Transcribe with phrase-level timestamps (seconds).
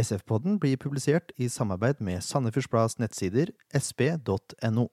[0.00, 4.88] SF-podden blir publisert i samarbeid med Sandefjords nettsider sp.no.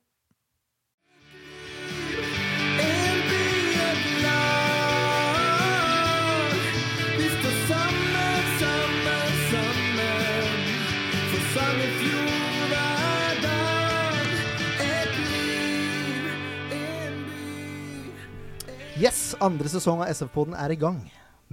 [18.98, 21.04] Yes, andre sesong av SF-podden er i gang.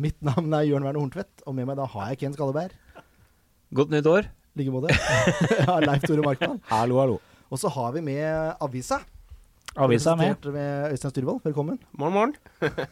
[0.01, 2.73] Mitt navn er Jørn Werner Horntvedt, og med meg da har jeg Ken Skalleberg.
[3.75, 4.27] Godt nytt år.
[4.55, 4.95] I like måte.
[5.67, 6.61] ja, Leif Tore Markmann.
[6.69, 7.17] Hallo, hallo.
[7.51, 9.01] Og så har vi med avisa.
[9.75, 10.47] Avisa er med.
[10.55, 11.41] Med Øystein Styrvold.
[11.43, 11.81] Velkommen.
[11.99, 12.37] Morgen, morgen.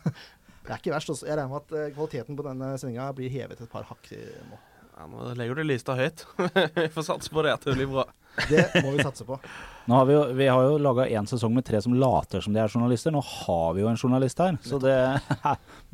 [0.67, 1.13] Det er ikke verst.
[1.15, 1.29] Også.
[1.29, 4.43] Jeg regner med at eh, kvaliteten på denne sendinga blir hevet et par hakk eh,
[4.51, 4.59] nå.
[4.97, 6.27] Ja, nå legger du lista høyt.
[6.81, 8.09] Vi får satse på det at det blir bra.
[8.51, 9.39] Det må vi satse på.
[9.87, 12.55] Nå har vi, jo, vi har jo laga én sesong med tre som later som
[12.55, 13.15] de er journalister.
[13.15, 14.59] Nå har vi jo en journalist her.
[14.67, 14.99] Så det,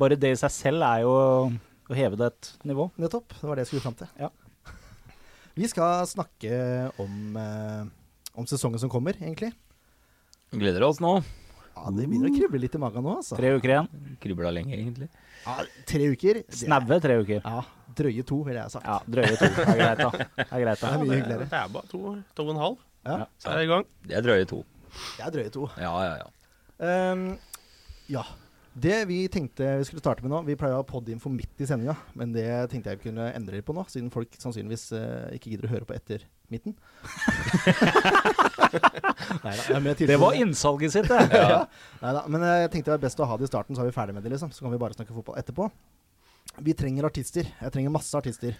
[0.01, 1.17] bare det i seg selv er jo
[1.89, 2.89] å heve det et nivå.
[3.01, 3.33] Nettopp.
[3.37, 4.09] Det var det jeg skulle fram til.
[4.21, 4.29] Ja.
[5.59, 6.53] Vi skal snakke
[7.03, 7.83] om, eh,
[8.39, 9.51] om sesongen som kommer, egentlig.
[10.55, 11.17] Gleder oss nå.
[11.75, 13.35] Ja, Det begynner å krible litt i magen nå, altså.
[13.39, 13.89] Tre uker igjen.
[14.23, 15.09] Kribla lenge, egentlig.
[15.45, 15.57] Ja,
[15.87, 16.39] tre uker.
[16.43, 17.41] det Snaue tre uker.
[17.43, 17.61] Ja,
[17.95, 18.85] drøye to, ville jeg sagt.
[18.87, 19.47] Ja, drøye to.
[19.55, 20.09] Det er greit, da.
[20.39, 21.03] Det er greit, Det er da.
[21.03, 21.49] mye hyggeligere.
[21.49, 22.01] Det er bare to,
[22.35, 23.85] to og en halv, Ja, så er det i gang.
[24.07, 24.59] Det er drøye to.
[25.17, 25.69] det er drøye to.
[25.79, 26.29] Ja, ja, ja.
[26.89, 27.25] Ehm,
[28.09, 28.23] ja.
[28.79, 31.67] Det vi tenkte vi skulle starte med nå Vi pleier å ha podinfo midt i
[31.67, 35.67] sendinga, men det tenkte jeg kunne endre på nå, siden folk sannsynligvis eh, ikke gidder
[35.67, 36.75] å høre på etter midten.
[39.43, 41.19] Neida, jeg er Det var innsalget sitt, det.
[41.33, 41.63] ja.
[42.03, 43.89] Neida, men eh, jeg tenkte det var best å ha det i starten, så er
[43.89, 44.53] vi ferdig med det, liksom.
[44.55, 45.69] Så kan vi bare snakke fotball etterpå.
[46.65, 47.49] Vi trenger artister.
[47.59, 48.55] Jeg trenger masse artister.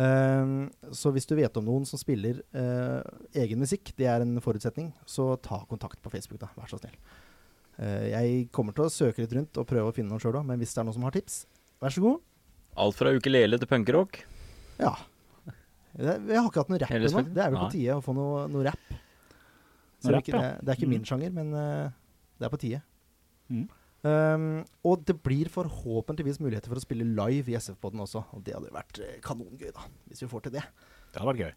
[0.00, 3.00] Ehm, så hvis du vet om noen som spiller eh,
[3.44, 6.50] egen musikk, det er en forutsetning, så ta kontakt på Facebook, da.
[6.56, 6.96] Vær så snill.
[7.80, 10.46] Eh, jeg kommer til å søke litt rundt og prøve å finne noen sjøl òg,
[10.48, 11.38] men hvis det er noen som har tips,
[11.82, 12.20] vær så god.
[12.82, 14.22] Alt fra ukulele til punkrock.
[14.80, 14.92] Ja.
[15.98, 17.22] Jeg har ikke hatt noe rapp ennå.
[17.34, 18.92] Det er vel på tide å få noe, noe rapp.
[20.02, 20.60] Så Noe det, er ikke, det, ja.
[20.64, 20.94] det er ikke Mm.
[20.96, 21.90] min sjanger, men eh,
[22.40, 22.80] det er på tide.
[23.52, 23.66] Mm.
[24.02, 24.46] Um,
[24.88, 28.24] og det blir forhåpentligvis muligheter for å spille live i SF-poden også.
[28.34, 30.64] Og det hadde vært eh, kanongøy, da, hvis vi får til det.
[31.12, 31.52] Det hadde vært gøy.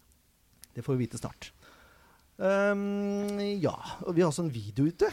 [0.76, 1.48] Det får vi vite snart.
[2.36, 3.72] Um, ja,
[4.04, 5.08] og vi har også en video ute.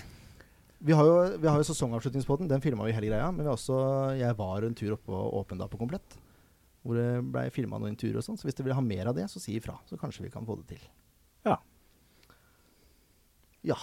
[0.84, 3.30] Vi har jo, vi har jo sesongavslutningspodden, den filma vi hele greia.
[3.32, 3.78] Men vi har også,
[4.20, 6.18] jeg var en tur oppe og Åpen da på Komplett.
[6.84, 8.36] Hvor det blei filma noen turer og sånn.
[8.40, 9.78] Så hvis dere vil ha mer av det, så si ifra.
[9.88, 10.82] Så kanskje vi kan få det til.
[11.48, 11.56] Ja.
[13.64, 13.78] Ja.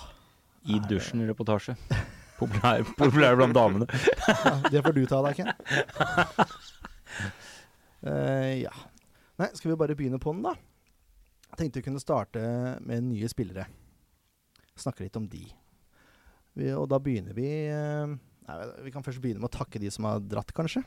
[0.69, 1.79] I dusjen-reportasje.
[2.41, 3.89] Populær, populær blant damene.
[4.45, 5.51] ja det får du ta deg, Ken.
[8.01, 8.73] Uh, ja.
[9.41, 10.55] Nei, skal vi bare begynne på den, da?
[11.51, 12.45] Jeg tenkte vi kunne starte
[12.85, 13.67] med nye spillere.
[14.77, 15.47] Snakke litt om de.
[16.59, 18.15] Vi, og da begynner vi eh,
[18.49, 18.57] nei,
[18.87, 20.83] Vi kan først begynne med å takke de som har dratt, kanskje.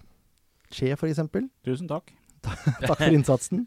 [0.73, 1.47] Che, for eksempel.
[1.65, 2.11] Tusen takk.
[2.43, 3.63] Takk for innsatsen.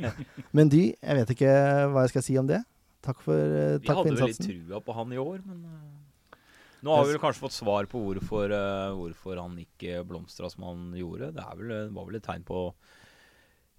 [0.56, 1.52] Men de, jeg vet ikke
[1.92, 2.62] hva jeg skal si om det.
[3.04, 6.38] Takk for, Vi takk for hadde vel litt trua på han i år, men eh,
[6.84, 8.52] Nå har vi vel kanskje fått svar på hvorfor,
[8.96, 11.30] hvorfor han ikke blomstra som han gjorde.
[11.36, 12.62] Det, er vel, var vel et tegn på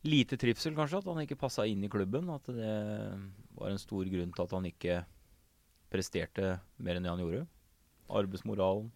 [0.05, 2.29] lite trivsel, kanskje, at han ikke passa inn i klubben.
[2.33, 2.71] At det
[3.57, 4.99] var en stor grunn til at han ikke
[5.93, 7.45] presterte mer enn det han gjorde.
[8.09, 8.91] Arbeidsmoralen.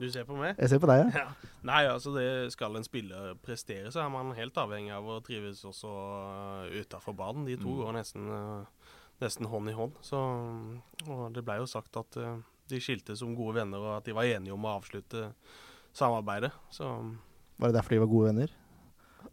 [0.00, 0.54] Du ser på meg?
[0.56, 1.24] Jeg ser på deg, ja.
[1.26, 1.50] Ja.
[1.68, 5.60] Nei, altså det skal en spiller prestere, så er man helt avhengig av å trives
[5.68, 7.44] også uh, utafor banen.
[7.44, 7.80] De to Mm.
[7.82, 9.92] går nesten, uh, nesten hånd i hånd.
[10.00, 10.16] Så,
[11.06, 12.16] og det ble jo sagt at
[12.70, 15.34] de skilte som gode venner, og at de var enige om å avslutte
[15.92, 16.52] samarbeidet.
[16.70, 16.86] Så
[17.58, 18.56] Var det derfor de var gode venner?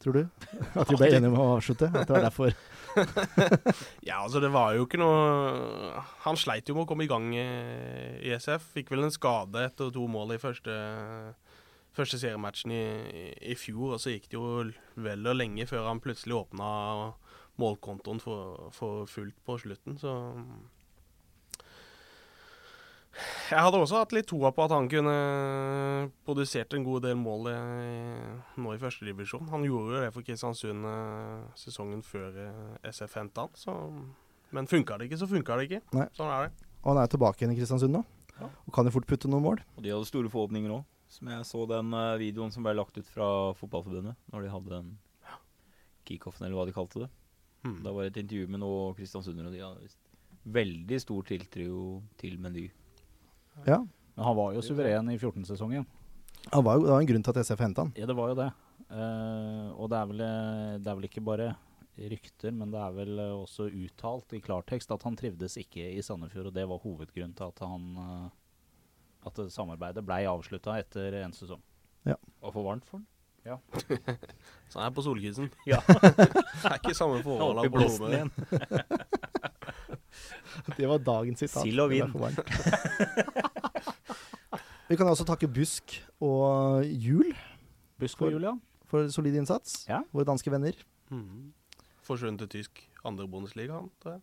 [0.04, 0.24] Tror du?
[0.76, 1.88] At de ble enige om å avslutte?
[1.88, 2.52] At det var derfor?
[4.08, 7.30] Ja, altså det var jo ikke noe Han sleit jo med å komme i gang
[7.38, 8.72] eh, i SF.
[8.78, 10.76] Fikk vel en skade etter to mål i første,
[11.98, 12.84] første seriematchen i,
[13.54, 13.96] i fjor.
[13.96, 14.48] Og så gikk det jo
[15.08, 16.72] vel og lenge før han plutselig åpna
[17.58, 20.14] målkontoen for, for fullt på slutten, så
[23.50, 25.16] Jeg hadde også hatt litt troa på at han kunne
[26.28, 27.56] produsert en god del mål i,
[28.62, 29.48] nå i førstedivisjon.
[29.54, 33.58] Han gjorde jo det for Kristiansund eh, sesongen før eh, SF henta han.
[33.58, 33.74] Så,
[34.56, 35.82] men funka det ikke, så funka det ikke.
[35.98, 36.08] Nei.
[36.18, 36.70] Sånn er det.
[36.84, 38.04] Og han er tilbake igjen i Kristiansund nå.
[38.38, 38.52] Ja.
[38.68, 39.64] Og kan jo fort putte noen mål.
[39.78, 40.86] Og de hadde store forhåpninger òg.
[41.12, 44.74] Som jeg så den eh, videoen som ble lagt ut fra Fotballforbundet, når de hadde
[44.76, 44.96] den
[46.08, 47.10] kickoffen, eller hva de kalte det.
[47.66, 47.80] Hmm.
[47.84, 50.04] Det var et intervju med noen kristiansundere, og de hadde visst
[50.48, 51.80] veldig stor tiltro
[52.20, 52.68] til Meny.
[53.66, 53.82] Ja.
[54.16, 55.86] Men han var jo suveren i 14-sesongen.
[56.52, 57.94] det var jo, en grunn til at SF henta han.
[57.98, 58.52] Ja, det var jo det.
[58.88, 61.48] Uh, og det er, vel, eh, det er vel ikke bare
[61.98, 66.04] rykter, men det er vel eh, også uttalt i klartekst at han trivdes ikke i
[66.06, 68.30] Sandefjord, og det var hovedgrunnen til at han
[69.28, 71.62] at samarbeidet blei avslutta etter en sesong.
[72.08, 73.08] Var for varmt for han?
[73.48, 73.58] Ja.
[74.70, 75.50] Så han er på solkysten.
[75.68, 75.80] Ja.
[75.88, 78.32] Det er ikke samme forhold av på igjen.
[80.80, 81.64] Det var dagens sitat.
[81.64, 82.12] Sild og vin.
[84.88, 87.34] Vi kan også takke Busk og Jul
[88.00, 88.54] Busk og Jul, ja.
[88.88, 89.82] for solid innsats.
[89.90, 90.04] Ja.
[90.14, 90.78] Våre danske venner.
[91.10, 91.52] Mm.
[92.06, 94.22] Forsvunnet til tysk andre bondesliga, han, tror jeg.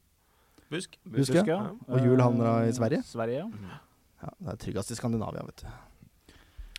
[0.70, 0.94] Busk.
[1.04, 1.58] Busk, ja.
[1.88, 3.02] Og Jul havner i Sverige?
[3.06, 3.80] Sverige, ja.
[4.24, 6.34] Ja, det er tryggest i Skandinavia, vet du.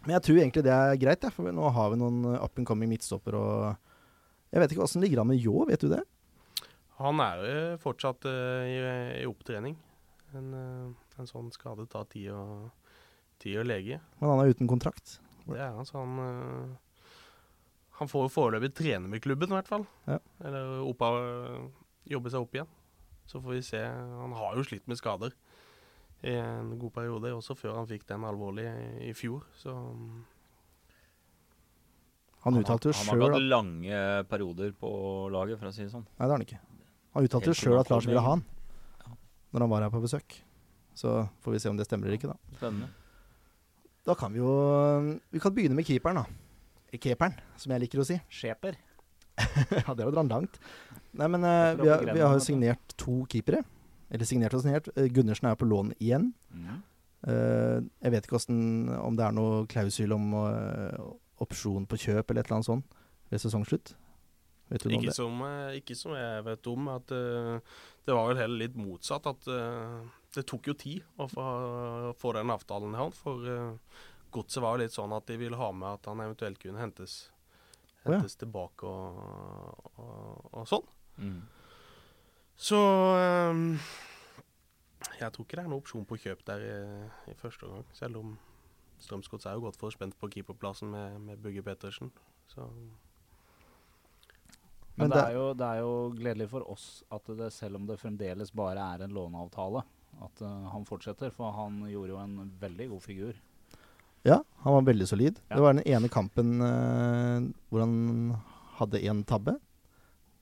[0.06, 2.68] Men jeg tror egentlig det er greit, ja, for nå har vi noen up and
[2.68, 3.56] coming midtstopper og
[4.54, 6.04] Jeg vet ikke åssen ligger an med Ljå, vet du det?
[7.02, 8.76] Han er jo fortsatt eh, i,
[9.20, 9.76] i opptrening.
[10.36, 12.70] En, eh, en sånn skade tar tid å,
[13.44, 14.00] tid å lege.
[14.22, 15.18] Men han er uten kontrakt.
[15.46, 17.10] Det er han, så han eh,
[18.00, 19.86] Han får jo foreløpig trene med klubben, i hvert fall.
[20.08, 20.20] Ja.
[20.44, 21.20] Eller opp av,
[22.12, 22.72] jobbe seg opp igjen.
[23.26, 23.82] Så får vi se.
[23.86, 25.36] Han har jo slitt med skader
[26.26, 29.44] i en god periode, også før han fikk den alvorlige i, i fjor.
[29.60, 29.74] Så
[32.46, 34.00] Han uttalte jo Han har ikke hatt lange
[34.30, 34.92] perioder på
[35.34, 36.08] laget, for å si det sånn.
[36.16, 36.62] Nei, det har han ikke.
[37.16, 38.44] Han uttalte jo sjøl at Lars ville ha han
[39.56, 40.34] når han var her på besøk.
[40.96, 41.12] Så
[41.44, 42.58] får vi se om det stemmer eller ikke, da.
[42.58, 42.90] Spennende.
[44.06, 44.50] Da kan vi jo
[45.32, 47.00] Vi kan begynne med keeperen, da.
[47.00, 48.18] Keeperen, som jeg liker å si.
[48.32, 48.76] Skjeper.
[49.40, 50.60] ja, det var å dra den langt.
[51.16, 53.64] Nei, men uh, vi, har, vi har jo signert to keepere.
[54.12, 54.88] Eller signert og signert.
[54.96, 56.30] Eh, Gundersen er på lån igjen.
[56.54, 56.84] Mm.
[57.32, 58.62] Eh, jeg vet ikke hvordan,
[59.02, 60.36] om det er noe klausul om
[61.44, 63.00] opsjon på kjøp eller et eller annet sånt
[63.32, 63.96] ved sesongslutt.
[64.70, 65.18] Vet du noe om ikke det?
[65.18, 66.88] som, eh, ikke som jeg vet om.
[66.96, 67.60] At, eh,
[68.06, 69.28] det var vel heller litt motsatt.
[69.30, 70.00] At eh,
[70.36, 71.46] det tok jo tid å få,
[72.20, 73.16] få den avtalen i hånd.
[73.18, 73.46] For
[74.36, 77.30] godset var jo litt sånn at de ville ha med at han eventuelt kunne hentes,
[78.06, 78.20] Å ja.
[78.22, 80.90] tilbake og, og, og sånn.
[81.18, 81.40] Mm.
[82.56, 82.82] Så
[83.20, 83.62] eh,
[85.20, 86.76] jeg tror ikke det er noen opsjon på kjøp der i,
[87.32, 87.88] i første omgang.
[87.96, 88.36] Selv om
[89.04, 92.12] Strømsgods er jo godt for spent på keeperplassen med, med Bugge Pettersen.
[92.52, 92.68] Så
[94.96, 97.76] Men, Men det, det- er jo, det er jo gledelig for oss at det, selv
[97.76, 99.82] om det fremdeles bare er en låneavtale,
[100.24, 101.34] at uh, han fortsetter.
[101.36, 103.34] For han gjorde jo en veldig god figur.
[104.26, 105.42] Ja, han var veldig solid.
[105.50, 105.58] Ja.
[105.58, 107.98] Det var den ene kampen uh, hvor han
[108.80, 109.58] hadde én tabbe.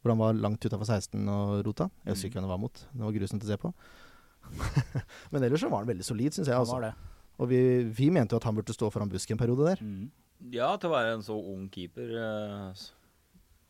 [0.04, 1.90] Hvor han var langt utafor 16 og rota.
[2.06, 2.86] Jeg husker ikke hvem det var mot.
[2.94, 3.74] Det var grusomt å se på.
[5.32, 6.56] Men ellers så var han veldig solid, syns jeg.
[6.56, 6.76] Han Altså.
[6.78, 6.94] var det.
[7.42, 7.60] Og vi,
[7.98, 9.80] vi mente jo at han burde stå foran busken en periode der.
[9.82, 10.12] Mm.
[10.54, 12.12] Ja, til å være en så ung keeper.
[12.20, 12.84] er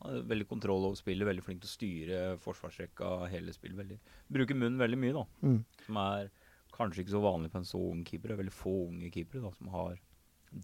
[0.04, 3.78] veldig kontroll over spillet, veldig flink til å styre forsvarsrekka, hele spillet.
[3.80, 3.98] Veldig.
[4.36, 5.24] Bruker munnen veldig mye, da.
[5.44, 5.60] Mm.
[5.86, 6.32] Som er
[6.74, 8.30] kanskje ikke så vanlig på en så ung keeper.
[8.30, 10.00] Det er veldig få unge keepere da, som har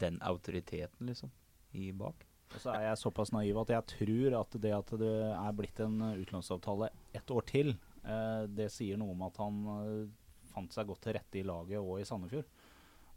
[0.00, 1.32] den autoriteten, liksom,
[1.78, 2.26] i bak.
[2.50, 5.82] Og så er jeg såpass naiv at jeg tror at det at det er blitt
[5.84, 10.08] en eh, utlånsavtale ett år til, eh, det sier noe om at han eh,
[10.50, 12.48] fant seg godt til rette i laget og i Sandefjord.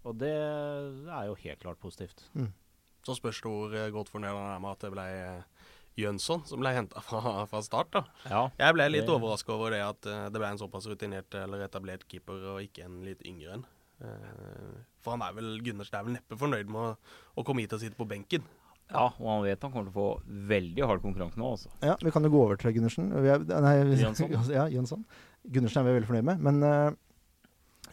[0.03, 2.27] Og det er jo helt klart positivt.
[3.03, 5.63] Så spørs det hvor eh, godt fornøyd han er med at det ble eh,
[5.99, 7.91] Jønsson som ble henta fra, fra start.
[7.93, 8.03] da.
[8.29, 8.43] Ja.
[8.59, 11.65] Jeg ble litt Det- overraska over det at eh, det ble en såpass rutinert eller
[11.67, 13.65] etablert keeper, og ikke en litt yngre en.
[14.03, 14.73] Eh,
[15.03, 16.97] for han er vel Gundersen er vel neppe fornøyd med å,
[17.37, 18.43] å komme hit og sitte på benken.
[18.93, 20.07] ja, og han vet han kommer til å få
[20.49, 21.69] veldig hard konkurranse nå, altså.
[21.81, 23.11] Ja, vi kan jo gå over til Gundersen.
[23.23, 24.33] Vi er, nei, vi- Jønsson.
[24.57, 25.05] ja, Jønsson.
[25.45, 26.43] Gundersen er vi veldig fornøyd med.
[26.49, 26.91] Men uh,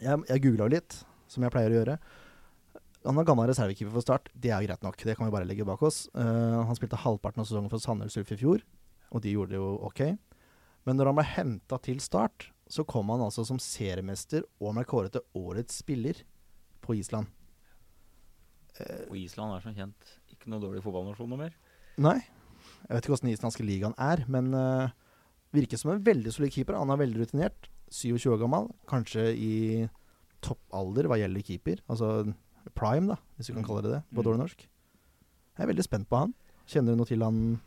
[0.01, 0.97] jeg, jeg googla litt,
[1.31, 1.95] som jeg pleier å gjøre.
[3.07, 4.29] Han er gammel reservekeeper for Start.
[4.37, 4.97] Det er jo greit nok.
[5.01, 6.03] Det kan vi bare legge bak oss.
[6.13, 8.61] Uh, han spilte halvparten av sesongen for Sandnes Ulf i fjor,
[9.09, 10.03] og de gjorde det jo ok.
[10.85, 14.85] Men når han ble henta til Start, så kom han altså som seriemester og ble
[14.87, 16.21] kåret til årets spiller
[16.85, 17.27] på Island.
[19.09, 21.57] Og Island er som kjent ikke noe dårlig fotballnasjon noe mer.
[22.01, 22.19] Nei.
[22.21, 24.93] Jeg vet ikke hvordan den islandske ligaen er, men uh,
[25.55, 26.77] virker som en veldig solid keeper.
[26.79, 27.69] Han er veldig rutinert.
[27.91, 28.69] 27 år gammel.
[28.89, 29.53] Kanskje i
[30.41, 31.83] toppalder hva gjelder keeper.
[31.91, 32.31] Altså
[32.75, 34.25] prime, da, hvis du kan kalle det det på Mm.
[34.27, 34.67] dårlig norsk.
[35.57, 36.33] Jeg er veldig spent på han.
[36.67, 37.61] Kjenner du noe til han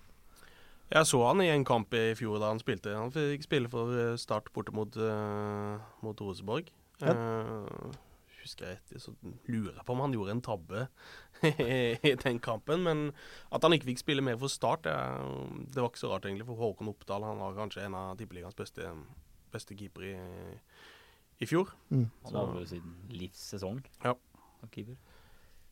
[0.93, 2.95] Jeg så han i en kamp i fjor da han spilte.
[2.95, 6.69] Han fikk spille for eh, Start borte mot, uh, mot Rosenborg.
[7.01, 7.15] Ja.
[7.15, 7.91] Uh,
[8.45, 9.15] husker jeg etter, så
[9.49, 10.87] lurer jeg på om han gjorde en tabbe
[12.05, 12.83] i den kampen.
[12.85, 13.13] Men
[13.51, 14.95] at han ikke fikk spille mer for Start, det,
[15.75, 16.47] det var ikke så rart egentlig.
[16.47, 18.93] For Håkon Oppdal han var kanskje en av tippeligaens beste,
[19.55, 20.59] beste keepere i,
[21.41, 21.73] i fjor.
[21.91, 22.07] mm.
[22.29, 24.15] Han har jo sin livssesong Ja.
[24.73, 24.97] Keeper.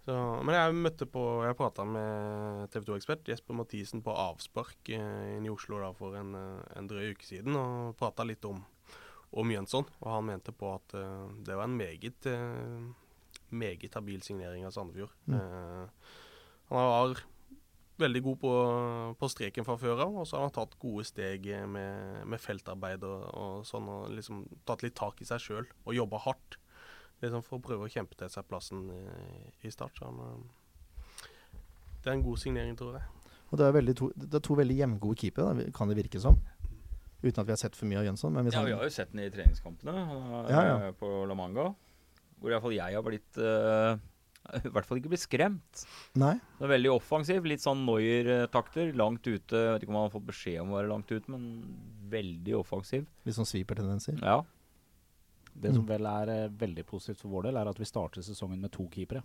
[0.03, 5.37] Så, men jeg møtte på Jeg prata med TV 2-ekspert Jesper Mathisen på avspark eh,
[5.37, 8.59] inne i Oslo da for en, eh, en drøy uke siden, og prata litt om,
[9.31, 9.87] om Jønsson.
[10.03, 12.91] Og han mente på at eh, det var en meget eh,
[13.53, 15.13] meget habil signering av Sandefjord.
[15.29, 15.37] Mm.
[15.39, 16.09] Eh,
[16.73, 17.23] han var
[18.03, 18.53] veldig god på,
[19.21, 23.05] på streken fra før av, og så har han tatt gode steg med, med feltarbeid
[23.07, 26.59] og, og sånn, og liksom tatt litt tak i seg sjøl og jobba hardt
[27.23, 29.01] liksom for å prøve å kjempe til seg plassen i,
[29.67, 29.97] i Start.
[29.99, 30.45] Så han,
[32.03, 33.07] det er en god signering, tror jeg.
[33.53, 36.39] Og det er, to, det er to veldig jevngode keepere, kan det virke som.
[37.23, 38.33] Uten at vi har sett for mye av Jønsson.
[38.35, 39.93] Men Ja, han, vi har jo sett den i treningskampene
[40.51, 40.79] Ja, ja.
[40.89, 41.69] eh, på La Manga.
[42.43, 43.95] Hvor iallfall jeg har blitt uh,
[44.59, 45.85] I hvert fall ikke blitt skremt.
[46.19, 47.47] Nei, Det er veldig offensiv.
[47.47, 48.91] Litt sånn Noyer-takter.
[48.99, 49.55] Langt ute.
[49.55, 51.47] Jeg vet ikke om han har fått beskjed om å være langt ute, men
[52.11, 53.07] veldig offensiv.
[53.29, 54.19] litt sånn sweeper-tendenser.
[54.19, 54.41] Ja.
[55.55, 55.75] Det Mm.
[55.77, 58.73] som vel er eh, veldig positivt for vår del, er at vi starter sesongen med
[58.73, 59.23] to keepere.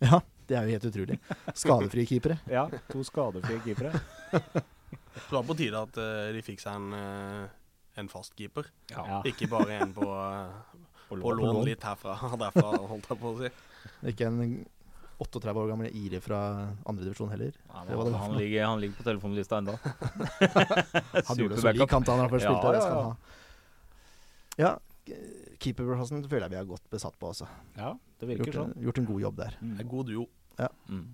[0.00, 1.18] Ja, det er jo helt utrolig.
[1.54, 2.38] Skadefrie keepere.
[2.56, 3.92] Ja, To skadefrie keepere.
[5.18, 7.48] Det var på tide at uh, de fikk seg en, uh,
[7.98, 8.68] en fast keeper.
[8.92, 9.18] Ja.
[9.26, 10.48] Ikke bare en på, uh,
[11.08, 11.64] På på lån.
[11.66, 13.50] litt herfra og derfra, holdt jeg på å si.
[14.12, 14.64] Ikke en
[15.18, 16.38] 38 år gammel Iri fra
[16.86, 17.52] andredivisjon heller.
[17.66, 19.74] Ja, Det det men han, ligger, han ligger på telefonlista ennå.
[21.28, 22.70] Han gjorde det så lik da han først Ja, spilte.
[22.70, 23.02] det ja, skal ja.
[23.02, 23.16] han ha.
[24.62, 24.72] Ja,
[25.62, 27.48] keeperplassen føler jeg vi er godt besatt på, også.
[27.78, 28.76] ja, det virker Gjort, sånn.
[28.84, 29.58] gjort en god jobb der.
[29.62, 30.26] Det er god duo.
[30.88, 31.04] Mm.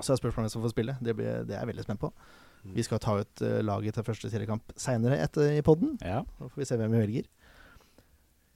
[0.00, 0.96] Så er spørsmålet hvem som får spille.
[1.00, 2.10] Det, blir, det er jeg veldig spent på.
[2.66, 2.74] Mm.
[2.76, 5.20] Vi skal ta ut uh, laget til første seriekamp seinere
[5.56, 5.96] i podden.
[6.04, 6.22] Ja.
[6.38, 7.30] Da får vi se hvem vi velger.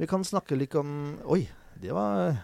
[0.00, 1.42] Vi kan snakke litt om Oi,
[1.80, 2.40] det var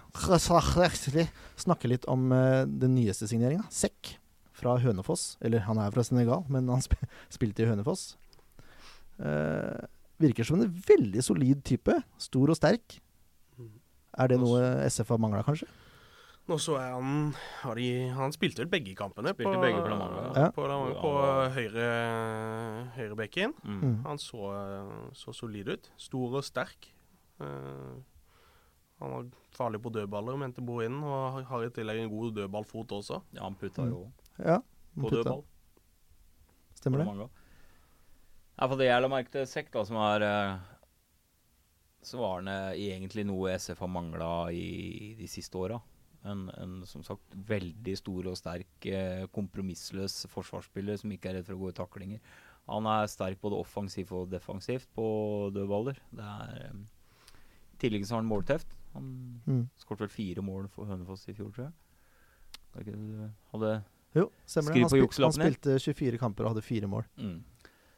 [1.60, 3.68] Snakke litt om uh, den nyeste signeringa.
[3.72, 4.16] Sekk
[4.56, 5.34] fra Hønefoss.
[5.44, 6.96] Eller han er fra Senegal, men han sp
[7.36, 8.14] spilte i Hønefoss.
[9.16, 9.84] Eh,
[10.18, 11.92] virker som en veldig solid type.
[12.18, 13.00] Stor og sterk.
[13.58, 13.72] Mm.
[14.18, 15.68] Er det noe SF har mangla, kanskje?
[16.46, 17.32] Nå så jeg han
[17.64, 19.32] har de, Han spilte vel begge kampene.
[19.34, 19.88] Spilte begge på
[20.38, 20.50] ja.
[20.54, 20.66] På,
[21.02, 21.10] på
[21.56, 21.86] høyre,
[22.94, 23.54] høyrebekken.
[23.64, 23.80] Mm.
[23.82, 23.96] Mm.
[24.06, 24.52] Han så,
[25.12, 25.90] så solid ut.
[25.98, 26.92] Stor og sterk.
[27.42, 27.98] Uh,
[29.02, 33.18] han var farlig på dødballer, mente Bohinen, og har- i tillegg en god dødballfot også.
[33.34, 33.90] Ja, han putta Mm.
[33.90, 34.58] jo Ja.
[34.94, 35.16] på putta.
[35.16, 35.42] dødball.
[36.76, 37.28] Stemmer det?
[38.56, 40.54] Ja, for det jeg la merke til Sekk, da, som har eh,
[42.06, 45.80] Så var eh, egentlig noe SF har mangla i de siste åra.
[46.26, 51.46] En, en som sagt veldig stor og sterk, eh, kompromissløs forsvarsspiller som ikke er redd
[51.50, 52.20] for å gå i taklinger.
[52.66, 55.04] Han er sterk både offensivt og defensivt på
[55.54, 56.00] dødballer.
[56.16, 56.80] Det er eh,
[57.82, 58.72] tillegg så har han målteft.
[58.96, 59.12] Han
[59.46, 59.68] Mm.
[59.78, 61.74] skåret vel fire mål for Hønefoss i fjor, tror jeg.
[62.86, 62.94] Det
[63.52, 63.70] hadde
[64.16, 64.80] Jo, stemmer det.
[64.82, 67.04] Han, spil han spilte 24 kamper og hadde fire mål.
[67.20, 67.36] Mm.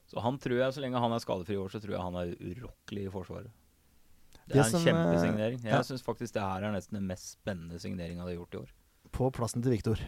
[0.09, 2.17] Så han tror jeg, så lenge han er skadefri i år, så tror jeg han
[2.17, 3.51] er urokkelig i Forsvaret.
[4.49, 5.59] Det, Det er en som, kjempesignering.
[5.61, 5.83] eh, Jeg ja.
[5.85, 8.71] syns faktisk det her er nesten den mest spennende signeringa de har gjort i år.
[9.13, 10.01] På plassen til Viktor.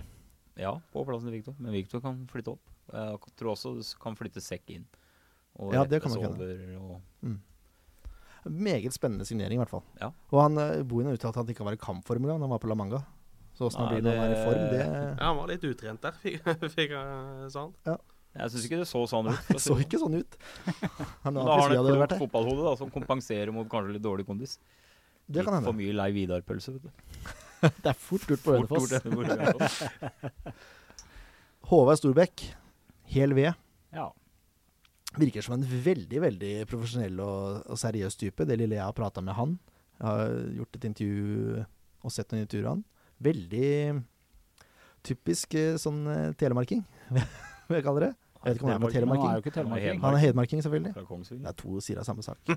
[0.57, 1.54] Ja, på plassen til Viktor.
[1.61, 2.64] Men Viktor kan flytte opp.
[2.90, 4.87] Jeg tror også du kan flytte sekk inn.
[5.61, 7.00] Og Ja, det kan man over og
[8.49, 9.83] Meget spennende signering, i hvert fall.
[10.00, 10.09] Ja.
[10.33, 12.59] Og han, eh, Bohin har uttalt at han ikke var i kampform engang han var
[12.62, 13.02] på La Manga.
[13.52, 14.80] Så åssen han blir når han er i form, det
[15.19, 16.12] Ja, Han var litt utrent der,
[16.73, 17.75] fikk, jeg sånn.
[17.85, 17.99] han.
[18.31, 19.49] Jeg syns ikke det så sånn ut.
[19.49, 20.37] det så ikke sånn ut.
[21.25, 24.05] Han Men har da har han et klokt fotballhode da, som kompenserer mot kanskje litt
[24.05, 24.59] dårlig kondis.
[25.27, 26.93] Det kan Litt For mye lei Vidar-pølse, vet du.
[27.83, 29.83] Det er fort gjort på Hønefoss.
[31.71, 32.47] Håvard Storbekk,
[33.13, 33.53] hel ved.
[33.95, 34.09] ja.
[35.19, 38.45] Virker som en veldig veldig profesjonell og, og seriøs type.
[38.47, 39.57] Det lille jeg har prata med han.
[39.99, 41.65] Jeg har gjort et intervju
[42.07, 42.85] og sett noen intervjuer av han.
[43.27, 43.71] Veldig
[45.07, 46.85] typisk eh, sånn eh, telemarking,
[47.71, 48.12] vil jeg kalle det.
[48.41, 49.31] Jeg vet ikke om han er Men han er telemarking.
[49.31, 49.97] jo ikke telemarking.
[50.00, 50.93] Han er hedmarking, selvfølgelig.
[51.45, 52.39] Det er to sider av samme sak.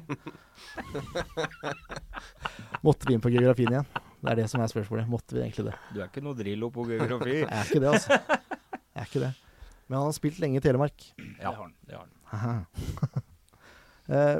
[2.88, 3.88] Måtte vi inn på geografien igjen?
[4.24, 5.10] Det er det som er spørsmålet.
[5.12, 5.76] Måtte vi egentlig det?
[5.92, 7.36] Du er ikke noe Drillo på geografi.
[7.42, 8.10] Jeg er ikke det, altså.
[8.16, 9.34] Jeg er ikke det.
[9.90, 10.98] Men han har spilt lenge i Telemark.
[11.20, 11.74] Ja, Det har han.
[11.88, 12.08] det har
[12.44, 12.66] han.
[14.04, 14.36] Eh,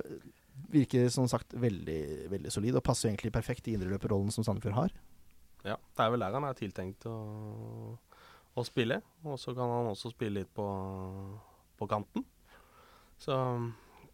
[0.74, 4.92] virker som sagt veldig veldig solid, og passer egentlig perfekt i indreløperrollen som Sandefjord har.
[5.64, 7.16] Ja, det er vel der han er tiltenkt å,
[8.56, 9.02] å spille.
[9.26, 10.66] Og så kan han også spille litt på,
[11.80, 12.26] på kanten.
[13.22, 13.36] Så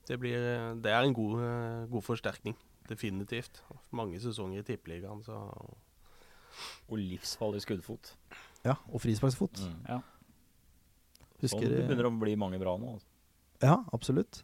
[0.08, 0.40] det blir
[0.82, 2.56] Det er en god, eh, god forsterkning.
[2.90, 3.62] Definitivt.
[3.94, 5.36] Mange sesonger i Tippeligaen, så
[6.90, 8.14] Og livsfarlig skuddfot.
[8.66, 9.62] Ja, Og frisparksfot.
[9.64, 9.76] Mm.
[9.88, 10.00] Ja.
[11.40, 12.96] Husker sånn, det begynner å bli mange bra nå.
[12.98, 13.08] Altså.
[13.64, 14.42] Ja, absolutt.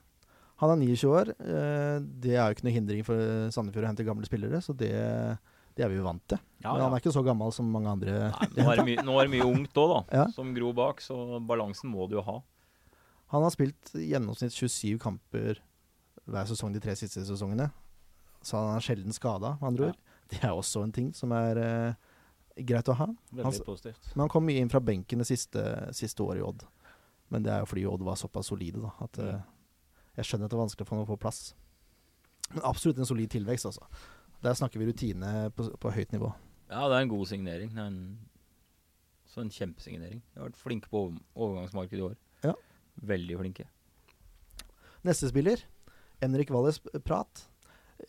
[0.62, 1.30] Han er 29 år.
[1.42, 4.94] eh, Det er jo ikke noe hindring for Sandefjord å hente gamle spillere, så det,
[5.76, 6.40] det er vi jo vant til.
[6.64, 8.14] Ja, Men han er ikke så gammel som mange andre.
[8.32, 10.02] Nei, nå, er det mye, nå er det mye ungt òg, da.
[10.22, 10.26] Ja.
[10.34, 12.40] Som gror bak, så balansen må du jo ha.
[13.34, 15.60] Han har spilt i gjennomsnitt 27 kamper
[16.26, 17.68] hver sesong de tre siste sesongene.
[18.46, 19.94] Så han er sjelden skada, med andre Ja.
[19.94, 20.02] ord.
[20.32, 21.94] Det er også en ting som er uh,
[22.58, 23.06] greit å ha.
[23.30, 24.08] Veldig Han- positivt.
[24.16, 25.62] Men han kom mye inn fra benken det siste,
[25.94, 26.64] siste året i Odd.
[27.30, 28.94] Men det er jo fordi Odd var såpass solide, da.
[29.06, 29.42] At uh,
[30.18, 31.54] jeg skjønner at det er vanskelig for ham å få plass.
[32.54, 33.86] Men absolutt en solid tilvekst, altså.
[34.46, 36.30] Der snakker vi rutine på, på høyt nivå.
[36.70, 37.72] Ja, det er en god signering.
[37.74, 38.20] Det er en,
[39.30, 40.20] så en kjempesignering.
[40.22, 42.20] De har vært flinke på overgangsmarkedet i år.
[42.46, 42.54] Ja.
[43.10, 43.66] Veldig flinke.
[45.06, 45.62] Neste spiller,
[46.22, 47.48] Henrik Walles Prat.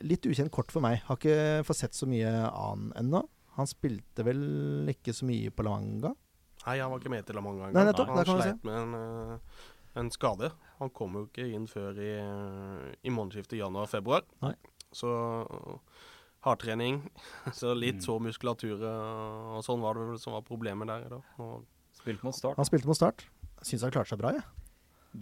[0.04, 1.00] Litt ukjent kort for meg.
[1.08, 3.22] Har ikke fått sett så mye annen ennå.
[3.56, 6.12] Han spilte vel ikke så mye på La Manga.
[6.66, 7.92] Nei, han var ikke med til La Manga engang.
[7.96, 9.62] Han kan sleit med en, eh,
[10.02, 10.50] en skade.
[10.82, 12.12] Han kom jo ikke inn før i,
[13.00, 14.26] i månedsskiftet januar-februar.
[14.44, 14.52] Nei.
[14.92, 15.08] Så
[16.46, 17.00] hardtrening,
[17.58, 21.08] så litt sår så muskulatur eh, og sånn var det vel som var problemet der.
[21.16, 21.22] Da.
[21.42, 22.58] Og Spilte mot Start.
[22.60, 23.26] Han spilte mot Start.
[23.66, 24.44] Syns han klarte seg bra, jeg.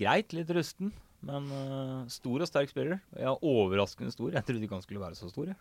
[0.05, 0.91] Greit, litt rusten,
[1.25, 2.99] men uh, stor og sterk spiller.
[3.17, 4.33] Ja, overraskende stor.
[4.35, 5.53] Jeg trodde ikke han skulle være så stor.
[5.53, 5.57] Jeg.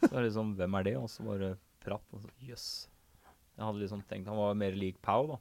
[0.00, 0.94] Så er det liksom, Hvem er det?
[0.98, 1.50] Og så bare
[1.84, 2.06] pratt.
[2.16, 2.66] og så, Jøss.
[3.56, 5.38] Jeg hadde liksom tenkt han var mer lik Pau, da.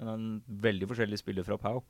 [0.00, 0.26] Men en
[0.64, 1.84] veldig forskjellig spiller fra Pau.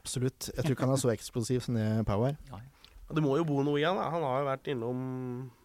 [0.00, 0.50] Absolutt.
[0.50, 2.40] Jeg tror ikke han er så eksplosiv som det Pau er.
[2.50, 2.64] Nei.
[3.12, 3.96] Det må jo bo noe i han.
[4.00, 4.08] da.
[4.10, 5.00] Han har jo vært innom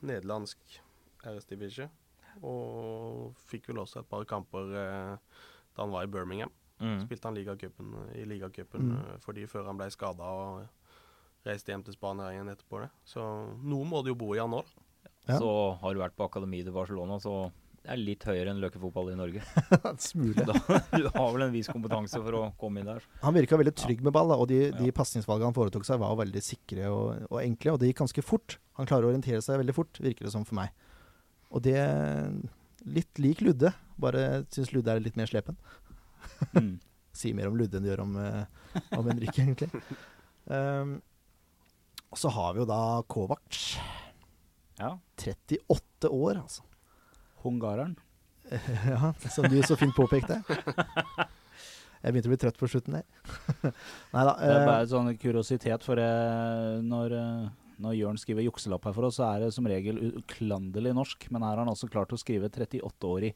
[0.04, 0.80] nederlandsk
[1.24, 1.90] RS Division.
[2.44, 5.16] Og fikk vel også et par kamper eh,
[5.76, 6.52] da han var i Birmingham.
[6.80, 7.02] Mm.
[7.06, 8.98] Spilte han ligacupen i ligacupen Mm.
[8.98, 10.68] eh, for de før han ble skada og
[11.46, 12.90] reiste hjem til Spania igjen etterpå det.
[13.08, 13.24] Så
[13.64, 14.62] noe må det jo bo i han nå.
[14.64, 15.12] da.
[15.34, 15.40] Ja.
[15.40, 15.50] Så
[15.82, 17.52] har du vært på akademi til Barcelona, så
[17.90, 19.42] er litt høyere enn løkefotball i Norge.
[19.90, 20.46] En Smule.
[20.46, 20.56] Da,
[20.94, 23.06] du har vel en viss kompetanse for å komme inn der.
[23.24, 24.96] Han virka veldig trygg med ball, da, og de, de Ja.
[24.96, 27.74] pasningsvalgene han foretok seg, var veldig sikre og, og enkle.
[27.76, 28.58] Og det gikk ganske fort.
[28.80, 30.74] Han klarer å orientere seg veldig fort, virker det som for meg.
[31.50, 31.80] Og det
[32.88, 35.58] Litt lik Ludde, bare syns Ludde er litt mer slepen.
[36.56, 36.78] Mm.
[37.20, 39.68] Sier mer om Ludde enn det gjør om, eh, om Henrik, egentlig.
[40.48, 40.94] Um,
[42.08, 42.80] og så har vi jo da
[43.12, 43.60] Kovac.
[44.80, 44.94] Ja.
[45.20, 46.64] 38 år, altså.
[47.44, 47.96] Hungareren.
[48.90, 50.42] ja, som du så fint påpekte.
[52.00, 53.06] Jeg begynte å bli trøtt på slutten der.
[54.16, 54.34] Nei da.
[54.40, 58.88] Det er eh, bare en sånn kuriositet, for eh, når, eh, når Jørn skriver jukselapp
[58.88, 61.28] her for oss, så er det som regel uklanderlig norsk.
[61.36, 63.34] Men her har han altså klart å skrive 38-årig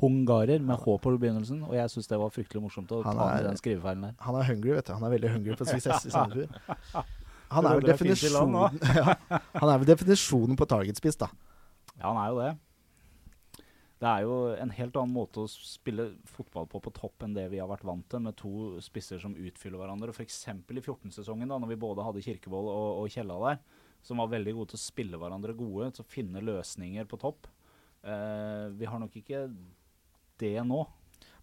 [0.00, 1.60] hungarer med H på begynnelsen.
[1.68, 4.16] Og jeg syns det var fryktelig morsomt å Han ta er- den skrivefeilen der.
[4.24, 4.96] Han er hungry, vet du.
[4.96, 6.56] Han er veldig hungry på suksess i Sandefjord.
[7.52, 9.12] Han er vel definisjonen ja,
[9.60, 11.28] Han er vel definisjonen på targetspiss, da.
[12.00, 12.48] Ja, han er jo det.
[13.96, 17.46] Det er jo en helt annen måte å spille fotball på på topp enn det
[17.48, 18.50] vi har vært vant til, med to
[18.84, 20.12] spisser som utfyller hverandre.
[20.12, 20.42] F.eks.
[20.52, 23.62] i 14-sesongen, da når vi både hadde Kirkevold og, og Kjella der,
[24.04, 27.48] som var veldig gode til å spille hverandre gode, til å finne løsninger på topp.
[28.04, 29.46] Eh, vi har nok ikke
[30.44, 30.82] det nå.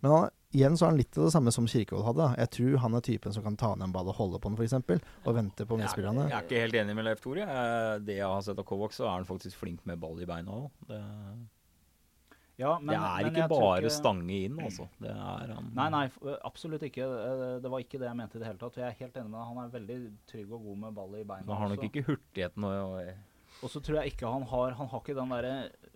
[0.03, 2.29] Men han, igjen så er han litt av det samme som Kirkevold hadde.
[2.43, 4.59] Jeg tror han er typen som kan ta ned en ball og holde på den,
[4.61, 5.01] f.eks.
[5.25, 6.27] Og vente på Jeg er, medspillerne.
[6.29, 7.49] jeg er ikke helt enig med Leif Tore.
[7.49, 10.29] Eh, Det jeg har sett av Kovac, så er han faktisk flink med ball i
[10.29, 10.69] beina òg.
[12.61, 14.87] Ja, men, det er ikke bare ikke- stange inn, altså.
[15.01, 16.03] Det er han Nei, nei,
[16.45, 17.07] absolutt ikke.
[17.63, 18.75] Det var ikke det jeg mente i det hele tatt.
[18.77, 19.47] Jeg er helt enig med deg.
[19.47, 19.97] Han er veldig
[20.29, 21.45] trygg og god med ball i beina.
[21.47, 23.13] Han har nok ikke hurtigheten og,
[23.63, 25.53] og så tror jeg ikke han har Han har ikke den derre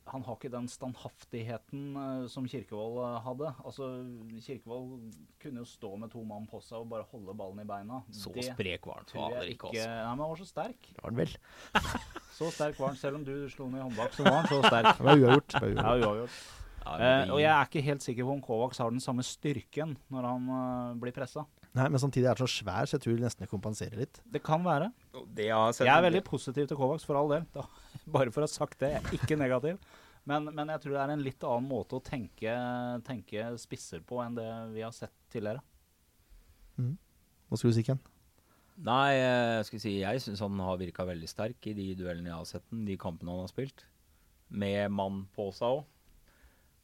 [0.08, 3.50] Han har ikke den standhaftigheten uh, som Kirkevold uh, hadde.
[3.68, 3.90] Altså
[4.46, 5.02] Kirkevold
[5.42, 8.00] kunne jo stå med to mann på seg og bare holde ballen i beina.
[8.16, 9.84] Så Det sprek var han fader ikke, også.
[9.84, 9.90] altså.
[9.90, 10.88] Nei, men han var så sterk.
[10.94, 11.36] Det var han vel.
[12.38, 13.02] Så sterk var han.
[13.02, 14.90] Selv om du slo ned i håndbak, så var han så sterk.
[14.94, 15.58] Det var uavgjort.
[15.58, 16.00] Det var uavgjort.
[16.00, 16.40] Ja, uavgjort.
[16.88, 20.28] Uh, og jeg er ikke helt sikker på om Kovacs har den samme styrken når
[20.30, 20.46] han
[21.02, 21.44] blir pressa.
[21.76, 24.20] Nei, men samtidig er det så svær, så jeg tror nesten det kompenserer litt.
[24.34, 24.92] Det kan være.
[25.36, 27.48] det jeg Jeg er veldig positiv til Kovacs, for all del.
[27.54, 27.68] Da,
[28.16, 28.94] bare for å ha sagt det.
[28.96, 29.80] Jeg er ikke negativ.
[30.28, 32.54] Men, men jeg tror det er en litt annen måte å tenke,
[33.08, 35.64] tenke spisser på enn det vi har sett tidligere.
[36.78, 38.02] Hva skulle du si, Ken?
[38.88, 42.38] Nei, jeg skal si jeg syns han har virka veldig sterk i de duellene jeg
[42.38, 43.86] har sett den, de kampene han har spilt.
[44.54, 45.86] Med mann på seg òg.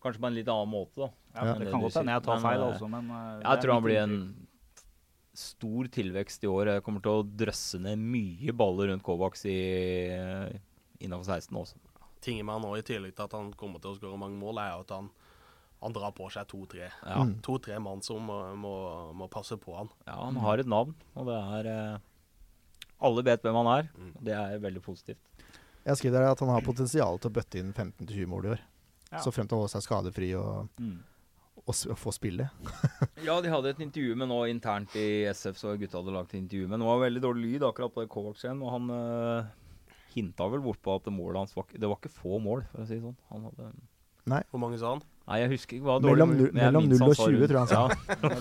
[0.04, 1.12] Kanskje på en litt annen måte, da.
[1.36, 2.40] Ja, men det det kan godt hende jeg tar.
[2.40, 4.18] Men, feil eh, også, men eh, Jeg tror han blir en
[5.34, 6.70] stor tilvekst i år.
[6.76, 9.58] Jeg kommer til å drøsse ned mye baller rundt Kovacs i,
[11.04, 11.80] innafor 16 også.
[12.24, 14.62] Tinget med han nå, i tillegg til at han kommer til å skåre mange mål,
[14.64, 15.10] er jo at han,
[15.84, 16.88] han drar på seg to-tre.
[17.04, 17.34] Ja, Mm.
[17.44, 18.74] To-tre mann som må, må,
[19.18, 19.90] må passe på han.
[20.08, 21.98] ja, han har et navn, og det er eh,
[23.04, 23.90] Alle vet hvem han er.
[24.00, 24.14] Mm.
[24.24, 25.20] Det er veldig positivt.
[25.84, 28.62] Jeg skriver at han har potensial til å bøtte inn 15-20 mål i år.
[29.12, 29.20] Ja.
[29.20, 31.02] Så frem til å holde seg skadefri og, Mm.
[31.72, 32.50] S- få spille.
[33.24, 36.68] Ja, de hadde et intervju med nå internt i SF, så gutta hadde lagt intervju
[36.68, 36.82] med.
[36.82, 39.46] Det var veldig dårlig lyd akkurat på det Kovacs-en, og han uh,
[40.12, 42.88] hinta vel bort på at målet hans var Det var ikke få mål, for å
[42.90, 43.16] si det sånn.
[43.32, 43.70] Han hadde
[44.52, 45.06] Hvor mange sa han?
[45.24, 47.72] Nei, jeg husker ikke hva dårlig Mellom, men mellom 0 og 20 tror jeg han
[47.72, 47.84] sa.
[48.12, 48.34] Ja,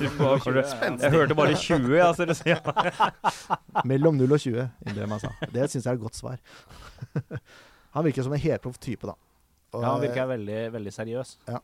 [0.99, 5.23] det jeg hørte bare 20, jeg, så det sier Mellom 0 og 20, innrømmer han
[5.23, 5.51] sa.
[5.55, 6.43] Det syns jeg er et godt svar.
[7.95, 9.15] han virker som en helproff type, da.
[9.73, 11.37] Og, Ja, han virker veldig, veldig seriøs.
[11.47, 11.61] Det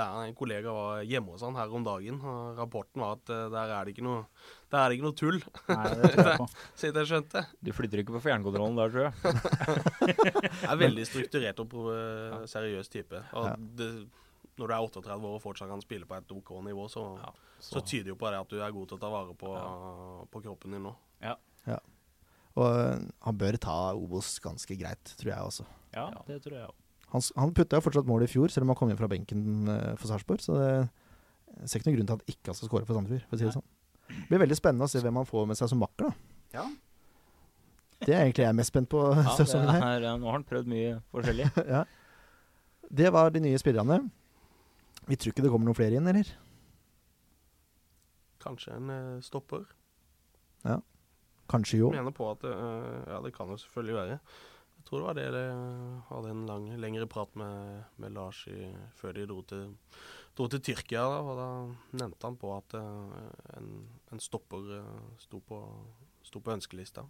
[0.00, 2.20] er En kollega var hjemme hos han her om dagen.
[2.20, 4.24] og Rapporten var at uh, der er det ikke noe,
[4.72, 6.48] der er det ikke noe tull, Nei, det tror jeg på.
[6.80, 7.44] så jeg skjønte.
[7.60, 9.14] Du flytter ikke på fjernkontrollen der, tror jeg.
[10.62, 13.22] jeg er veldig strukturert og eh, seriøs type.
[13.38, 13.90] Og det,
[14.60, 17.32] når du er 38 år og fortsatt kan spille på et OK nivå, så, Ja,
[17.62, 19.56] så tyder jo på det at du er god til å ta vare på,
[20.32, 20.94] på kroppen din nå.
[21.22, 21.36] Ja.
[22.58, 25.68] og øh, han bør ta Obos ganske greit, tror jeg også.
[25.92, 26.81] Ja, det tror jeg òg.
[27.12, 29.68] Han, han putta jo fortsatt mål i fjor, selv om han kom inn fra benken
[29.68, 30.40] øh, for Sarpsborg.
[30.44, 30.68] Så det,
[31.58, 33.26] jeg ser ikke noen grunn til at ikke han skal skåre for Sandefjord.
[33.28, 33.66] For å si det sånn.
[34.12, 36.08] Det blir veldig spennende å se hvem han får med seg som makker.
[36.08, 36.56] da.
[36.56, 36.64] Ja.
[38.02, 40.00] Det er egentlig jeg mest spent på Ja, sesongen her.
[40.00, 41.50] er, nå har han prøvd mye forskjellig.
[41.76, 41.84] ja.
[43.02, 44.00] Det var de nye spillerne.
[45.08, 46.32] Vi tror ikke det kommer noen flere inn, eller?
[48.42, 48.90] Kanskje en
[49.22, 49.68] stopper.
[49.68, 50.82] stopper.
[51.52, 51.90] Kanskje jo.
[51.92, 54.18] Jeg mener på at uh, Ja, det kan jo selvfølgelig være.
[54.82, 55.58] Jeg tror det var det jeg
[56.08, 59.68] hadde en lang, lengre prat med, med Lars i, før de dro til,
[60.34, 61.04] dro til Tyrkia.
[61.06, 61.46] Da, og da
[62.00, 63.14] nevnte han på at eh,
[63.60, 63.70] en,
[64.10, 65.60] en stopper eh, sto, på,
[66.26, 67.06] sto på ønskelista.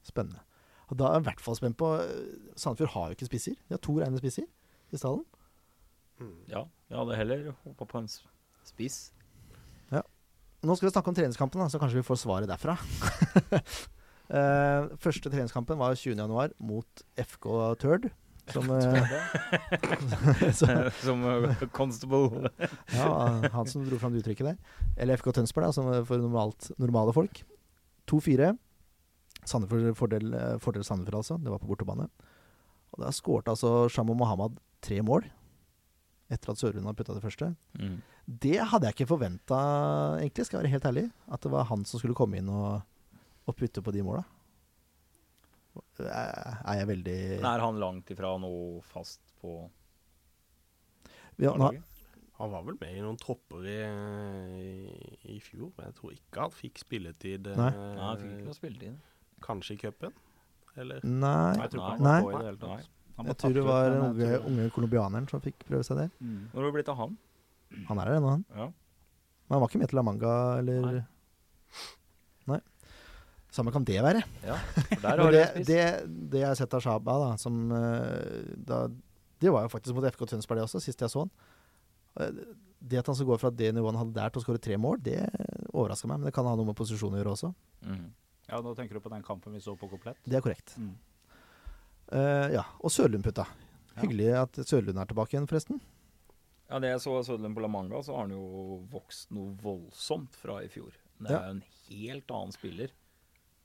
[0.00, 0.40] Spennende.
[0.88, 3.60] Og da er jeg i hvert fall spent på eh, Sandefjord har jo ikke spisser.
[3.68, 5.28] De har to rene spisser i stallen.
[6.24, 6.36] Mm.
[6.48, 8.12] Ja, jeg hadde heller håpa på en
[8.64, 9.02] spiss.
[9.92, 10.06] Ja.
[10.64, 12.80] Nå skal vi snakke om treningskampen, da, så kanskje vi får svaret derfra.
[14.30, 17.48] Eh, første treningskampen var 20.1 mot FK
[17.82, 18.10] Tørd.
[18.50, 20.66] Som, eh, så,
[21.06, 22.50] Som eh, constable.
[22.98, 23.08] ja,
[23.54, 24.82] han som dro fram det uttrykket der.
[24.96, 27.44] Eller FK Tønsberg, da, som for normalt, normale folk.
[28.10, 28.52] 2-4.
[29.46, 31.38] Sandefjord fordel, fordel Sandefjord, altså.
[31.42, 32.08] Det var på bortebane.
[32.92, 35.24] Og da skårte altså Shamo Mohammed tre mål.
[36.32, 37.50] Etter at Sørlund hadde putta det første.
[37.78, 37.98] Mm.
[38.42, 39.58] Det hadde jeg ikke forventa,
[40.20, 41.04] egentlig, skal jeg være helt ærlig.
[41.32, 42.82] At det var han som skulle komme inn og,
[43.46, 44.22] og putte på de måla.
[46.02, 49.54] Er er jeg veldig er han langt ifra noe fast på
[51.40, 51.52] ja.
[52.38, 53.76] Han var vel med i noen tropper i,
[54.58, 57.46] i, i fjor, men jeg tror ikke han fikk spilletid.
[57.52, 57.70] eh, Nei.
[57.76, 58.96] Nei, han fikk ikke noe spilletid.
[59.46, 60.14] Kanskje i cupen?
[60.76, 61.04] Eller?
[61.04, 61.52] Nei.
[61.60, 62.18] Jeg tror ikke han Nei.
[62.22, 62.90] på i det hele tatt.
[63.22, 66.12] Jeg tror det var den unge, unge colombianeren som fikk prøve seg der.
[66.18, 66.38] Mm.
[66.52, 67.16] Når har det blitt av han?
[67.88, 68.44] Han er her ennå, han.
[68.56, 68.68] Ja.
[69.46, 70.92] Men han var ikke med til La Manga, eller Nei.
[70.98, 71.90] Nei.
[73.52, 74.22] Samme kan det være.
[74.46, 74.56] ja.
[75.02, 75.80] Der har det, det,
[76.32, 78.86] det jeg har sett av Shaba, da, som eh, da,
[79.42, 81.32] Det var jo faktisk mot FK Tønsberg, det også, sist jeg så han.
[82.20, 82.42] Eh,
[82.82, 84.74] Det at han skal gå fra det nivået han hadde der til å skåre tre
[84.80, 85.18] mål, det
[85.70, 86.18] overraska meg.
[86.18, 87.52] Men det kan ha noe med posisjon å gjøre også.
[87.86, 88.08] Mm.
[88.48, 90.18] Ja, Nå tenker du på den kampen vi så på komplett?
[90.26, 90.74] Det er korrekt.
[90.80, 90.96] Mm.
[92.12, 93.44] Uh, ja, Og Sørlund putta.
[93.94, 94.00] Ja.
[94.02, 95.78] Hyggelig at Sørlund er tilbake igjen, forresten.
[96.72, 99.52] Ja, det jeg så av Sødlen på La Manga, så har han jo vokst noe
[99.60, 100.90] voldsomt fra i fjor.
[101.20, 101.40] Det er Ja.
[101.44, 102.90] jo en helt annen spiller.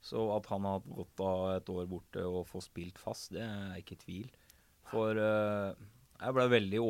[0.08, 3.44] Så at han har hatt godt av et år borte og få spilt fast, det
[3.44, 4.30] er ikke tvil.
[4.88, 5.76] For uh,
[6.18, 6.80] jeg ble veldig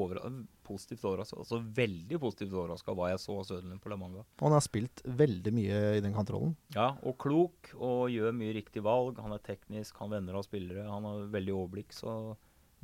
[0.64, 1.36] positivt overraska.
[1.42, 4.24] Altså veldig positivt overraska hva jeg så av Søderlund på La Manga.
[4.40, 6.54] Han har spilt veldig mye i den kantrollen.
[6.76, 9.20] Ja, og klok og gjør mye riktig valg.
[9.20, 10.86] Han er teknisk, han venner av spillere.
[10.88, 12.14] Han har veldig overblikk, så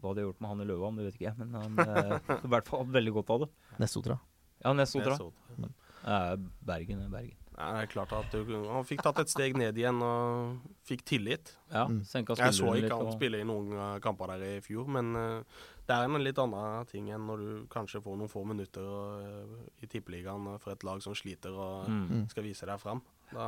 [0.03, 1.39] hva hadde jeg gjort med han i Løvan, det vet ikke jeg.
[1.41, 2.13] Men han har
[2.45, 3.51] i hvert fall hatt veldig godt av det.
[3.81, 4.19] Nessotra.
[4.61, 5.17] Ja, Nessotra.
[5.17, 5.73] Nessotra.
[6.05, 7.41] Ja, Bergen er Bergen.
[7.57, 10.57] Nei, det er klart at du, Han fikk tatt et steg ned igjen og
[10.89, 11.53] fikk tillit.
[11.71, 12.01] Ja, Mm.
[12.03, 15.43] Jeg så ikke han og- spille i noen eh, kamper der i fjor, men eh,
[15.87, 19.85] det er en litt annen ting enn når du kanskje får noen få minutter eh,
[19.85, 22.09] i tippeligaen for et lag som sliter og Mm.
[22.11, 22.29] Mm.
[22.31, 23.03] skal vise deg fram.
[23.33, 23.47] Da,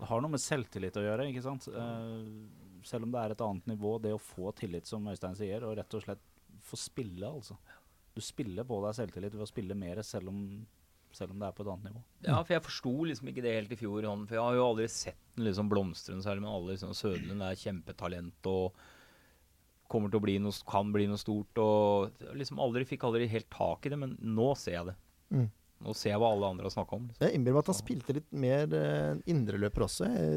[0.00, 1.68] Det har noe med selvtillit å gjøre, ikke sant.
[2.84, 5.76] Selv om det er et annet nivå, det å få tillit, som Øystein sier, og
[5.76, 6.18] rett og slett
[6.62, 7.56] få spille, altså.
[8.14, 10.66] Du spiller på deg selvtillit ved å spille mer, selv om,
[11.16, 12.02] selv om det er på et annet nivå.
[12.26, 14.08] Ja, for jeg forsto liksom ikke det helt i fjor.
[14.26, 17.46] For jeg har jo aldri sett den liksom blomstre noe særlig, men alle liksom Sødlund
[17.46, 18.82] er kjempetalent og
[19.92, 21.60] kommer til å bli noe, kan bli noe stort.
[21.62, 24.96] Og liksom aldri fikk aldri helt tak i det, men nå ser jeg det.
[25.32, 25.50] Mm.
[25.82, 27.06] Nå ser jeg hva alle andre har snakka om.
[27.10, 27.26] Liksom.
[27.26, 30.34] Jeg innbiller meg at han spilte litt mer uh, indreløper også, eh,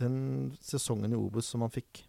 [0.00, 0.18] den
[0.64, 2.04] sesongen i Obos som han fikk.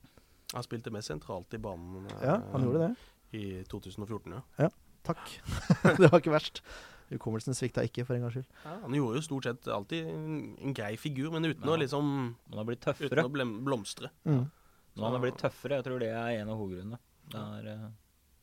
[0.54, 2.92] han spilte mer sentralt i banen eh, Ja, han gjorde det.
[3.36, 4.70] i 2014, ja.
[5.08, 5.34] Takk.
[6.00, 6.62] det var ikke verst.
[7.10, 8.48] Hukommelsen svikta ikke, for en gangs skyld.
[8.66, 8.74] ja.
[8.84, 11.76] Han gjorde jo stort sett alltid en, grei figur, men uten Ja.
[11.76, 14.10] å liksom Han har blitt Uten å blem, blomstre.
[14.26, 14.50] Mm.
[14.98, 15.78] Nå han har blitt tøffere.
[15.78, 17.00] Jeg tror det er en av hovedgrunnene.
[17.30, 17.90] Det er, eh,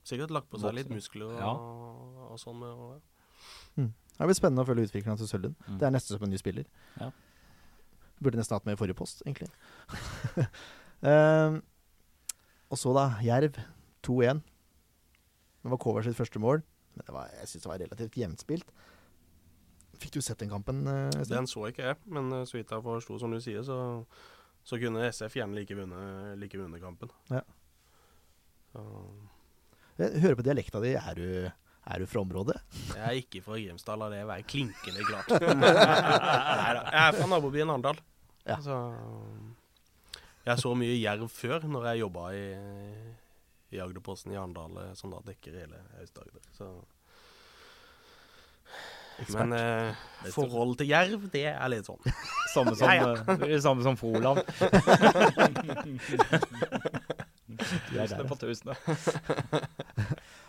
[0.04, 1.52] Sikkert lagt på seg litt muskler og, Ja.
[2.32, 2.58] og sånn.
[2.58, 3.00] med
[3.78, 3.92] mm.
[4.18, 5.56] Det blir spennende å følge utviklingen til Sølden.
[5.68, 5.78] Mm.
[5.78, 6.64] Det er nesten som en ny spiller.
[7.00, 7.10] Ja.
[8.22, 9.48] Burde nesten hatt med i forrige post, egentlig.
[11.04, 11.62] Ehm,
[12.70, 13.18] og så, da.
[13.20, 13.58] Jerv
[14.02, 14.40] 2-1.
[15.64, 16.62] Det var Kovac sitt første mål.
[16.94, 18.70] Men det var, jeg syns det var relativt jevnt spilt.
[19.98, 20.84] Fikk du sett den kampen?
[20.90, 23.76] eh, Den så ikke jeg, men eh, så vidt jeg forsto, som du sier, så,
[24.66, 27.10] så kunne SF gjerne like vunnet, like vunnet kampen.
[27.30, 27.42] Ja.
[28.74, 28.82] Så,
[30.02, 30.94] Jeg hører på dialekta di.
[30.98, 31.26] Er du,
[31.86, 32.56] er du fra området?
[32.90, 35.30] jeg er ikke fra Grimstad, la det være klinkende klart.
[35.38, 38.00] Jeg er fra nabobyen Arendal.
[38.46, 38.56] Ja.
[38.60, 38.74] Så
[40.44, 42.42] jeg så mye jerv før, når jeg jobba i,
[43.74, 46.42] i Agderposten i Arendal, eh, som da dekker hele Aust-Agder.
[46.56, 46.70] Så
[49.34, 49.94] Men eh,
[50.34, 52.00] forhold til jerv, det er litt sånn.
[52.54, 53.14] samme som, Ja,
[53.46, 53.60] ja.
[53.62, 54.42] samme som Froland.
[57.94, 58.78] Det er på tusener.
[58.82, 58.88] Ja,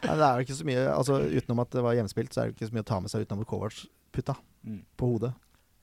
[0.05, 2.49] Nei, det er jo ikke så mye Altså Utenom at det var hjemspilt, så er
[2.49, 3.83] det ikke så mye å ta med seg utenom Kovac
[4.15, 4.35] putta
[4.65, 4.79] Mm.
[4.97, 5.29] på hodet.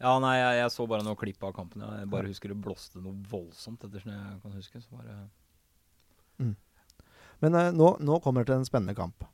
[0.02, 1.84] Ja, nei, jeg, jeg så bare noen klipp av kampen.
[1.86, 4.80] Jeg bare husker det blåste noe voldsomt, etter som jeg kan huske.
[4.82, 5.14] Så bare
[7.42, 9.24] Men eh, nå, nå kommer det til en spennende kamp.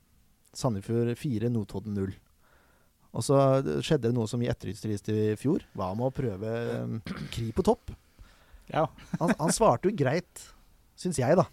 [0.57, 2.13] Sandefjord 4, Notodden 0.
[3.13, 5.65] Og så eh, skjedde det noe som vi etterlyste i fjor.
[5.77, 7.93] Hva med å prøve eh, Kri på topp?
[8.69, 8.87] Ja.
[9.21, 10.43] Han, han svarte jo greit,
[10.99, 11.47] syns jeg, da.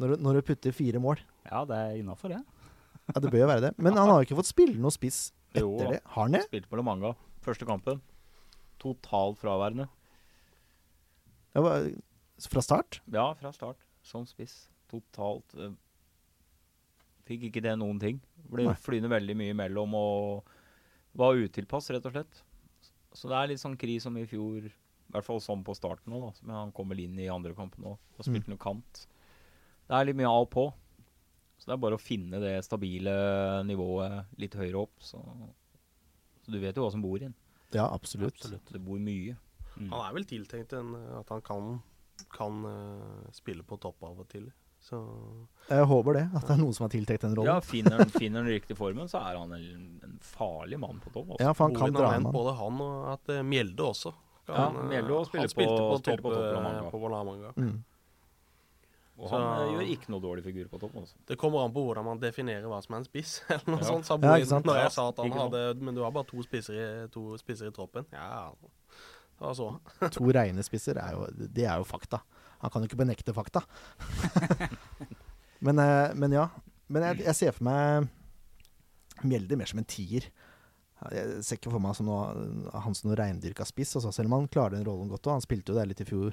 [0.00, 1.20] Når, du- når du putter fire mål.
[1.48, 2.40] ja, det er innafor, det.
[3.10, 3.70] Ja, Det bør jo være det.
[3.82, 5.98] Men han har jo ikke fått spille noe spiss etter Jo det.
[6.14, 6.44] Har han det?
[6.46, 7.10] Spilte på La Manga
[7.42, 7.98] første kampen.
[8.80, 9.88] Totalt fraværende.
[11.56, 11.64] Ja,
[12.46, 13.00] fra start?
[13.12, 13.80] Ja, fra start.
[14.06, 14.68] Som spiss.
[14.92, 15.72] Totalt eh,
[17.30, 18.18] Fikk ikke det noen ting.
[18.50, 18.74] Ble Nei.
[18.82, 20.48] flyende veldig mye imellom og
[21.20, 22.42] var utilpass, rett og slett.
[23.14, 26.12] Så det er litt sånn kri som i fjor, i hvert fall sånn på starten
[26.14, 26.30] nå, da.
[26.46, 28.54] Men han kommer inn i andre kampen nå og spilte Mm.
[28.54, 29.06] noe kant.
[29.90, 30.66] Det er litt mye av og på.
[31.58, 33.12] Så det er bare å finne det stabile
[33.66, 34.94] nivået litt høyere opp.
[35.04, 35.18] Så,
[36.40, 37.34] så du vet jo hva som bor i den.
[37.74, 38.40] Ja, absolutt.
[38.70, 39.36] Det bor mye.
[39.76, 39.90] Mm.
[39.90, 41.68] Han er vel tiltenkt en, at han kan,
[42.32, 44.48] kan uh, spille på topp av og til.
[44.80, 44.98] Så
[45.68, 46.22] Jeg håper det.
[46.34, 47.62] At det er noen som har tiltenkt den Ja, rollen.
[47.62, 51.34] finner finner han den riktige formen, så er han en, en farlig mann på topp.
[51.36, 51.44] Altså.
[51.44, 52.32] Ja, for han kan dra en mann.
[52.32, 54.12] både han og at eh, Mjelde også.
[54.48, 57.52] Ja, eh, Mjelde også spiller på- på, på topp på eh, på La Manga.
[57.56, 57.76] Mm.
[59.20, 60.94] Og han Så- gjør ikke noe dårlig figur på topp.
[60.96, 61.14] Altså.
[61.28, 63.42] Det kommer an på hvordan man definerer hva som er en spiss.
[63.50, 63.84] eller noe Ja.
[63.92, 64.64] sånt, sa Ja, ikke sant?
[64.66, 66.72] når jeg sa at han ikke hadde Men du har bare to spisser
[67.04, 68.06] i, to spisser i troppen.
[68.16, 68.50] Ja,
[69.40, 69.74] altså.
[70.16, 72.22] To reine spisser er jo, det er jo fakta.
[72.60, 73.62] Han kan jo ikke benekte fakta.
[75.66, 76.46] men, eh, men ja.
[76.90, 78.08] Men jeg, jeg ser for meg
[79.20, 80.24] Mjelde mer som en tier.
[81.12, 82.22] Jeg ser ikke for meg som noe,
[82.84, 85.28] han som noe reindyrka spiss, altså, selv om han klarer den rollen godt.
[85.28, 86.32] Og han spilte jo det litt i fjor,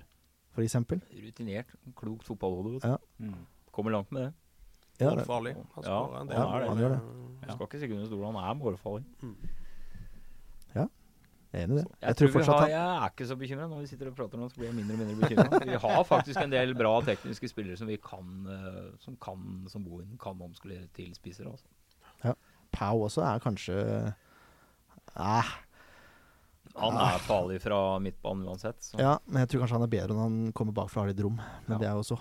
[0.55, 0.75] f.eks.
[1.19, 2.79] Rutinert, klokt fotballhode.
[2.83, 2.95] Ja.
[3.19, 3.41] Mm.
[3.75, 4.31] Kommer langt med det.
[4.99, 5.53] Ja, det- Målfarlig.
[5.75, 6.67] Han Ja, han, han det.
[6.71, 7.01] Han gjør det.
[7.43, 9.05] Du skal ikke stikke under stolen, han er målfarlig.
[11.59, 11.69] Jeg.
[11.77, 13.67] Jeg, Jeg tror tror har, han jeg er ikke så bekymra.
[13.71, 15.59] Når vi sitter og prater nå, så blir jeg mindre og mindre bekymra.
[15.71, 19.83] Vi har faktisk en del bra tekniske spillere som vi kan eh, Som kan, som
[19.85, 21.49] Bohin kan omskulere til spisser.
[21.49, 22.35] Altså.
[22.71, 23.77] Pau også er kanskje
[25.17, 25.53] eh,
[26.77, 28.81] Han er farlig fra midtbanen uansett.
[28.83, 28.99] Så.
[29.01, 31.23] Ja, men jeg tror kanskje han er bedre når han kommer bakfra og har litt
[31.25, 31.39] rom.
[31.67, 31.79] Men Ja.
[31.81, 32.19] det er jo så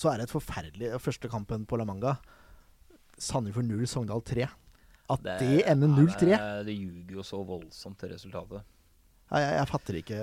[0.00, 2.16] Så er det et forferdelig Første kampen på La Manga.
[3.20, 4.46] Sandefjord 0, Sogndal 3.
[5.10, 8.66] At det, ender 0-3 det, det ljuger jo så voldsomt til resultatet.
[9.30, 10.20] ja, jeg, jeg fatter ikke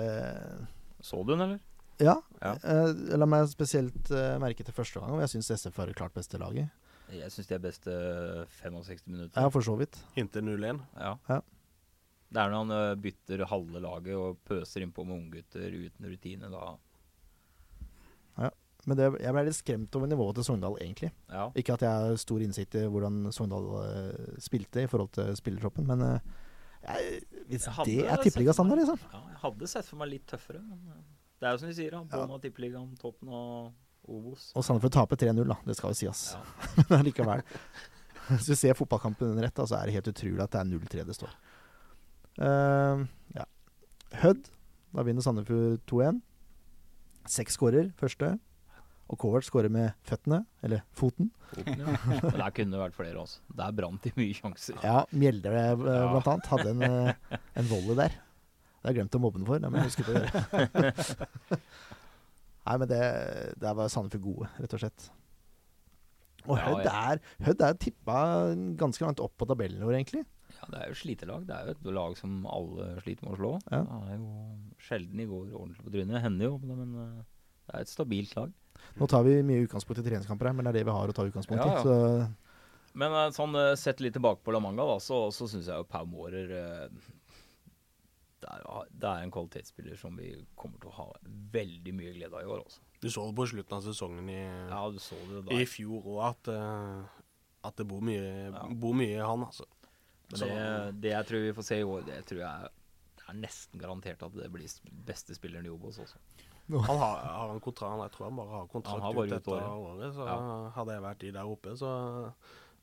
[1.04, 1.60] Så du den, eller?
[1.98, 2.14] Ja.
[2.38, 2.54] Ja.
[2.62, 5.98] Uh, la meg spesielt uh, merke til første gang, og jeg syns SF var det
[5.98, 6.70] klart beste laget.
[7.10, 7.94] Jeg syns de er beste
[8.60, 9.40] 65 minutter.
[9.40, 9.96] Ja, for så vidt.
[10.20, 10.82] Inntil 0-1.
[11.00, 11.14] Ja.
[11.30, 11.40] Ja.
[12.28, 16.50] Det er når han bytter halve laget og pøser innpå med unggutter uten rutine.
[16.52, 16.74] Da
[18.88, 21.10] Men det, jeg ble litt skremt over nivået til Sogndal, egentlig.
[21.28, 21.48] ja.
[21.60, 25.84] Ikke at jeg har stor innsikt i hvordan Sogndal uh, spilte i forhold til spillertroppen,
[25.90, 26.46] men uh,
[26.86, 27.20] jeg,
[27.50, 30.78] hvis Jeg det er for liksom ja, jeg hadde sett for meg litt tøffere, men
[30.94, 30.98] ø,
[31.38, 32.00] det er jo som de sier, da.
[32.14, 33.74] Bånn av tippeligaen, toppen og
[34.08, 34.48] Obos.
[34.56, 35.58] Og Sandefjord taper 3-0, da.
[35.68, 36.22] Det skal jo sies.
[36.32, 36.40] Ja.
[36.94, 37.42] Men likevel.
[38.30, 41.04] Hvis du ser fotballkampen under ett, så er det helt utrolig at det er 0-3
[41.10, 41.34] det står.
[42.40, 43.04] Uh,
[43.36, 43.44] ja.
[44.22, 44.48] Hødd.
[44.96, 46.22] Da vinner Sandefjord 2-1.
[47.28, 48.38] Seks skårer første.
[49.08, 51.30] Og Kovac skårer med føttene, eller foten.
[51.54, 51.94] Foten, ja.
[52.42, 53.40] Der kunne det vært flere, også.
[53.56, 54.76] Der brant de mye sjanser.
[54.84, 56.10] Ja, Mjelde eh, Ja.
[56.12, 58.18] blant annet hadde en, eh, en volley der.
[58.18, 59.58] Det har jeg glemt å mobbe den for.
[59.64, 61.62] Det må jeg huske på å gjøre.
[62.68, 63.00] Nei, men det,
[63.64, 65.06] der var Sandefjord gode, rett og slett.
[66.48, 66.92] Og Ja, Hødd ja.
[67.14, 68.18] er, Hødd er tippa
[68.80, 70.22] ganske langt opp på tabellen vår, egentlig.
[70.58, 71.44] Ja, det er jo slitelag.
[71.48, 73.50] Det er jo et lag som alle sliter med å slå.
[73.72, 73.80] Ja.
[73.88, 74.30] Det er jo
[74.84, 76.14] sjelden de går ordentlig på trynet.
[76.16, 78.54] Det hender jo, men det er et stabilt lag.
[78.98, 81.14] Nå tar vi mye utgangspunkt i treningskamper her, men det er det vi har å
[81.16, 81.68] ta utgangspunkt i.
[81.68, 81.82] Ja, ja.
[81.84, 85.68] Så Men eh, sånn eh, sett litt tilbake på La Manga, da, så, så syns
[85.70, 87.06] jeg jo Pau Mårer eh,
[88.42, 91.06] det, er, det er en kvalitetsspiller som vi kommer til å ha
[91.54, 92.62] veldig mye glede av i år.
[92.66, 92.82] Også.
[93.02, 96.20] Du så det på slutten av sesongen i, Ja, du så det i fjor òg,
[96.32, 96.50] at,
[97.66, 98.64] at det bor mye, Ja.
[98.70, 99.66] bor mye i han, altså.
[100.30, 102.74] Men det, det jeg tror vi får se i år, det tror jeg
[103.18, 104.70] det er nesten garantert at det blir
[105.04, 106.16] beste spilleren i Obos også.
[106.68, 109.48] Han har, har en kontrakt, jeg tror han bare har kontrakt har bare ut dette
[109.48, 109.68] året.
[109.92, 110.14] året.
[110.14, 110.70] Så Ja.
[110.76, 111.92] hadde jeg vært de der oppe, så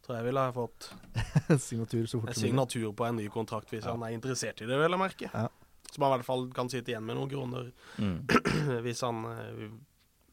[0.05, 0.89] tror jeg ville ha fått
[1.67, 3.91] signatur så fort en signatur på en ny kontrakt hvis Ja.
[3.93, 5.29] han er interessert i det, vil jeg merke.
[5.33, 5.47] Ja.
[5.91, 7.71] Som han i hvert fall kan sitte igjen med noen kroner
[8.85, 9.69] hvis han eh,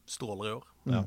[0.05, 0.65] stråler i år.
[0.85, 1.03] Ja.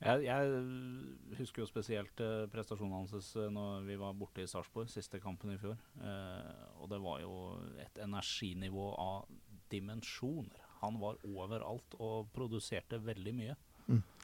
[0.00, 4.88] Jeg, jeg husker jo spesielt eh, prestasjonen hans eh, når vi var borte i Sarpsborg,
[4.88, 5.76] siste kampen i fjor.
[6.00, 7.34] Eh, og det var jo
[7.82, 9.26] et energinivå av
[9.70, 10.59] dimensjoner.
[10.80, 13.56] Han var overalt og produserte veldig mye.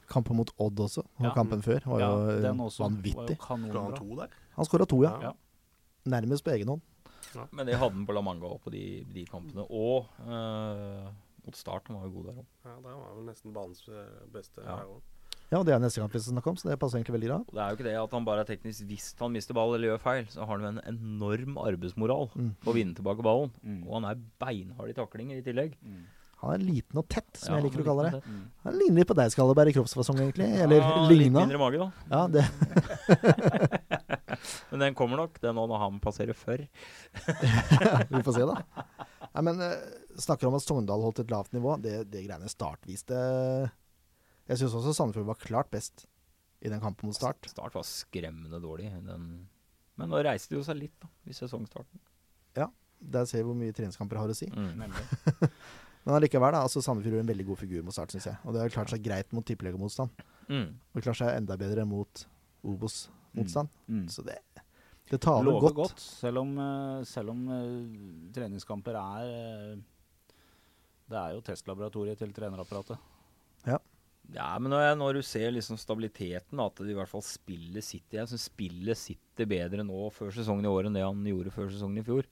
[0.07, 1.33] Kampen mot Odd også, og Ja.
[1.35, 3.35] kampen før, var Ja, jo den var jo vanvittig.
[3.35, 4.29] Skal han to der?
[4.55, 5.19] Han skåra to, ja.
[5.21, 5.33] Ja.
[6.07, 6.81] Nærmest på egen hånd.
[7.51, 9.65] Men det hadde han på La Manga òg, på de, de kampene.
[9.69, 11.11] Og eh,
[11.45, 12.45] mot Start, han var jo god der òg.
[12.63, 14.77] Ja, der var vel nesten banens eh, beste Ja.
[14.77, 15.01] her òg.
[15.51, 17.27] Ja, og det er neste kamp vi skal snakke om, så det passer egentlig veldig
[17.27, 17.37] bra.
[17.51, 19.93] Det er jo ikke det at han bare er teknisk Hvis han mister ball eller
[19.97, 22.55] gjør feil, så har han en enorm arbeidsmoral Mm.
[22.63, 23.51] på å vinne tilbake ballen.
[23.63, 23.87] Mm.
[23.87, 25.75] Og han er beinhard i taklinger i tillegg.
[25.83, 26.03] Mm.
[26.43, 28.19] Han er liten og tett, som Ja, jeg liker å kalle det.
[28.21, 28.41] Mm.
[28.67, 30.49] Han ligner litt på deg, Skalleberg, i kroppsfasong, egentlig.
[30.61, 31.87] Eller Ja, Litt mindre mage, da.
[32.11, 32.43] Ja, det,
[34.71, 36.59] Men den kommer nok, den òg, når han passerer før.
[38.11, 38.55] vi får se, da.
[39.33, 39.77] Nei, men eh,
[40.17, 41.75] Snakker om at Sogndal holdt et lavt nivå.
[41.81, 46.05] Det, det greiene Start viste Jeg syns også Sandefjord var klart best
[46.65, 47.45] i den kampen mot Start.
[47.49, 48.89] Start var skremmende dårlig.
[49.05, 49.27] Den.
[49.97, 51.99] Men nå reiste det jo seg litt, da, i sesongstarten.
[52.57, 52.67] Ja.
[52.97, 54.47] Der ser vi hvor mye treningskamper har å si.
[54.49, 54.71] Mm.
[54.85, 55.51] Nemlig.
[56.07, 56.63] Men allikevel, da.
[56.63, 58.39] altså Sandefjord gjorde en veldig god figur mot Start, syns jeg.
[58.47, 60.21] Og det har klart seg greit mot tippeligamotstand.
[60.47, 60.69] Mm.
[60.95, 62.21] Og klart seg enda bedre mot
[62.63, 63.73] Obos-motstand.
[63.91, 64.05] Mm.
[64.13, 64.37] Så det,
[65.11, 65.97] det taler Lover godt.
[65.97, 66.05] godt.
[66.05, 69.33] selv om, eh, selv om uh, treningskamper er
[69.75, 69.83] uh,
[71.11, 73.03] Det er jo testlaboratoriet til trenerapparatet.
[73.67, 73.81] Ja,
[74.31, 77.83] ja men når, jeg, når du ser liksom stabiliteten, at de i hvert fall spiller
[77.83, 81.51] sitter Jeg syns spillet sitter bedre nå før sesongen i år enn det han gjorde
[81.51, 82.31] før sesongen i fjor.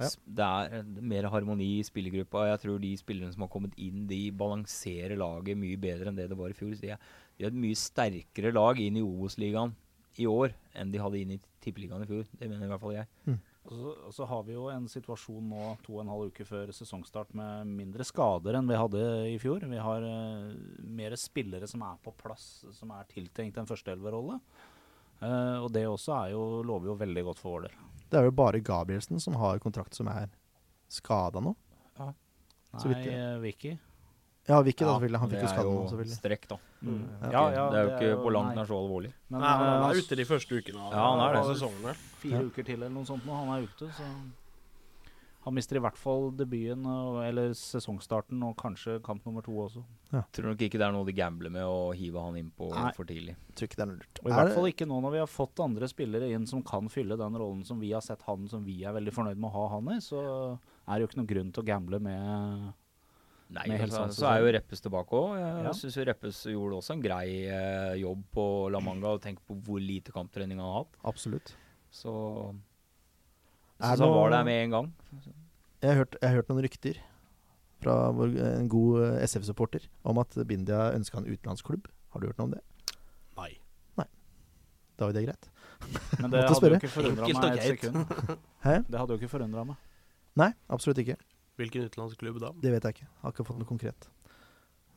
[0.00, 0.08] Ja.
[0.08, 2.46] Det er eh, mer harmoni i spillergruppa.
[2.48, 6.30] Jeg tror de spillerne som har kommet inn, de balanserer laget mye bedre enn det
[6.32, 6.74] det var i fjor.
[6.80, 9.74] De er, de er et mye sterkere lag inn i Obos-ligaen
[10.20, 12.26] i år enn de hadde inn i Tippeligaen i fjor.
[12.32, 13.08] Det mener i hvert fall jeg.
[13.62, 16.46] Og så, og så har vi jo en situasjon nå to og en halv uke
[16.46, 19.62] før sesongstart med mindre skader enn vi hadde i fjor.
[19.70, 20.50] Vi har uh,
[20.82, 24.40] mer spillere som er på plass, som er tiltenkt en førsteelverrolle.
[25.22, 27.78] Uh, og det også er jo, lover jo veldig godt for vår del.
[28.12, 30.28] Det er jo bare Gabrielsen som har kontrakt som er
[30.92, 31.54] skada nå.
[31.98, 32.10] Ja.
[32.84, 33.72] Nei, eh, Vicky.
[34.48, 35.20] Ja, Vicky, da, selvfølgelig.
[35.22, 36.18] Han fikk jo skade nå, selvfølgelig.
[36.18, 36.56] strekk, da.
[36.82, 37.02] Mm.
[37.30, 39.12] Ja, Ja, det er jo ikke på langt nær så alvorlig.
[39.30, 41.42] Men, Nei, men han er ute de første ukene av, Ja, han er det.
[41.56, 41.96] sesongen.
[42.22, 42.42] fire Ja.
[42.42, 43.32] uker til eller noe sånt nå.
[43.32, 44.02] Han er ute, så
[45.44, 46.84] han mister i hvert fall debuten,
[47.26, 49.82] eller sesongstarten, og kanskje kamp nummer to også.
[50.32, 52.92] Tror nok ikke det er noe de gambler med å hive han inn på Nei.
[52.94, 53.34] for tidlig.
[53.56, 54.20] Tror ikke det er noe lurt.
[54.22, 56.62] Og I Er hvert fall ikke nå når vi har fått andre spillere inn som
[56.62, 59.50] kan fylle den rollen som vi har sett han som vi er veldig fornøyd med
[59.50, 60.22] å ha han i, så
[60.86, 62.72] er det jo ikke noen grunn til å gamble med
[63.52, 65.34] Nei, Med og så, er jo Reppes tilbake òg.
[65.36, 65.72] Jeg Ja.
[65.76, 69.10] synes syns Reppes gjorde også en grei eh, jobb på La Manga.
[69.12, 70.96] Og tenk på hvor lite kamptrening han har hatt.
[71.04, 71.52] Absolutt.
[71.90, 72.54] Så
[73.82, 74.92] Er så det han var der med en gang.
[75.82, 77.00] Jeg har hørt, jeg har hørt noen rykter
[77.82, 81.88] fra vår, en god eh, SF-supporter om at Bindia ønska en utenlandsklubb.
[82.14, 82.62] Har du hørt noe om det?
[83.38, 83.50] Nei.
[84.98, 85.48] Da var det greit.
[86.20, 86.76] Men det hadde spørre.
[86.76, 88.16] jo ikke forundra meg et sekund.
[88.66, 88.74] Hæ?
[88.86, 89.78] Det hadde jo ikke forundra meg.
[90.38, 91.16] Nei, absolutt ikke.
[91.60, 92.52] Hvilken utenlandsklubb da?
[92.62, 93.08] Det vet jeg ikke.
[93.24, 94.06] Har ikke fått noe konkret.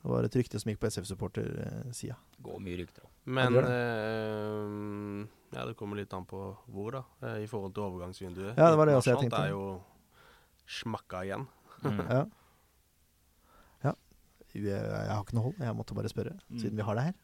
[0.06, 2.14] Det var et rykte som gikk på SF-supporter-sida.
[2.46, 3.12] Går mye rykter òg.
[3.26, 7.02] Men Ja, eh, ja, det kommer litt an på hvor, da.
[7.26, 8.54] eh, I forhold til overgangsvinduet.
[8.60, 9.40] Ja, det var det også jeg tenkte.
[9.42, 9.82] Det er jo
[10.68, 11.48] smakka igjen.
[11.82, 12.04] Mm.
[12.06, 12.20] Ja.
[13.88, 13.94] ja.
[14.54, 15.58] Jeg, har ikke noe hold.
[15.60, 16.60] Jeg måtte bare spørre, Mm.
[16.62, 17.16] siden vi har det her.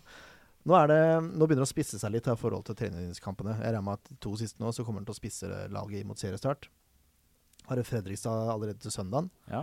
[0.66, 3.54] nå, er det, nå begynner det å spisse seg litt i forhold til treningskampene.
[3.62, 6.04] Jeg regner med at de to siste nå så kommer han til å spisse laget
[6.10, 6.66] mot seriestart.
[7.70, 9.30] Har det Fredrikstad allerede til søndagen.
[9.50, 9.62] Ja.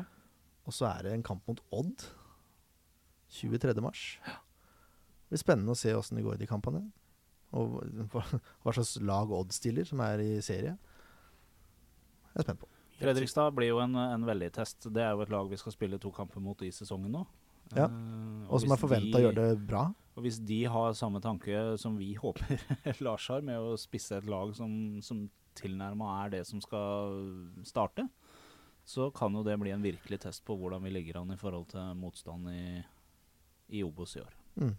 [0.66, 2.08] Og så er det en kamp mot Odd
[3.34, 3.76] 23.
[3.84, 4.04] mars.
[4.24, 6.84] Det blir spennende å se åssen det går i de kampene.
[7.54, 7.80] Og
[8.14, 10.76] hva slags lag Odd stiller, som er i serie.
[12.34, 12.70] Jeg er spent på.
[13.02, 14.88] Fredrikstad blir jo en, en veldig test.
[14.94, 17.24] Det er jo et lag vi skal spille to kamper mot i sesongen nå.
[17.74, 17.88] Ja.
[17.88, 19.88] Og, Og som er forventa å gjøre det bra.
[20.14, 22.62] Og hvis de har samme tanke som vi håper
[23.06, 25.26] Lars har, med å spisse et lag som, som
[25.58, 27.18] tilnærma er det som skal
[27.66, 28.06] starte,
[28.86, 31.70] så kan jo det bli en virkelig test på hvordan vi ligger an i forhold
[31.72, 32.84] til motstand i,
[33.70, 34.34] i Obos i år.
[34.60, 34.74] Mm.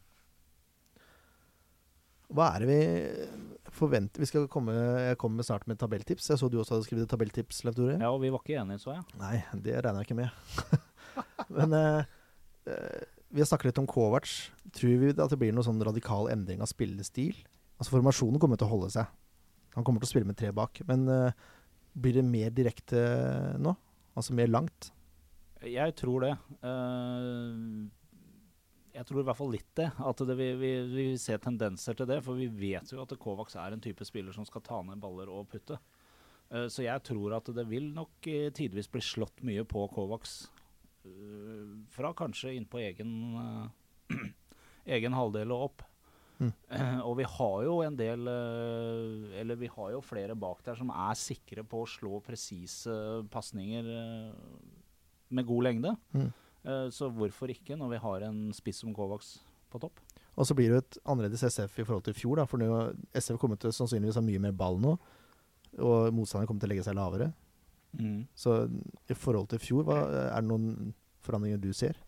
[2.35, 6.29] Hva er det vi forventer Vi skal komme Jeg kommer snart med tabelltips.
[6.31, 7.97] Jeg så du også hadde skrevet tabelltips, Leif Tore.
[7.99, 9.05] Ja, og vi var ikke enige, så jeg.
[9.21, 10.85] Nei, det regner jeg ikke med.
[11.57, 12.15] Men eh,
[12.71, 13.03] eh,
[13.35, 14.31] vi har snakket litt om Kovac.
[14.75, 17.37] Tror vi at det blir noen sånn radikal endring av spillestil?
[17.79, 19.11] Altså Formasjonen kommer til å holde seg.
[19.75, 20.81] Han kommer til å spille med tre bak.
[20.89, 21.43] Men eh,
[21.95, 23.03] blir det mer direkte
[23.63, 23.75] nå?
[24.15, 24.93] Altså mer langt?
[25.65, 26.33] Jeg tror det.
[26.63, 27.53] Eh,
[28.95, 29.89] jeg tror i hvert fall litt det.
[29.99, 32.21] At det, vi, vi, vi ser tendenser til det.
[32.25, 35.33] For vi vet jo at Kovacs er en type spiller som skal ta ned baller
[35.33, 35.81] og putte.
[36.51, 40.45] Eh, så jeg tror at det vil nok eh, tidvis bli slått mye på Kovacs.
[41.09, 43.11] eh, fra kanskje inn på egen,
[44.99, 45.89] egen halvdel og opp.
[46.43, 46.51] Mm.
[47.07, 48.27] Og vi har jo en del
[49.39, 52.91] Eller vi har jo flere bak der som er sikre på å slå presise
[53.31, 53.87] pasninger
[55.31, 55.93] med god lengde.
[56.11, 56.33] Mm.
[56.65, 59.37] Eh, så hvorfor ikke, når vi har en spiss som Kovacs
[59.73, 60.01] på topp?
[60.35, 62.59] Og så blir det jo et annerledes SF i forhold til i fjor, da, for
[62.59, 62.69] nå,
[63.15, 64.97] SF kommer til sannsynligvis ha mye mer ball nå.
[65.79, 67.31] Og motstanderen kommer til å legge seg lavere.
[68.35, 68.57] Så
[69.11, 70.01] i forhold til i fjor, hva,
[70.35, 70.95] er det noen
[71.25, 71.99] forandringer du ser?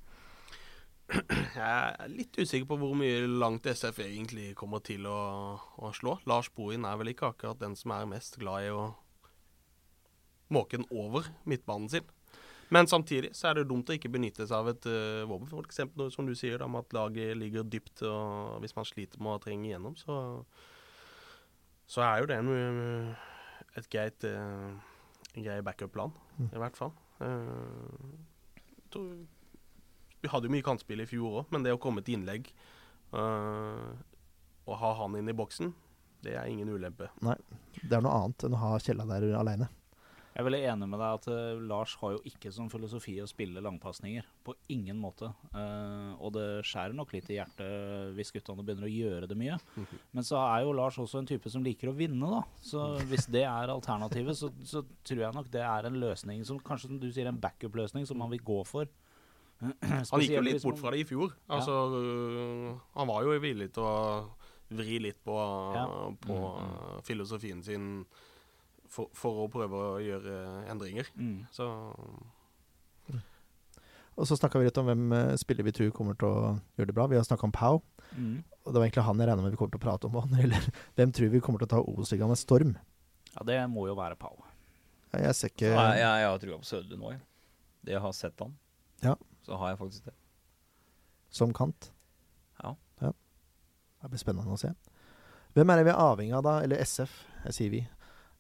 [1.55, 5.21] Jeg er litt usikker på hvor mye langt SF egentlig kommer til å,
[5.79, 6.17] å slå.
[6.27, 8.89] Lars Bohin er vel ikke akkurat den som er mest glad i å
[10.51, 12.11] måke den over midtbanen sin.
[12.75, 15.47] Men samtidig så er det dumt å ikke benytte seg av et uh, våpen.
[15.51, 19.37] For eksempel som du sier, med at laget ligger dypt, og hvis man sliter med
[19.37, 20.17] å trenge igjennom, så,
[21.87, 24.75] så er jo det en, uh, et greit, uh,
[25.37, 26.51] grei backup-plan, Mm.
[26.53, 26.91] i hvert fall.
[27.17, 28.19] Uh,
[28.93, 29.07] tror,
[30.21, 32.51] vi hadde jo mye kantspill i fjor òg, men det å komme til innlegg
[33.15, 33.95] uh,
[34.67, 35.71] og ha han inn i boksen,
[36.27, 37.09] det er ingen ulempe.
[37.25, 37.37] Nei,
[37.79, 39.69] Det er noe annet enn å ha Kjella der aleine.
[40.37, 43.29] Jeg er veldig enig med deg at uh, Lars har jo ikke som filosofi å
[43.31, 44.27] spille langpasninger.
[44.45, 45.31] På ingen måte.
[45.55, 49.57] Uh, og det skjærer nok litt i hjertet hvis guttene begynner å gjøre det mye.
[50.13, 52.43] Men så er jo Lars også en type som liker å vinne, da.
[52.61, 56.61] Så hvis det er alternativet, så, så tror jeg nok det er en løsning som
[56.61, 58.93] kanskje som du sier en backup-løsning som man vil gå for.
[59.65, 61.33] Han gikk jo litt bort fra det i fjor.
[61.47, 61.63] Ja.
[61.63, 63.97] Altså, øh, han var jo villig til å
[64.69, 65.33] vri litt på,
[65.81, 65.87] Ja.
[66.21, 67.03] på Mm, -hmm.
[67.09, 68.05] filosofien sin
[68.93, 70.37] for, for å prøve å gjøre
[70.73, 71.09] endringer.
[71.19, 71.45] Mm.
[71.55, 71.67] Så
[74.17, 76.89] Og så snakka vi litt om hvem eh, spiller vi tror kommer til å gjøre
[76.89, 77.05] det bra.
[77.11, 77.83] Vi har snakka om Pau,
[78.17, 78.37] Mm.
[78.63, 80.29] og det var egentlig han jeg regna med vi kommer til å prate om òg.
[80.31, 82.77] Når hvem tror vi kommer til å ta Obos-ligaen med storm.
[83.35, 84.39] Ja, det må jo være Pau.
[85.13, 87.21] Ja, Jeg ser ikke Nei, jeg, jeg har trua på Sødlund òg, jeg.
[87.85, 88.55] Det jeg har sett han.
[89.03, 89.17] Ja.
[89.45, 90.15] Så har jeg faktisk det.
[91.35, 91.91] som kant.
[92.63, 92.73] Ja.
[93.03, 94.71] Det blir spennende å se.
[95.57, 97.13] Hvem er det vi er avhengig av da, eller SF,
[97.49, 97.81] jeg sier vi,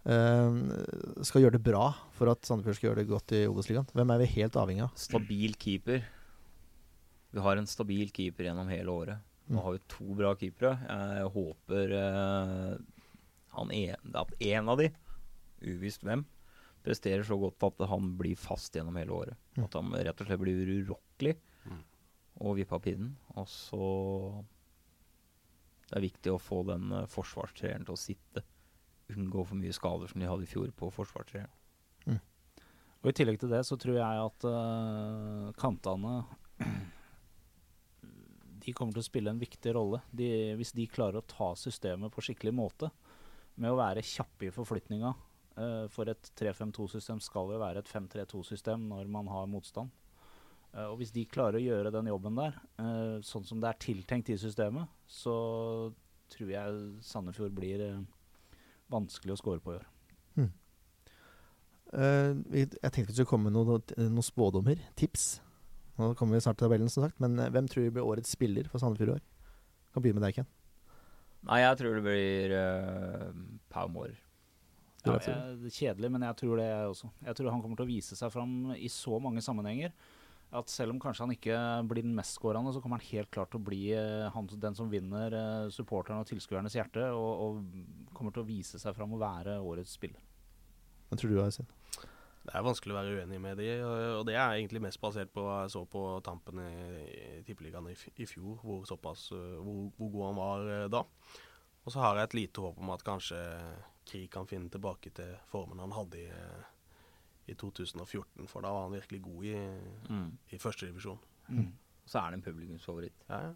[0.06, 3.88] skal gjøre det bra for at Sandefjord skal gjøre det godt i Obos-ligaen?
[3.96, 4.92] Hvem er vi helt avhengig av?
[5.00, 6.04] Stabil keeper.
[7.34, 9.24] Vi har en stabil keeper gjennom hele året.
[9.48, 9.62] Nå Mm.
[9.62, 10.72] har vi to bra keepere.
[10.86, 12.78] Jeg håper eh,
[13.54, 14.88] han en, at en av de,
[15.62, 16.24] uvisst hvem,
[16.86, 19.36] presterer så godt at han blir fast gjennom hele året.
[19.56, 19.64] Mm.
[19.64, 21.36] At han rett og slett blir urokkelig
[21.66, 21.82] Mm.
[22.40, 23.16] og vipper av pinnen.
[23.36, 24.44] Og så
[25.88, 28.42] Det er viktig å få den uh, forsvarstreeren til å sitte.
[29.14, 31.52] Unngå for mye skader som de hadde i fjor på forsvarstreeren.
[33.06, 36.16] Og I tillegg til det så tror jeg at uh, kantene
[38.64, 40.00] De kommer til å spille en viktig rolle.
[40.10, 42.90] De, hvis de klarer å ta systemet på skikkelig måte,
[43.62, 45.12] med å være kjappe i forflytninga.
[45.54, 49.94] Uh, for et 3-5-2-system skal jo være et 5-3-2-system når man har motstand.
[50.74, 53.78] Uh, og hvis de klarer å gjøre den jobben der, eh, sånn som det er
[53.86, 55.36] tiltenkt i systemet, så
[56.34, 57.86] tror jeg Sandefjord blir
[58.92, 59.86] vanskelig å score på i år.
[60.36, 60.52] Hmm.
[61.92, 65.36] Uh, jeg tenkte vi skulle komme med noen, noen spådommer, tips.
[65.96, 67.16] Nå kommer vi snart til tabellen, som sagt.
[67.22, 69.24] Men eh, hvem tror du blir årets spiller for Sandefjord i år?
[69.94, 70.50] Kan begynne med deg, Ken.
[71.46, 73.30] Nei, jeg tror det blir uh,
[73.72, 74.18] Pau Mårer.
[75.06, 75.30] Ja, det.
[75.30, 77.08] er kjedelig, men jeg tror det jeg også.
[77.28, 79.94] Jeg tror han kommer til å vise seg fram i så mange sammenhenger
[80.54, 81.56] at selv om kanskje han ikke
[81.90, 84.76] blir den mest skårende, så kommer han helt klart til å bli eh, han, den
[84.78, 89.16] som vinner uh, supporterne og tilskuernes hjerte, og, og kommer til å vise seg fram
[89.16, 90.22] og være årets spiller.
[91.10, 91.68] Hva tror du, Aisin?
[92.46, 93.66] det er vanskelig å være uenig med de,
[94.20, 96.70] og det er egentlig mest basert på hva jeg så på tampen i,
[97.10, 101.02] i Tippeligaen i, i fjor, hvor, såpass, øh, hvor, hvor god han var øh, da.
[101.86, 103.40] Og så har jeg et lite håp om at kanskje
[104.06, 106.28] Krig kan finne tilbake til formen han hadde i,
[107.48, 109.56] i 2014, for da var han virkelig god i,
[110.52, 111.18] i førstedivisjon.
[112.06, 113.14] Så er han en publikumsfavoritt.
[113.28, 113.52] Ja, ja.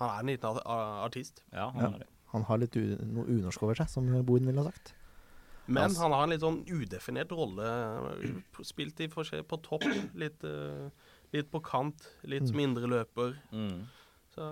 [0.00, 1.42] Han er en liten ar- ar- artist.
[1.52, 1.88] Ja, han Ja.
[1.94, 2.08] er det.
[2.32, 4.94] Han har litt u noe unorsk over seg, som Boden ville ha sagt.
[5.66, 8.42] Men Altså- han har en litt sånn udefinert rolle.
[8.62, 9.84] Spilt i forskjell på topp,
[10.14, 10.88] litt, uh,
[11.32, 13.36] litt på kant, litt som indre løper.
[13.52, 13.84] Mm.
[14.34, 14.48] Så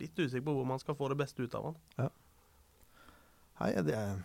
[0.00, 1.64] litt usikker på hvor man skal få det beste ut av
[1.98, 2.10] han.
[3.60, 4.22] Hei, det er,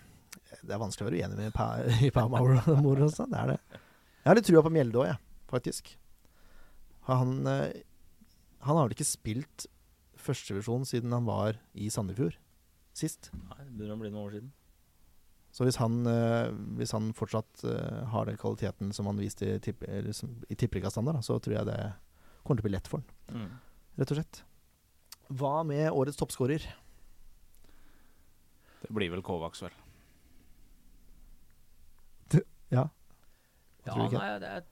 [0.63, 1.67] det er vanskelig å være uenig med Pa,
[2.05, 3.59] i Det er det.
[3.75, 5.19] Jeg har litt trua på Mjelde òg, jeg,
[5.51, 5.91] faktisk.
[7.09, 7.81] Han, eh,
[8.65, 9.67] han har vel ikke spilt
[10.25, 12.37] førstevisjon siden han var i Sandefjord
[12.95, 13.29] sist.
[13.35, 14.53] Nei, det begynner å bli noen år siden.
[15.55, 16.49] Så hvis han, eh,
[16.79, 20.11] hvis han fortsatt eh, har den kvaliteten som han viste i, tipp, eller
[20.55, 21.77] tippeligastandard, så tror jeg det
[22.43, 23.53] kommer til å bli lett for han, Mm.
[23.97, 24.41] rett og slett.
[25.29, 26.65] Hva med årets toppskårer?
[28.85, 29.73] Det blir vel Kovacs, vel.
[32.73, 32.87] Ja.
[33.85, 34.19] Ja, du ikke?
[34.19, 34.63] nei, det er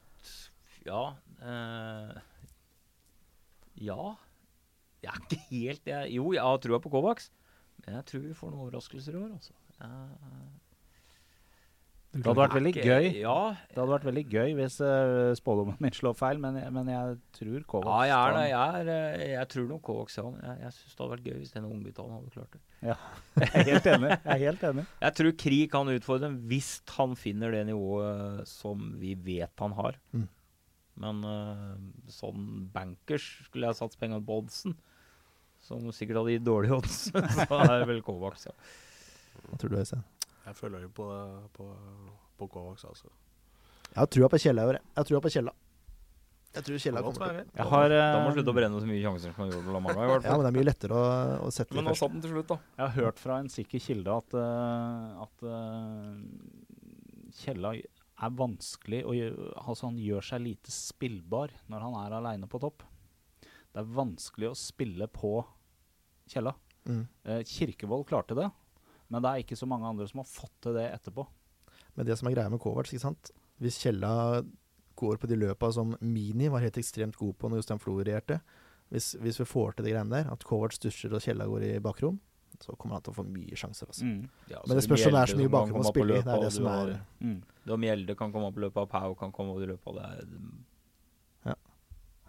[0.88, 1.02] Ja.
[1.44, 2.16] Uh,
[3.84, 4.14] ja.
[5.04, 7.30] Jeg er ikke helt jeg, Jo, jeg har trua på Kovacs,
[7.84, 9.56] men jeg tror vi får noen overraskelser i år, altså.
[9.80, 10.54] Jeg,
[12.14, 13.36] Det hadde vært veldig gøy Ja,
[13.72, 17.16] Det hadde vært veldig gøy hvis uh, spådommen min slår feil, men, jeg- men jeg
[17.40, 20.26] tror Kovac ja jeg, er, jeg, er, eh, jeg tror nok Kovacs ja.
[20.44, 22.62] Jeg, jeg syns det hadde vært gøy hvis denne ungbytalen hadde klart det.
[22.84, 24.12] Jeg er helt enig.
[24.14, 24.86] Jeg er helt enig.
[25.08, 29.74] Jeg tror Krig kan utfordre dem hvis han finner det nivået som vi vet han
[29.82, 29.98] har.
[30.14, 30.28] Mm.
[31.02, 31.76] Men uh,
[32.14, 34.76] sånn bankers skulle jeg satse pengene på oddsen,
[35.66, 36.98] som sikkert hadde gitt dårlige odds,
[37.50, 38.54] så er det vel Kovacs, ja.
[39.48, 40.04] Hva tror du, Øystein?
[40.44, 41.10] Jeg føler jo på,
[41.56, 41.68] på,
[42.40, 43.12] på Kovacs, altså.
[43.94, 44.80] Jeg har trua på Kjella i år.
[44.80, 44.90] jeg.
[44.90, 45.54] Jeg har trua på Kjella.
[46.54, 47.38] Jeg tror Kjella kommer til.
[47.58, 49.66] Jeg har, Da må eh, du slutte å brenne så mye sjanser som han gjorde
[49.66, 50.04] på La Manga.
[50.28, 51.06] Ja, men det er mye lettere å,
[51.48, 52.04] å sette Men det nå først.
[52.04, 52.58] satt den til slutt, da.
[52.78, 59.16] Jeg har hørt fra en sikker kilde at, eh, at uh, Kjella er vanskelig å
[59.18, 62.86] gjøre Altså, han gjør seg lite spillbar når han er aleine på topp.
[63.42, 65.40] Det er vanskelig å spille på
[66.30, 66.54] Kjella.
[66.86, 67.02] Mm.
[67.26, 68.52] Uh, Kirkevold klarte det,
[69.10, 71.26] men det er ikke så mange andre som har fått til det etterpå.
[71.96, 73.32] Men det som er greia med Kovac, ikke sant
[73.62, 74.42] Hvis Kjella
[74.98, 78.40] går på de løpa som Mini var helt ekstremt god på når Jostein Flo regjerte
[78.94, 81.80] hvis, hvis vi får til de greiene der, at Kovac stusjer og Kjella går i
[81.82, 82.20] bakrom,
[82.62, 83.90] så kommer han til å få mye sjanser.
[83.90, 84.06] Altså.
[84.06, 84.28] Mm.
[84.52, 86.22] Ja, Men det spørs om det er så mye som bakrom å spille i.
[86.22, 86.92] Det er det som er
[87.24, 87.40] Mm.
[87.82, 90.04] Mjelde kan komme opp i løpet av Pau kan komme opp i løpet av det.
[90.04, 91.58] er-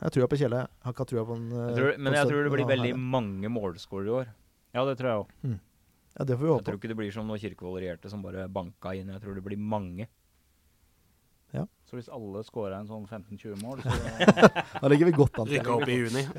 [0.03, 0.59] Jeg tror på Kjella.
[0.66, 1.51] Jeg har ikke trua på den.
[1.51, 4.27] Jeg eh, tror, på men jeg tror det blir veldig mange målskårere i år.
[4.75, 5.61] Ja, det tror jeg òg.
[6.14, 6.62] Ja, det får vi håpe.
[6.62, 9.10] Jeg tror ikke det blir som når Kirkevold regjerte, som bare banka inn.
[9.10, 10.06] Jeg tror det blir mange.
[11.54, 11.64] Ja.
[11.86, 13.90] Så hvis alle scorer en sånn 15-20 mål, så
[14.82, 15.48] Da ligger vi godt an.
[15.50, 16.24] Rykka opp i juni.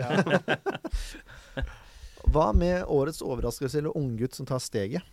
[2.35, 5.03] Hva med årets overraskelse eller unggutt som tar steget?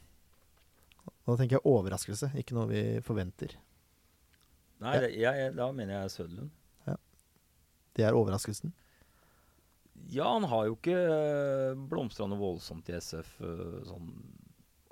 [1.26, 3.50] Da tenker jeg overraskelse, ikke noe vi forventer.
[4.82, 5.00] Nei, ja.
[5.06, 6.50] jeg, jeg, da mener jeg Søderlund.
[7.92, 8.72] Det er overraskelsen.
[10.12, 13.34] Ja, han har jo ikke øh, blomstra noe voldsomt i SF.
[13.44, 14.08] øh, sånn.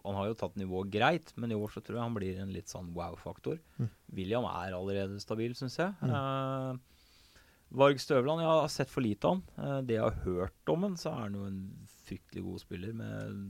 [0.05, 2.55] Han har jo tatt nivået greit, men i år så tror jeg han blir en
[2.55, 3.59] litt sånn wow-faktor.
[3.81, 3.91] Mm.
[4.19, 5.93] William er allerede stabil, syns jeg.
[6.01, 6.15] Mm.
[6.17, 7.35] Eh,
[7.81, 9.43] Varg Støvland, jeg har sett for lite av han.
[9.65, 11.61] Eh, det jeg har hørt om han, så er han jo en
[12.07, 13.45] fryktelig god spiller med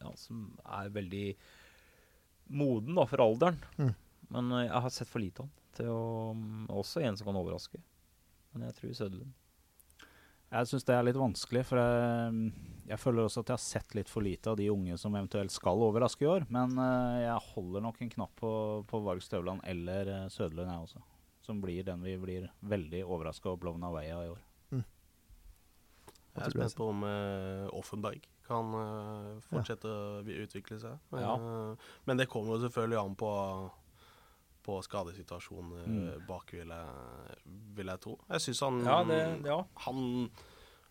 [0.00, 1.24] ja, som er veldig
[2.56, 3.58] moden da, for alderen.
[3.80, 3.94] Mm.
[4.34, 7.28] Men eh, jeg har sett for lite av han til å mm, Også en som
[7.28, 7.80] kan overraske.
[8.52, 9.36] Men jeg tror Søderlund.
[10.50, 12.50] Jeg syns det er litt vanskelig, for jeg,
[12.90, 15.54] jeg føler også at jeg har sett litt for lite av de unge som eventuelt
[15.54, 16.46] skal overraske i år.
[16.50, 18.50] Men eh, jeg holder nok en knapp på,
[18.90, 21.04] på Varg Støvland eller uh, Søderlund, jeg også.
[21.46, 24.42] Som blir den vi blir veldig overraska og blown away av i år.
[24.74, 24.82] Mm.
[26.34, 30.98] Jeg er spent på om uh, Offenberg kan uh, fortsette å utvikle seg.
[31.14, 31.36] Men, Ja.
[32.10, 33.30] men det kommer jo selvfølgelig an på,
[34.62, 36.24] på skadesituasjonen eh, Mm.
[36.28, 37.36] bak, vil jeg,
[37.76, 38.18] vil jeg tro.
[38.30, 39.58] Jeg syns han Ja, det, ja.
[39.86, 40.30] han,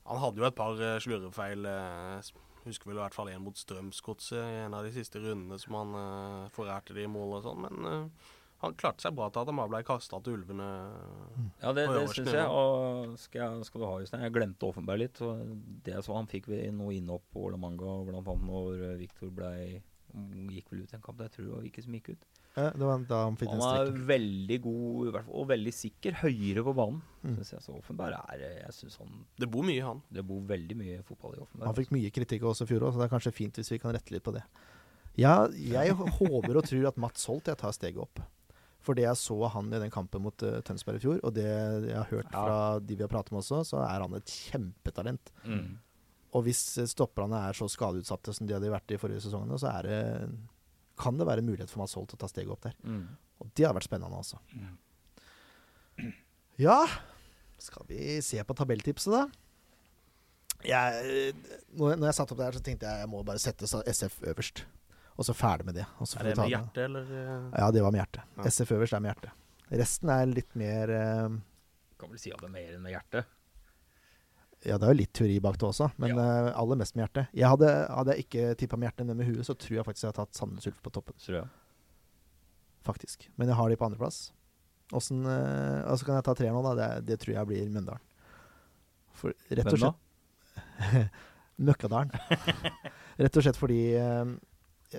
[0.10, 1.66] han hadde jo et par slurrefeil slurvefeil.
[1.66, 5.56] eh, Husker vel i hvert fall en mot Strømsgodset i en av de siste rundene
[5.62, 7.62] som han uh, forærte de i mål og sånn.
[7.64, 8.28] Men uh,
[8.60, 10.68] han klarte seg bra til at han bare ble kasta til ulvene.
[11.64, 12.44] Ja, det, det syns jeg.
[12.52, 15.22] Og skal, skal du ha, Jostein Jeg glemte Offenberg litt.
[15.24, 15.32] Så
[15.86, 19.32] det jeg så, han fikk vi noe innhopp på La Manga, blant annet når Viktor
[20.52, 21.24] gikk vel ut en kamp.
[21.24, 22.28] Jeg tror det var ikke som gikk ut.
[22.58, 26.18] Ja, det var da han fikk den Han er veldig god fall, og veldig sikker.
[26.24, 26.98] Høyere på banen.
[27.22, 27.36] Mm.
[27.38, 27.64] Synes jeg.
[27.68, 30.02] Så Offenberg er eh, Jeg synes han Det bor mye i han.
[30.10, 31.68] Det bor veldig mye fotball i Offenberg.
[31.70, 33.80] Han fikk mye kritikk også i fjor òg, så det er kanskje fint hvis vi
[33.84, 34.44] kan rette litt på det.
[35.20, 38.22] Ja, jeg håper og tror at Mats Holt jeg tar steget opp.
[38.80, 41.34] For det jeg så av han i den kampen mot uh, Tønsberg i fjor, og
[41.36, 42.44] det jeg har hørt Ja.
[42.46, 45.34] fra de vi har pratet med også, så er han et kjempetalent.
[45.44, 45.66] Mm.
[46.38, 49.68] Og hvis eh, stopperne er så skadeutsatte som de hadde vært i forrige sesongene, så
[49.74, 50.00] er det,
[51.00, 52.76] kan det være en mulighet for Mats til å ta steget opp der.
[52.84, 53.06] Mm.
[53.40, 54.40] Og det har vært spennende, altså.
[54.52, 56.12] Mm.
[56.60, 56.80] Ja,
[57.60, 59.28] skal vi se på tabelltipset, da?
[60.68, 61.32] Jeg,
[61.80, 64.66] når, jeg satte opp det her, så tenkte jeg jeg må bare sette SF øverst.
[65.20, 65.86] Og så ferdig med det.
[65.88, 67.08] Er det med hjertet, eller?
[67.12, 67.48] eh?
[67.60, 68.28] Ja, det var med hjertet.
[68.38, 68.48] Ja.
[68.52, 69.48] SF øverst er med hjertet.
[69.80, 71.36] Resten er litt mer uh,
[72.00, 73.28] Kan vel si at det er mer enn med hjertet.
[74.68, 77.30] Ja, det er jo litt teori bak det også, men eh, aller mest med hjertet.
[77.38, 80.08] Jeg hadde, hadde jeg ikke tippa med hjertet, men med huet, så tror jeg faktisk
[80.08, 81.16] jeg har tatt Sandnes Ulf på toppen.
[81.24, 81.48] Tror jeg.
[82.88, 83.30] Faktisk.
[83.40, 84.20] Men jeg har de på andreplass.
[84.90, 86.76] Og så kan jeg ta tre nå, da.
[86.76, 88.04] Det, det tror jeg blir Møndalen.
[89.20, 91.10] For rett og slett
[91.70, 92.12] Møkkadalen.
[93.20, 94.30] Rett og slett fordi eh,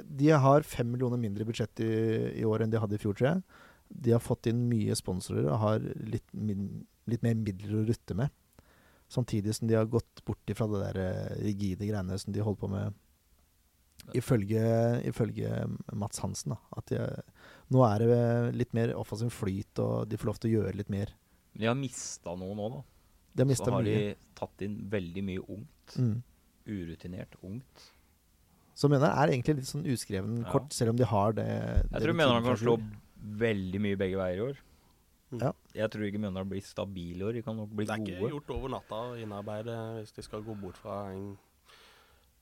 [0.05, 1.93] de har fem millioner mindre budsjett i,
[2.41, 3.63] i år enn de hadde i fjor, tror jeg.
[4.05, 8.17] De har fått inn mye sponsorer og har litt, min, litt mer midler å rutte
[8.19, 8.29] med.
[9.11, 12.61] Samtidig som de har gått bort ifra det der eh, rigide greiene som de holder
[12.63, 12.95] på med
[14.17, 14.63] ifølge,
[15.11, 15.51] ifølge
[15.93, 16.55] Mats Hansen.
[16.55, 17.01] Da, at de,
[17.75, 18.21] nå er det
[18.57, 21.13] litt mer offensiv flyt, og de får lov til å gjøre litt mer.
[21.59, 22.83] De har mista noe nå, da.
[23.41, 23.99] De har Så har mye.
[24.15, 25.97] de tatt inn veldig mye ungt.
[25.99, 26.17] Mm.
[26.71, 27.85] Urutinert ungt.
[28.75, 30.51] Så mener jeg er egentlig litt sånn uskreven Ja.
[30.51, 31.47] kort, selv om de har det
[31.93, 32.79] Jeg tror mener han kan slå
[33.21, 34.57] veldig mye begge veier i år.
[35.39, 35.53] Ja.
[35.77, 37.37] Jeg tror ikke Mjøndalen blir stabil i år.
[37.39, 40.43] De kan nok bli Det er ikke gjort over natta å innarbeide hvis de skal
[40.47, 41.37] gå bort fra en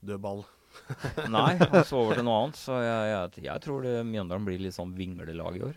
[0.09, 0.41] død ball.
[1.34, 2.61] Nei, han så over til noe annet.
[2.61, 5.76] Så jeg, jeg, jeg tror det Mjøndalen blir litt sånn vinglelag i år.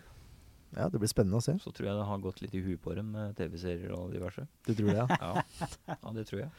[0.72, 1.58] Ja, det blir spennende å se.
[1.60, 4.46] Så tror jeg det har gått litt i huet på dem med TV-serier og diverse.
[4.64, 5.08] Du tror det, ja?
[5.20, 5.66] Ja.
[5.92, 6.52] ja, det tror jeg.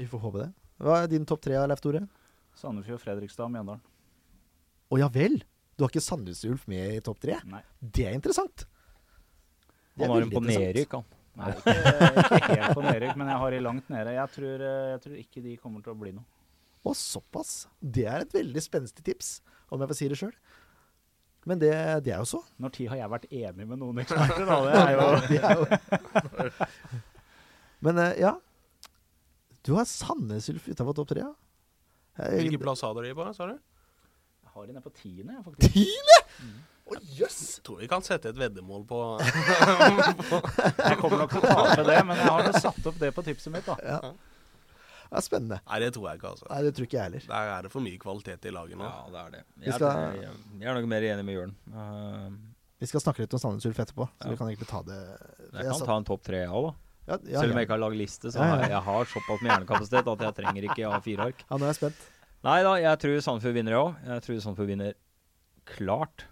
[0.00, 0.50] Vi får håpe det.
[0.80, 2.02] Hva er din topp tre, Leif Tore?
[2.60, 3.80] Sandefjord, Fredrikstad, og Mjøndalen.
[4.90, 5.38] Å ja vel!
[5.78, 7.38] Du har ikke Sandnes Ulf med i topp tre?
[7.48, 7.62] Nei.
[7.80, 8.66] Det er interessant.
[9.98, 11.08] Er Han har en på nedrykk, han.
[11.40, 11.74] Nei, ikke,
[12.36, 14.14] ikke helt på nedrykk, men jeg har de langt nede.
[14.16, 16.26] Jeg tror, eh, jeg tror ikke de kommer til å bli noe.
[16.80, 17.52] Å, såpass.
[17.80, 19.38] Det er et veldig spenstig tips,
[19.70, 20.34] om jeg får si det sjøl.
[21.48, 21.72] Men det,
[22.04, 22.42] det er jo så.
[22.60, 24.58] Når tid har jeg vært enig med noen eksperter, da?
[24.66, 26.60] Det er jo Det er jo.
[27.86, 28.34] Men eh, ja.
[29.64, 31.24] Du har Sandnes Ulf utafor topp tre,
[32.20, 33.54] Hvilken plass hadde de på, sa du?
[33.56, 35.76] Jeg har de nede på tiende, jeg, faktisk.
[35.76, 36.18] Tiende?!
[36.90, 37.36] Å, yes.
[37.56, 38.98] Jeg tror vi kan sette et veddemål på
[40.90, 43.52] Jeg kommer nok til å tape det, men jeg har satt opp det på tipset
[43.54, 43.76] mitt, da.
[43.84, 44.00] Ja.
[45.10, 45.56] Det er spennende.
[45.66, 46.46] Nei, det tror jeg ikke, altså.
[46.50, 47.24] Nei, det tror ikke jeg heller.
[47.30, 48.86] Der er det for mye kvalitet i laget nå.
[48.86, 49.40] Ja, det er det.
[49.56, 51.54] Vi Jeg, skal- jeg, jeg er nok mer enig med Jørn.
[51.74, 52.28] Uh,
[52.80, 54.30] Vi skal snakke litt om Sandnes Ulf etterpå, så Ja.
[54.30, 55.00] vi kan egentlig ta det
[55.50, 56.72] jeg kan ta en topp tre, jeg òg, da.
[57.10, 58.50] ja, ja, Selv om jeg ikke har lagd liste, så Ja, ja.
[58.54, 61.42] har jeg, jeg har såpass med hjernekapasitet at jeg trenger ikke A4-ark.
[61.50, 62.06] ja, nå er jeg spent.
[62.46, 63.98] Nei da, jeg tror Sandefjord vinner, jeg òg.
[64.14, 64.94] Jeg tror Sandefjord vinner
[65.74, 66.24] klart.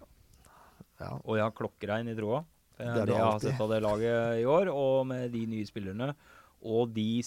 [0.99, 1.13] Ja.
[1.23, 2.43] Og jeg har klokkeregn i troa.
[2.79, 5.67] Det Det, det jeg har sett av det laget i år, og med de nye
[5.67, 6.13] spillerne
[6.63, 7.21] og de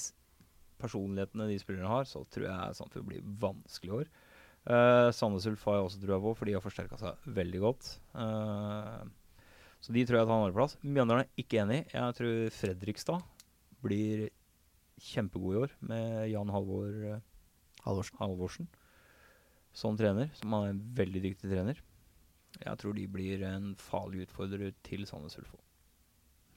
[0.81, 4.13] personlighetene de spillerne har, så tror jeg Sandefjord blir vanskelig i år.
[4.63, 7.89] Uh, Sandnes Ulf har jeg også trua på, for de har forsterka seg veldig godt.
[8.15, 9.03] Uh,
[9.83, 10.77] så de tror jeg tar andreplass.
[10.85, 11.81] Mjøndalen er ikke enig.
[11.91, 13.25] Jeg tror Fredrikstad
[13.83, 14.29] blir
[15.03, 17.19] kjempegod i år, med Jan Halvor uh,
[17.87, 18.21] Halvorsen.
[18.23, 18.71] Halvorsen
[19.73, 21.81] som trener, som er en veldig dyktig trener.
[22.63, 25.39] Jeg tror de blir en farlig utfordrer til Sandnes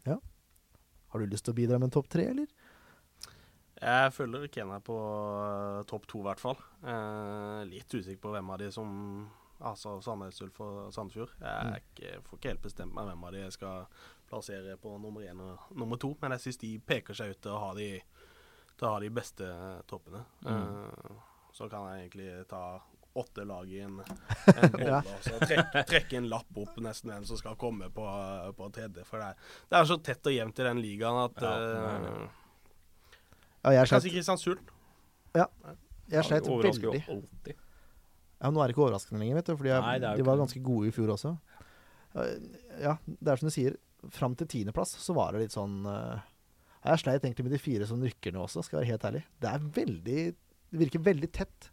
[0.05, 0.19] Ja.
[1.09, 2.47] Har du lyst til å bidra med en topp tre, eller?
[3.75, 6.59] Jeg føler Ken er på eh, topp to, i hvert fall.
[6.85, 8.93] Eh, litt usikker på hvem av de som
[9.65, 11.31] Altså Sandnes Ulf og Sandefjord.
[11.39, 13.85] Jeg er ikke, får ikke helt bestemt meg hvem av de jeg skal
[14.27, 17.53] plassere på nummer én og nummer to, men jeg syns de peker seg ut til
[17.53, 17.87] å ha de,
[18.75, 19.47] til å ha de beste
[19.87, 20.25] toppene.
[20.43, 21.23] Eh,
[21.55, 22.65] så kan jeg egentlig ta
[23.15, 24.99] åtte lag i en, en bolle Ja.
[25.01, 28.05] og så trekke, trekke en lapp opp nesten hvem som skal komme på,
[28.57, 29.05] på tredje.
[29.07, 32.25] For det er, det er så tett og jevnt i den ligaen at Ja, uh,
[33.65, 34.59] Ja, jeg Kanskje Kristiansund.
[35.33, 35.79] Kristiansund.
[36.11, 36.99] jeg sleit veldig.
[37.07, 37.55] jo alltid.
[38.35, 40.93] Ja, Nå er det ikke overraskende lenger, vet du, for de, var ganske gode i
[40.93, 41.31] fjor også.
[42.19, 42.35] Eh,
[42.83, 43.77] Ja, det er som du sier.
[44.13, 46.19] Fram til tiendeplass så var det litt sånn uh,
[46.85, 49.23] Jeg sleit egentlig med de fire som rykker nå også, skal jeg være helt ærlig.
[49.41, 51.71] Det er veldig Det virker veldig tett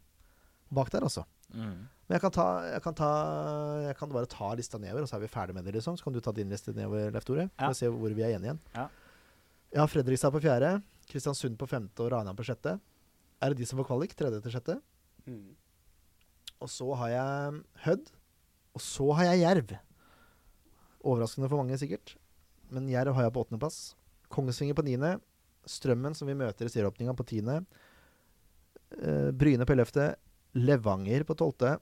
[0.73, 1.27] bak der, altså.
[1.53, 1.83] Mm.
[2.03, 3.09] Men jeg kan, ta, jeg, kan ta,
[3.85, 5.95] jeg kan bare ta lista nedover, og så er vi ferdig med det, liksom.
[5.97, 7.47] Så kan du ta din liste nedover, Leif Tore.
[7.47, 7.69] Ja.
[7.69, 8.63] For å se hvor vi er enige igjen.
[8.75, 8.87] Ja.
[9.73, 10.73] Jeg har Fredrikstad på fjerde,
[11.09, 12.75] Kristiansund på femte og Ranheim på sjette.
[13.41, 14.13] Er det de som får kvalik?
[14.17, 14.75] Tredje til sjette.
[16.63, 18.11] Og så har jeg Hødd.
[18.73, 19.73] Og så har jeg Jerv.
[21.03, 22.15] Overraskende for mange, sikkert.
[22.73, 23.79] Men Jerv har jeg på åttendeplass.
[24.33, 25.15] Kongsvinger på niende.
[25.69, 27.61] Strømmen, som vi møter i serieåpninga, på tiende.
[28.97, 30.13] Eh, Bryne på ellevte.
[30.53, 31.77] Levanger på tolvte.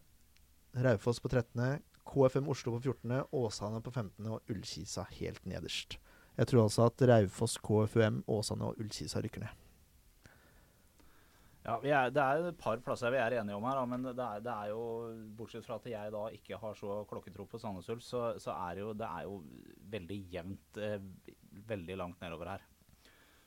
[0.72, 1.82] Raufoss på trettende.
[2.08, 3.24] KFM Oslo på fjortende.
[3.36, 4.38] Åsane på femtende.
[4.38, 5.98] Og Ullkisa helt nederst.
[6.38, 9.58] Jeg tror altså at Raufoss, KFUM, Åsane og Ullkisa rykker ned.
[11.62, 14.24] Ja, er, Det er et par plasser vi er enige om her, da, men det
[14.26, 14.86] er, det er jo
[15.38, 18.82] Bortsett fra at jeg da ikke har så klokketro på Sandnes Ulf, så, så er
[18.82, 19.36] jo, det er jo
[19.94, 20.98] veldig jevnt eh,
[21.70, 22.66] veldig langt nedover her.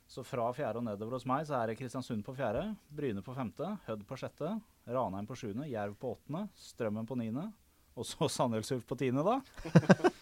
[0.07, 3.35] Så fra fjerde og nedover hos meg så er det Kristiansund på fjerde, Bryne på
[3.37, 4.51] femte, Hødd på sjette,
[4.85, 7.49] Ranheim på sjuende, Jerv på åttende, Strømmen på niende,
[7.97, 9.41] og så Sandnes på tiende, da.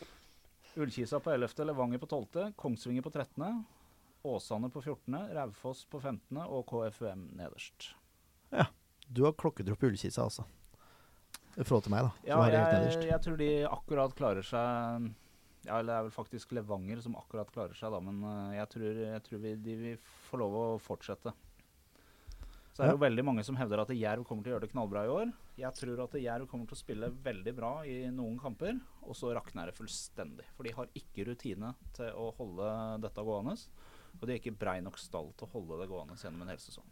[0.80, 3.50] Ullkisa på ellevte, Levanger på tolvte, Kongsvinger på trettende,
[4.22, 6.38] Åsane på 14., Raufoss på 15.
[6.46, 7.90] og KFUM nederst.
[8.54, 8.68] Ja.
[9.08, 10.46] Du har klokketro på Ullkisa, altså.
[11.56, 12.12] I forhold til meg, da.
[12.30, 15.10] Ja, jeg, jeg tror de akkurat klarer seg
[15.64, 18.68] Ja, eller det er vel faktisk Levanger som akkurat klarer seg, da, men uh, jeg
[18.72, 19.98] tror, jeg tror vi, de vil
[20.28, 21.30] få lov å fortsette.
[22.72, 22.96] Så er det Ja.
[22.96, 25.32] jo veldig mange som hevder at Jerv kommer til å gjøre det knallbra i år.
[25.60, 29.34] Jeg tror at Jerv kommer til å spille veldig bra i noen kamper, og så
[29.36, 30.46] rakner det fullstendig.
[30.56, 32.70] For de har ikke rutine til å holde
[33.04, 33.58] dette gående.
[34.18, 36.58] Og de er ikke brei nok stall til å holde det gående gjennom en hel
[36.64, 36.88] sesong.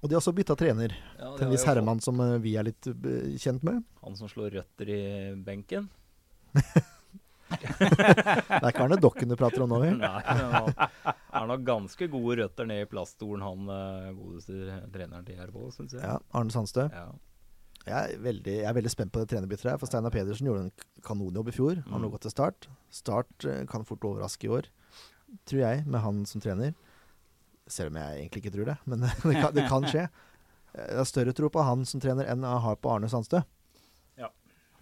[0.00, 2.64] Og de har også bytta trener Ja, til en viss herremann som eh, vi er
[2.68, 3.82] litt eh, kjent med.
[4.04, 5.00] Han som slår røtter i
[5.44, 5.88] benken.
[7.62, 9.92] Det er ikke Arne Dokken du prater om nå, vi.
[9.98, 10.74] Nei, han
[11.32, 15.72] har nok ganske gode røtter ned i plaststolen, han eh, godeste treneren til Jerv òg,
[15.76, 16.04] syns jeg.
[16.04, 16.88] Ja, Arne Sandstø.
[16.92, 17.08] Ja.
[17.88, 19.78] Jeg er, veldig, jeg er veldig spent på det trenerbyttet her.
[19.80, 21.78] For Steinar Pedersen gjorde en kanonjobb i fjor.
[21.86, 22.68] Han har godt gått til Start.
[22.92, 24.68] Start eh, kan fort overraske i år,
[25.48, 26.74] tror jeg, med han som trener.
[27.68, 30.08] Selv om jeg egentlig ikke tror det, men det kan, det kan skje.
[30.78, 33.40] Jeg har større tro på han som trener enn jeg har på Arne Sandstø.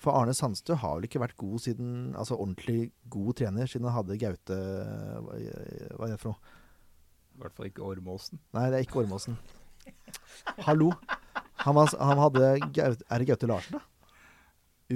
[0.06, 3.96] For Arne Sandstø har vel ikke vært god siden Altså ordentlig god trener siden han
[3.96, 4.58] hadde Gaute
[5.26, 5.40] Hva
[5.96, 6.54] hva er det for noe?
[7.36, 8.38] I hvert fall ikke Ormåsen.
[8.56, 9.34] Nei, det er ikke Ormåsen.
[10.64, 10.86] Hallo.
[11.66, 13.82] Han, var, han hadde Gaute, Er det Gaute Larsen, da?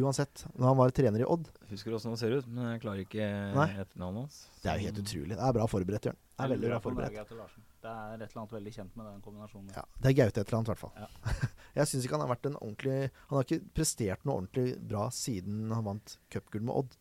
[0.01, 0.47] Uansett.
[0.55, 1.51] Når han var trener i Odd.
[1.69, 4.39] Husker åssen han ser ut, men jeg klarer ikke etternavnet hans.
[4.63, 5.35] Det er jo helt utrolig.
[5.35, 6.21] Det er bra forberedt, Jørn.
[6.31, 7.35] Det er veldig bra er forberedt.
[7.81, 9.73] Det er et eller annet veldig kjent med den kombinasjonen.
[9.75, 10.95] Ja, det er Gaute et eller annet, i hvert fall.
[10.97, 11.51] Ja.
[11.77, 15.05] Jeg syns ikke han har vært en ordentlig Han har ikke prestert noe ordentlig bra
[15.15, 16.93] siden han vant cupgull med Odd.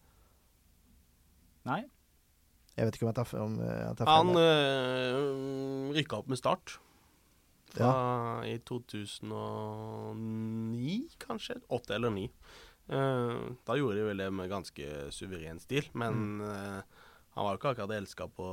[1.70, 1.82] Nei,
[2.78, 4.16] Jeg vet ikke om jeg tar, om jeg tar feil.
[4.16, 6.68] Han øh, rykka opp med Start
[7.70, 7.90] fra,
[8.50, 11.60] i 2009, kanskje.
[11.70, 12.24] Åtte eller ni.
[12.90, 16.42] Uh, da gjorde de vel det med ganske suveren stil, men Mm.
[16.42, 16.82] uh,
[17.36, 18.48] han var jo ikke akkurat elska på,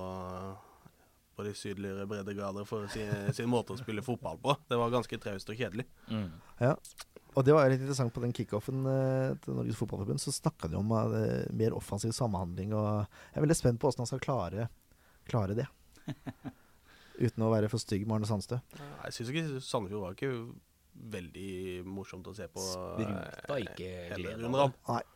[1.36, 4.56] på de sydligere breddegrader for sin, sin måte å spille fotball på.
[4.68, 5.84] Det var ganske traust og kjedelig.
[6.08, 6.30] Mm.
[7.36, 10.22] Og det var litt interessant på den kickoffen eh, til Norges Fotballforbund.
[10.22, 14.06] Så snakka de om uh, mer offensiv samhandling, og jeg er veldig spent på åssen
[14.06, 14.70] han skal klare,
[15.28, 15.66] klare det.
[17.26, 18.60] Uten å være for stygg med Arne Sandstø.
[18.78, 20.32] Jeg syns ikke Sandefjord var ikke
[21.16, 21.50] veldig
[21.88, 22.62] morsomt å se på.
[22.64, 24.96] eh, Spruta ikke heller glede under av ham.
[24.96, 25.12] det.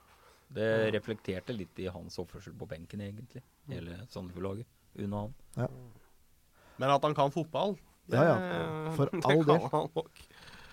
[0.60, 3.40] Det reflekterte litt i hans oppførsel på benken, egentlig.
[3.70, 4.68] Hele Sandefjord-laget
[5.06, 5.80] under han.
[6.80, 7.76] Men at han kan fotball,
[8.10, 9.66] det, Ja, ja, for det all kan del.
[9.74, 10.22] han nok.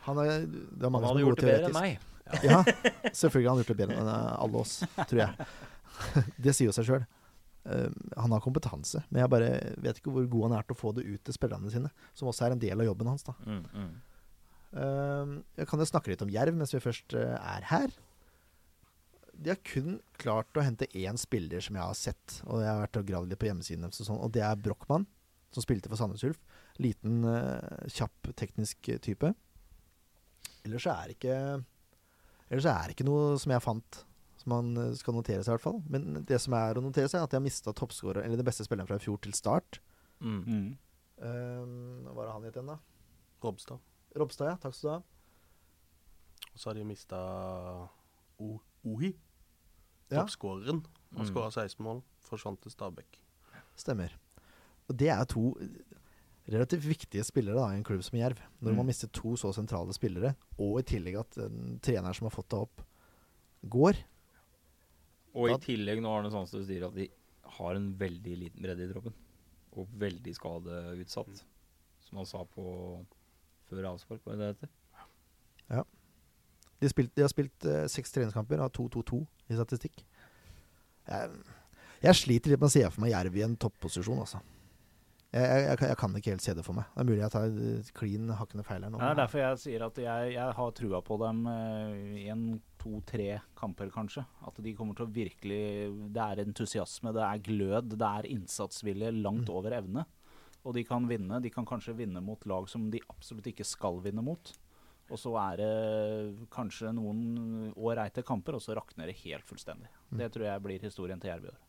[0.08, 1.82] Han er, det er Han mange som er gjort gode det bedre enn teoretisk.
[1.82, 2.14] meg.
[2.44, 2.58] Ja,
[3.16, 4.74] selvfølgelig har han gjort det bedre enn eh, alle oss,
[5.08, 5.48] tror jeg.
[6.44, 7.06] Det sier jo seg sjøl.
[8.16, 9.48] han har kompetanse, men jeg bare
[9.84, 11.90] vet ikke hvor god han er til å få det ut til spillerne sine.
[12.16, 13.26] Som også er en del av jobben hans.
[13.28, 13.34] da.
[13.44, 13.90] Mm, mm.
[14.78, 15.32] Eh,
[15.62, 17.96] jeg kan jo snakke litt om Jerv mens vi først eh, er her.
[19.38, 22.82] De har kun klart å hente én spiller som jeg har sett, og jeg har
[22.86, 25.06] vært og gravd litt på hjemmesiden deres, og, sånn, og det er Brochmann,
[25.54, 26.40] som spilte for Sandnes Ulf.
[26.84, 29.34] Liten, eh, kjapp, teknisk type.
[30.66, 31.38] Ellers så er det ikke
[32.50, 33.98] Ellers så er det ikke noe som jeg fant
[34.40, 35.82] som man eh, skal notere seg, i hvert fall.
[35.92, 38.48] Men det som er å notere seg, er at de har mista toppskårer, eller den
[38.48, 39.80] beste spilleren fra i fjor, til start.
[40.22, 40.38] Mm.
[40.48, 40.68] Mm.
[41.18, 42.78] Uh, hva var det han het igjen, da?
[43.44, 43.82] Robstad.
[44.22, 44.56] Robstad, ja.
[44.62, 45.02] Takk skal du ha.
[46.54, 47.20] Og så har de mista
[48.40, 49.12] Ohi,
[50.14, 50.84] toppskåreren.
[51.18, 51.32] Han Mm.
[51.34, 53.20] skåra 16 mål, forsvant til Stabæk.
[53.76, 54.14] Stemmer.
[54.88, 55.52] Og det er to
[56.48, 58.40] relativt viktige spillere da, i en klubb som Jerv.
[58.62, 58.78] Når Mm.
[58.78, 62.50] man mister to så sentrale spillere, og i tillegg at den treneren som har fått
[62.50, 62.82] det opp,
[63.68, 63.98] går.
[65.36, 67.10] Og i tillegg, nå Arne Sandstø sier at de
[67.58, 69.14] har en veldig liten bredde i troppen,
[69.76, 71.44] og veldig skadeutsatt,
[72.08, 73.06] som han sa på
[73.70, 74.70] før avspark, var det det heter?
[76.80, 79.20] De, har spilt, de har spilt uh, seks treningskamper, har 2-2-2
[79.50, 80.04] i statistikk.
[81.08, 81.32] Jeg,
[82.04, 84.40] jeg sliter litt med å se for meg Jerv i en topposisjon, altså.
[85.36, 86.86] Jeg, jeg, jeg, kan- ikke helt se det for meg.
[86.96, 87.56] Det er mulig jeg tar
[88.00, 89.00] klin hakkende feil her nå.
[89.02, 92.46] Det er derfor jeg sier at jeg, jeg har trua på dem eh, i en
[92.80, 94.24] to-tre kamper, kanskje.
[94.48, 95.60] At de kommer til å virkelig
[96.16, 99.56] Det er entusiasme, det er glød, det er innsatsvilje langt Mm.
[99.60, 100.06] over evne.
[100.64, 101.42] Og de kan vinne.
[101.44, 104.54] De kan kanskje vinne mot lag som de absolutt ikke skal vinne mot.
[105.12, 109.88] Og så er det kanskje noen ålreite kamper, og så rakner det helt fullstendig.
[110.12, 110.18] Mm.
[110.20, 111.60] Det tror jeg blir historien til Jerv i år.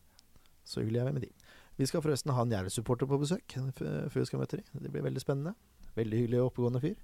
[0.67, 1.31] Så hyggelig er vi med de.
[1.79, 4.65] Vi skal forresten ha en Jerv-supporter på besøk før vi skal møte dem.
[4.83, 5.53] Det blir veldig spennende.
[5.95, 6.97] Veldig hyggelig og oppegående fyr.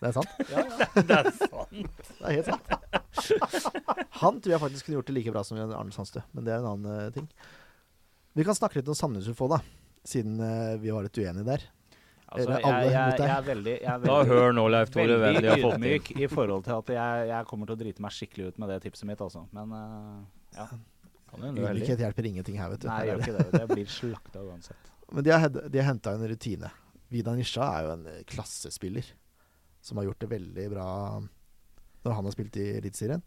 [0.00, 0.30] Det er sant.
[0.50, 0.86] Ja, ja.
[0.96, 1.74] det er sant.
[2.08, 4.08] Det er helt sant.
[4.22, 6.62] Han tror jeg faktisk kunne gjort det like bra som Arne Sandstø, men det er
[6.64, 7.28] en annen eh, ting.
[8.38, 9.60] Vi kan snakke litt om Sandnes Ufo, da.
[10.06, 11.66] Siden eh, vi var litt uenige der.
[12.30, 13.24] Altså, jeg, jeg, deg.
[13.26, 16.76] jeg er veldig, jeg er Da hør nå, Leif Tore, Veldig ydmyk i forhold til
[16.76, 19.42] at jeg, jeg kommer til å drite meg skikkelig ut med det tipset mitt, altså.
[19.56, 20.20] Men uh,
[20.54, 20.68] ja.
[21.38, 22.88] Ydmykhet hjelper ingenting her, vet du.
[22.90, 23.26] Nei, gjør det.
[23.28, 23.58] ikke det.
[23.60, 24.90] Det blir slakta uansett.
[25.12, 26.70] Men de har, de har henta en rutine.
[27.10, 29.06] Vidar Nisha er jo en eh, klassespiller
[29.82, 30.86] som har gjort det veldig bra
[32.04, 33.22] når han har spilt i Eliteserien,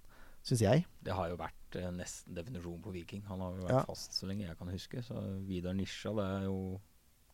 [0.46, 0.86] syns jeg.
[1.04, 3.24] Det har jo vært eh, nesten definisjonen på Viking.
[3.28, 3.84] Han har jo vært Ja.
[3.90, 5.04] fast så lenge jeg kan huske.
[5.06, 6.58] Så Vidar Nisja, det er jo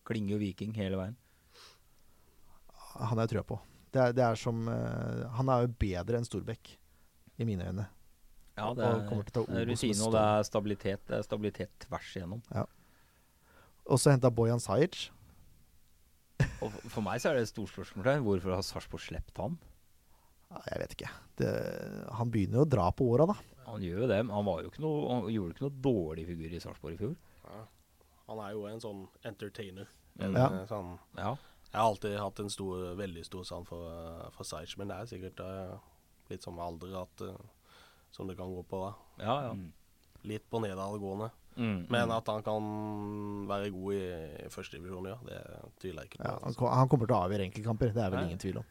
[0.09, 1.15] klinger jo Viking hele veien.
[2.97, 3.59] Han har jeg trua på.
[3.93, 6.73] Det er, det er som uh, Han er jo bedre enn Storbekk,
[7.39, 7.85] i mine øyne.
[8.59, 11.05] Ja, det er, og til å ta det er rutine, og det er stabilitet.
[11.07, 12.41] Det er stabilitet tvers igjennom.
[13.89, 15.07] Og så henta Bojan Sajic.
[16.63, 18.19] Og for- meg så er det et stort spørsmål her.
[18.23, 19.57] Hvorfor har Sarpsborg sluppet han?
[20.65, 21.09] Jeg vet ikke.
[21.39, 21.49] Det,
[22.17, 23.35] han begynner jo å dra på åra, da.
[23.69, 26.23] Han gjør jo det, men han, var jo ikke noe, han gjorde ikke noe dårlig
[26.29, 27.13] figur i Sarpsborg i fjor.
[27.45, 27.59] Ja.
[28.31, 29.91] Han er jo en sånn entertainer.
[30.19, 30.47] En, Ja.
[30.61, 31.35] eh, sånn, Ja.
[31.69, 34.95] Jeg har alltid hatt en stor, veldig stor sans for, eh, for Sajic, men det
[34.97, 35.77] er sikkert uh,
[36.31, 37.35] litt som alder at eh,
[38.11, 38.81] som det kan gå på.
[38.85, 39.25] da.
[39.25, 39.53] Ja, ja.
[39.53, 39.69] Mm.
[40.29, 41.29] Litt på nedadgående.
[41.55, 42.11] Mm, Men mm.
[42.15, 42.67] at han kan
[43.49, 44.03] være god i,
[44.45, 45.39] i førstedivisjon, ja, det
[45.81, 46.27] tviler jeg ikke på.
[46.27, 46.69] Ja, han, altså.
[46.71, 48.29] han kommer til å avgjøre enkeltkamper, det er vel Nei.
[48.31, 48.69] ingen tvil om.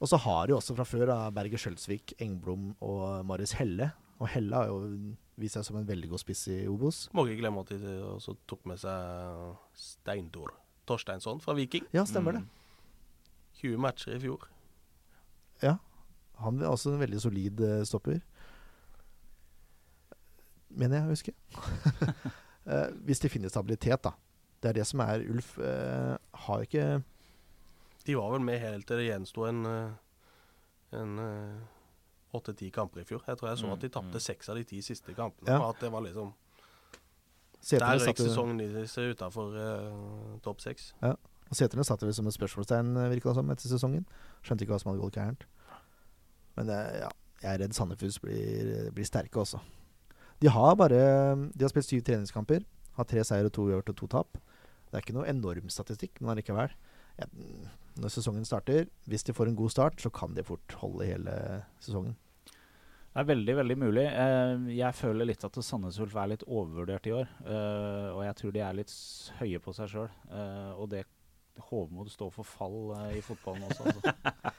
[0.00, 3.90] Og så har de også fra før da, Berger Skjølsvik, Engblom og Marius Helle.
[4.20, 4.78] Og Helle har jo
[5.40, 7.02] vist seg som en veldig god spiss i Obos.
[7.16, 10.54] Må ikke glemme at de også tok med seg Steintor
[10.88, 11.84] Torsteinsson fra Viking.
[11.96, 12.42] Ja, stemmer det.
[13.60, 14.48] 20 matcher i fjor.
[15.60, 15.76] Ja.
[16.40, 18.22] Han er også en veldig solid eh, stopper.
[20.70, 21.32] Mener jeg å huske.
[22.66, 24.14] uh, hvis de finner stabilitet, da.
[24.60, 26.16] Det er det som er Ulf Uh,
[26.46, 27.02] har ikke
[28.06, 29.90] De var vel med helt til det gjensto en eh,
[30.96, 31.18] en
[32.34, 33.20] åtte-ti kamper i fjor.
[33.26, 34.20] Jeg tror jeg så Mm, at de tapte mm.
[34.20, 35.50] seks av de ti siste kampene.
[35.50, 35.58] Ja.
[35.60, 36.32] Og at det var liksom
[37.60, 40.94] Seterne Der røyk sesongen deres utafor uh, topp seks.
[41.02, 44.06] Og Seterne satt vel som et spørsmålstegn, virka det som, etter sesongen.
[44.42, 45.46] Skjønte ikke hva som hadde gått gærent.
[46.56, 47.10] Men uh, ja,
[47.42, 49.60] jeg er redd Sandefjord blir, blir sterke også.
[50.40, 51.00] De har bare
[51.52, 52.64] De har spilt syv treningskamper.
[52.96, 54.40] Har tre seier og to uavgjort og to tap.
[54.90, 56.72] Det er ikke noe enorm statistikk, men allikevel.
[57.20, 57.28] Ja,
[58.00, 61.36] når sesongen starter, hvis de får en god start, så kan de fort holde hele
[61.84, 62.16] sesongen.
[63.10, 64.04] Det er veldig veldig mulig.
[64.06, 67.30] Eh, jeg føler litt at Sandnes Ulf er litt overvurdert i år.
[67.44, 68.92] eh, og jeg tror de er litt
[69.40, 70.12] høye på seg sjøl.
[70.76, 71.04] og det
[71.68, 73.90] Hovmod står for fall eh, i fotballen også.
[73.90, 74.14] Altså.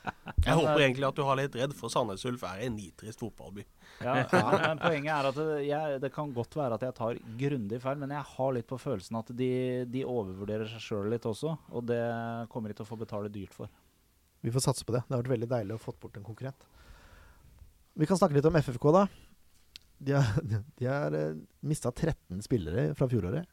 [0.41, 3.21] Jeg håper eh, egentlig at du har litt redd, for Sandnes Ulf er en nitrist
[3.21, 3.65] fotballby.
[4.01, 7.19] Ja, ja, men poenget er at det, jeg, det kan godt være at jeg tar
[7.43, 9.51] grundig feil, men jeg har litt på følelsen at de,
[9.91, 11.53] de overvurderer seg sjøl litt også.
[11.69, 12.01] Og det
[12.53, 13.69] kommer de til å få betale dyrt for.
[14.41, 15.03] Vi får satse på det.
[15.05, 16.65] Det har vært veldig deilig å få bort en konkurrent.
[17.93, 19.05] Vi kan snakke litt om FFK, da.
[20.01, 20.45] De har,
[20.79, 23.45] de har uh, mista 13 spillere fra fjoråret.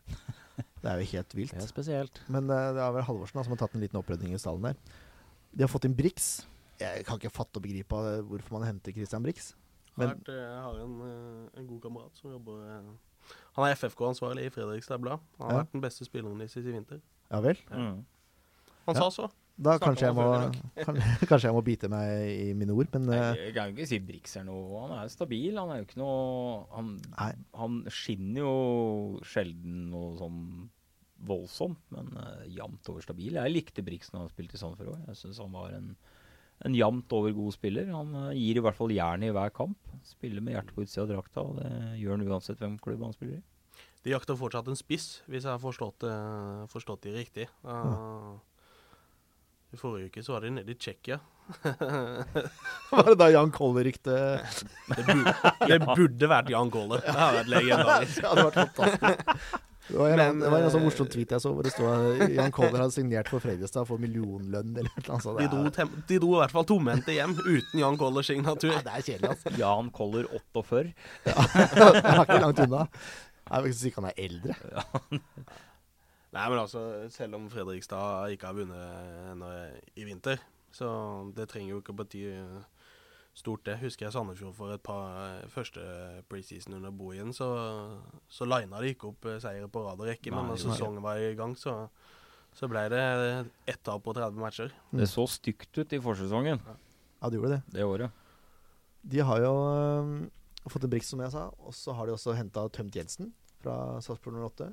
[0.79, 1.55] Det er jo helt vilt.
[1.55, 2.21] Det er spesielt.
[2.31, 4.71] Men eh, det er vel Halvorsen da, som har tatt en liten opprydning i stallen
[4.71, 4.97] der.
[5.51, 6.29] De har fått inn Brix.
[6.81, 9.53] Jeg kan ikke fatte og begripe eh, hvorfor man henter Christian Brix.
[9.99, 14.47] Men- eh, jeg har en, eh, en god kamerat som jobber eh, Han er FFK-ansvarlig
[14.47, 15.19] i Fredrikstad Blad.
[15.41, 15.63] Han har Ja.
[15.65, 17.01] vært den beste spilleren deres i vinter.
[17.31, 17.57] Ja vel.
[17.71, 18.05] Mm.
[18.87, 19.01] Han Ja.
[19.01, 19.31] sa så.
[19.61, 20.23] Da kanskje jeg, må,
[20.87, 20.95] kan,
[21.27, 23.89] kanskje jeg må bite meg i mine ord, men Nei, eh, Jeg kan jo ikke
[23.89, 25.59] si Brix er noe Han er jo stabil.
[25.59, 26.93] Han er jo ikke noe Han,
[27.59, 30.71] han skinner jo sjelden noe sånn
[31.27, 33.35] voldsomt, men uh, jevnt over stabil.
[33.35, 35.07] Jeg likte Brix når han spilte i Sandefjord òg.
[35.09, 35.97] Jeg syns han var en,
[36.67, 37.87] en jevnt over god spiller.
[37.95, 39.79] Han eh, gir i hvert fall jernet i hver kamp.
[40.07, 43.17] Spiller med hjertet på utsida av drakta, og det gjør han uansett hvem klubb han
[43.17, 43.47] spiller i.
[44.07, 47.49] De jakter fortsatt en spiss, hvis jeg har forstått, eh, forstått de riktig.
[47.67, 48.39] Uh,
[49.75, 51.19] I forrige uke så var de nede i Tsjekkia.
[52.93, 54.59] Var det da Jan Koller-ryktet
[54.93, 55.23] Det, bu
[55.65, 57.01] det burde vært Jan Koller.
[57.01, 58.19] Det hadde vært legendarisk.
[58.21, 59.63] Det hadde vært fantastisk.
[59.89, 61.73] Det var en, Men, det var en sånn eh, morsom tweet jeg så, hvor det
[61.73, 65.39] stod at Jan Koller hadde signert for Fredrikstad for millionlønn eller noe sånt.
[65.41, 68.75] De dro, er- tem de dro i hvert fall tomhendte hjem uten Jan Kollers signatur.
[68.75, 69.55] Ja, det er kjedelig, altså.
[69.63, 70.93] Jan Koller 48.
[71.25, 71.35] Det
[72.05, 72.85] er ikke langt unna.
[73.49, 74.59] Jeg vil ikke si han er eldre.
[76.29, 76.83] Nei, men altså,
[77.15, 79.49] selv om Fredrikstad ikke har vunnet ennå
[79.97, 80.43] i vinter,
[80.77, 80.91] så
[81.37, 82.59] det trenger jo ikke å bety eh,
[83.39, 83.79] stort, det.
[83.83, 85.83] Husker jeg Sandefjord for et par eh, første
[86.31, 87.49] preseason under Bojen, så,
[88.29, 90.33] så lina de ikke opp eh, seire på rad og rekke.
[90.35, 91.77] Men når sesongen var i gang, så,
[92.57, 93.05] så ble det
[93.71, 94.75] ett tap på 30 matcher.
[94.91, 95.03] Mm.
[95.03, 97.63] Det så stygt ut i forsesongen Ja, det gjorde det.
[97.77, 98.27] det året.
[99.09, 100.19] De har jo øhm,
[100.69, 101.49] fått en briks, som jeg sa.
[101.65, 103.33] Og så har de også henta Tømt Jensen
[103.63, 104.69] fra Sarpsborg 08.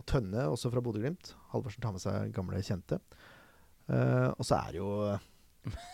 [0.00, 1.34] Og Tønne, også fra Bodø-Glimt.
[1.52, 3.00] Halvorsen tar med seg gamle kjente.
[3.90, 4.90] Uh, og så er det jo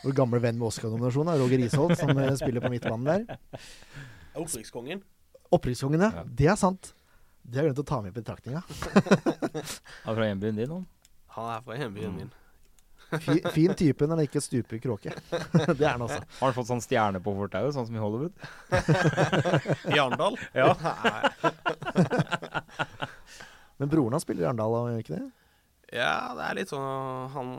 [0.05, 3.61] vår gamle venn med Oscar-nominasjon, Roger Isholt, som øh, spiller på midtbanen der.
[4.37, 5.03] Opprykkskongen.
[5.51, 6.13] Opprykkskongen, ja.
[6.21, 6.25] Ja.
[6.43, 6.93] Det er sant.
[7.47, 8.63] Det har jeg glemt å ta med i betraktninga.
[10.05, 10.87] Han er fra hjembyen din, han.
[11.37, 12.35] Han er fra hjembyen min.
[13.23, 15.13] Fin, fin type når han ikke stuper kråke.
[15.79, 16.19] det er han også.
[16.41, 18.35] Har han fått sånn stjerne på fortauet, sånn som i Hollywood?
[19.95, 20.35] I Arendal?
[20.57, 20.73] Ja.
[23.79, 25.29] Men broren hans spiller i Arendal, gjør han ikke det?
[25.95, 27.51] Ja, det er litt sånn Han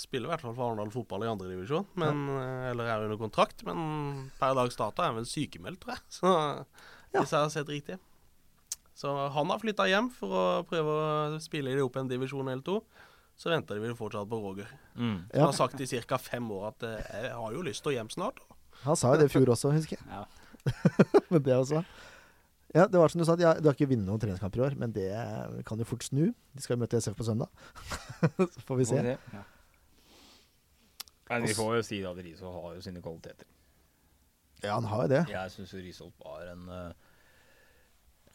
[0.00, 1.84] spiller i hvert fall for Arendal fotball i andredivisjon.
[2.00, 6.04] Eller er under kontrakt, men per dags dato er han vel sykemeldt, tror jeg.
[6.20, 6.32] Så
[7.14, 7.20] Ja.
[7.22, 7.98] Hvis jeg har sett riktig.
[8.96, 10.94] Så han har flytta hjem for å prøve
[11.36, 12.78] å spille i opp en divisjon eller to.
[13.36, 14.68] Så venter de vel fortsatt på Roger.
[14.96, 15.28] Mm.
[15.28, 15.44] Som Ja.
[15.46, 16.16] har sagt i ca.
[16.18, 18.40] fem år at eh, jeg har jo lyst til å hjem snart.
[18.84, 20.08] Han sa jo det i fjor også, husker jeg.
[20.08, 20.24] Ja.
[21.30, 21.84] men det også.
[22.76, 24.64] Ja, det var som du sa, de har, de har ikke vunnet noen treningskamper i
[24.66, 25.08] år, men det
[25.68, 26.26] kan jo fort snu.
[26.52, 27.48] De skal jo møte SF på søndag.
[28.54, 29.02] Så får vi se.
[29.16, 29.44] Ja.
[31.30, 33.48] Nei, vi får jo si at Risholt har jo sine kvaliteter.
[34.62, 35.22] Ja, han har jo det.
[35.32, 37.06] Jeg syns Risholt var en eh,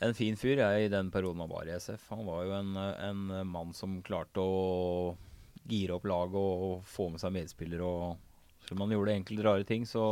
[0.01, 2.07] en fin fyr jeg, i den perioden han var i SF.
[2.15, 5.15] Han var jo en, eh, en mann som klarte å
[5.69, 7.85] gire opp laget og, og få med seg medspillere.
[7.85, 10.03] og Selv om han gjorde enkelte rare ting, så,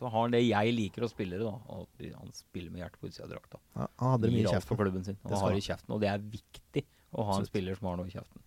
[0.00, 1.36] så har han det jeg liker å spille.
[1.38, 3.58] da, og Han spiller med hjertet på utsida av drakta.
[3.76, 5.18] Ja, han hadde det mye i for klubben sin.
[5.22, 7.50] Og Det har i kjeften, og det er viktig å ha en Absolutt.
[7.52, 8.40] spiller som har noe i kjeften.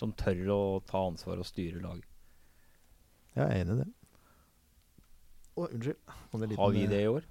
[0.00, 2.08] Som tør å ta ansvar og styre laget.
[3.36, 3.88] Jeg er enig i det.
[5.54, 5.96] Å, unnskyld.
[6.32, 7.22] Liten, Har vi eh, det i år?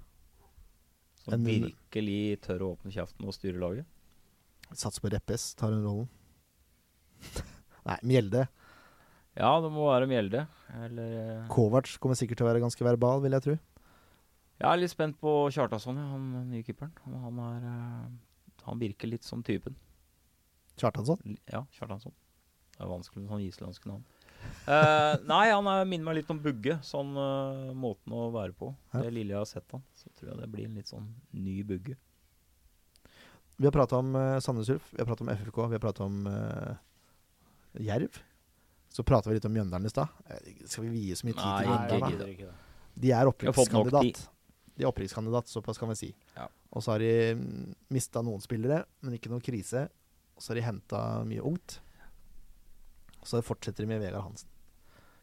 [1.22, 3.86] Som en- virkelig tør å åpne kjeften og styre laget?
[4.72, 6.08] Sats på Reppes tar den rollen.
[7.86, 8.48] Nei, Mjelde.
[9.38, 10.44] Ja, det må være Mjelde.
[10.84, 13.54] Eller eh, Kovac kommer sikkert til å være ganske verbal, vil jeg tro.
[14.62, 16.92] Jeg er litt spent på Kjartason, ja, han nye keeperen.
[17.24, 19.78] Han, er, eh, han virker litt som typen.
[20.78, 21.38] Kjartansson.
[21.50, 22.14] Ja, Kjartansson.
[22.72, 24.04] Det er vanskelig med sånn islandske navn.
[24.66, 28.72] uh, nei, han er, minner meg litt om Bugge, sånn uh, måten å være på.
[28.92, 29.04] Ja.
[29.04, 31.60] Det lille jeg har sett han, så tror jeg det blir en litt sånn ny
[31.68, 31.98] Bugge.
[33.58, 36.08] Vi har prata om uh, Sandnes Ulf, vi har prata om FFK, vi har prata
[36.08, 36.72] om uh,
[37.78, 38.22] Jerv.
[38.92, 40.12] Så prata vi litt om Mjøndalen i stad.
[40.28, 42.18] Eh, Skal vi vie så mye tid Nei, til Mjøndalen?
[42.20, 42.28] Da?
[42.34, 42.56] ikke det.
[43.02, 44.24] De er opprykkskandidat.
[44.76, 46.10] De er opprykkskandidat, såpass kan vi si.
[46.36, 46.48] Ja.
[46.72, 49.86] Og så har de mm, mista noen spillere, men ikke noe krise.
[50.36, 51.78] Og så har de henta mye ungt.
[53.22, 54.50] Og så fortsetter de med Vegard Hansen.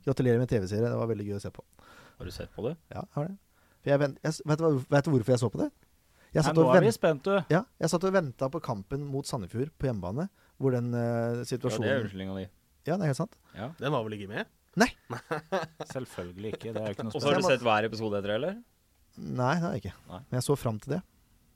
[0.06, 1.66] Gratulerer med TV-serie, det var veldig gøy å se på.
[2.18, 2.74] Har du sett på det?
[2.90, 3.38] Ja, jeg har det.
[3.90, 5.70] Jeg vent, jeg, vet, du vet du hvorfor jeg så på det?
[6.30, 7.38] Nei, satt nå er vi spent, du.
[7.50, 10.28] ja, jeg satt og venta på kampen mot Sandefjord på hjemmebane,
[10.62, 10.92] hvor den
[11.48, 11.88] situasjonen...
[11.88, 12.44] Ja, det er unnskyldninga di.
[12.88, 13.36] Ja, det er helt sant.
[13.56, 13.72] Ja.
[13.80, 14.50] Den var vel ikke med?
[14.80, 14.90] Nei.
[15.94, 16.74] Selvfølgelig ikke.
[16.74, 18.60] Det er jo ikke noe Og så har du sett hver episode etter, eller?
[19.20, 19.96] Nei, det har jeg ikke.
[20.12, 20.20] Nei.
[20.30, 21.02] Men jeg så fram til det.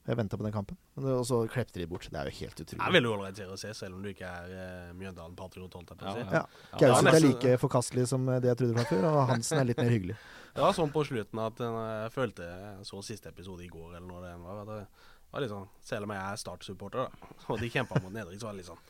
[0.04, 0.76] Jeg venta på den kampen.
[1.00, 2.04] Og så klepte de bort.
[2.12, 2.82] Det er jo helt Det utrolig.
[2.84, 5.78] er veldig ålreit serie å se, selv om du ikke er uh, Mjøndalen-patriot.
[5.80, 6.26] holdt jeg på å si.
[6.26, 6.42] Ja, Ja.
[6.74, 9.62] Ja, Gauseth det er like forkastelig som eh, det jeg trodde fra før, og Hansen
[9.62, 10.18] er litt mer hyggelig.
[10.54, 13.96] Det var sånn på slutten at eh, jeg følte jeg så siste episode i går,
[13.96, 14.60] eller når det var.
[14.68, 18.38] Det var litt sånn, selv om jeg er Start-supporter, da, og de kjempa mot nedrykk,
[18.44, 18.84] så var det litt sånn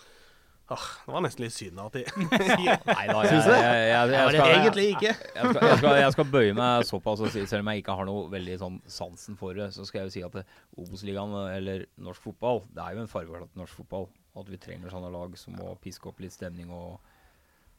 [0.72, 3.58] Åh, Det var nesten litt synd at de Nei da, jeg, Syns jeg, du det?
[3.60, 5.10] jeg, jeg, Det jeg, det skal, egentlig ikke.
[5.12, 7.96] jeg, skal, jeg, skal, jeg skal bøye meg såpass og si, selv om jeg ikke
[8.00, 10.46] har noe veldig sånn sansen for det, så skal jeg jo si at det-
[10.80, 14.08] Obos-ligaen, eller norsk fotball, det er jo en fargeklatt norsk fotball.
[14.40, 16.96] At vi trenger sånne lag som må piske opp litt stemning og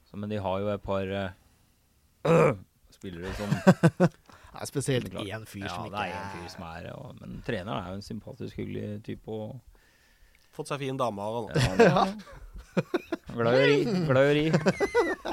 [0.07, 1.33] så, Men de har jo et par uh,
[2.95, 6.67] spillere som Det er spesielt én fyr Ja, som det ikke er en fyr som
[6.69, 9.27] er og, Men treneren er jo en sympatisk, hyggelig type.
[9.27, 9.57] Og,
[10.55, 11.81] Fått seg fin dame av han.
[11.81, 12.05] ja, ja.
[13.35, 13.79] Glad i å ri.
[14.09, 14.45] Glad i å ri.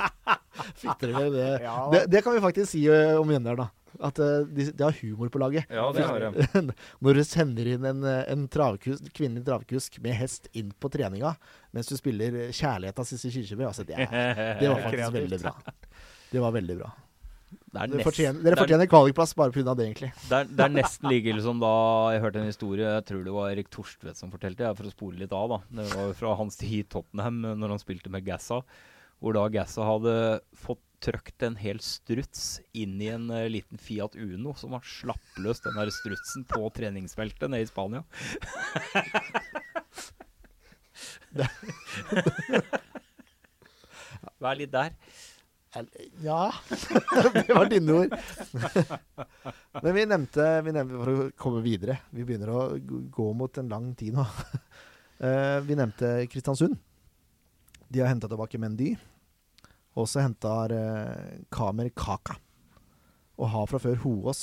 [0.82, 1.52] Fikk dere med det?
[1.64, 1.76] Ja.
[1.94, 2.02] det?
[2.12, 3.70] Det kan vi faktisk si eh, om Mjøndalen, da.
[4.08, 5.70] At eh, de, de har humor på laget.
[5.70, 6.26] Ja, det har.
[7.04, 11.36] Når du sender inn en, eh, en travkusk, kvinnelig travkusk med hest inn på treninga
[11.76, 15.56] mens du spiller 'Kjærlighet av Sissel Kyrkjebø', altså det, er, det var faktisk veldig bra.
[16.32, 16.92] Det var veldig bra.
[17.72, 19.72] Det er Dere fortjener, dere er- fortjener kvalikplass bare pga.
[19.80, 20.10] det, egentlig.
[20.28, 21.70] Det er, det er nesten like ille som da
[22.12, 24.92] jeg hørte en historie Jeg tror det var Erik Torstvedt som fortalte det, for å
[24.92, 25.48] spole litt av.
[25.54, 28.60] da Det var fra hans tid i Tottenham, når han spilte med Gassa.
[29.22, 30.16] Hvor da Gassa hadde
[30.58, 35.64] fått trøkt en hel struts inn i en uh, liten Fiat Uno, som var slappløs,
[35.64, 38.04] den der strutsen, på treningsfeltet nede i Spania.
[44.42, 44.94] Vær litt der.
[46.20, 46.52] Ja
[47.48, 48.16] Det var dine ord.
[49.84, 52.64] Men vi nevnte, vi nevnte For å komme videre Vi begynner å
[53.16, 54.28] gå mot en lang tid nå.
[55.22, 56.80] Eh, vi nevnte Kristiansund.
[57.94, 58.96] De har henta tilbake Mendy.
[59.94, 62.40] Og så henta uh, Kamer Kaka.
[63.38, 64.40] Og har fra før Hoås.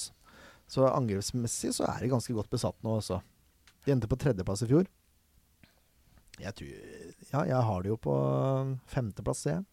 [0.71, 3.19] Så angrepsmessig så er de ganske godt besatt nå også.
[3.83, 4.87] De endte på tredjeplass i fjor.
[6.39, 6.71] Jeg tror
[7.33, 8.15] Ja, jeg har det jo på
[8.95, 9.67] femteplass, ser jeg.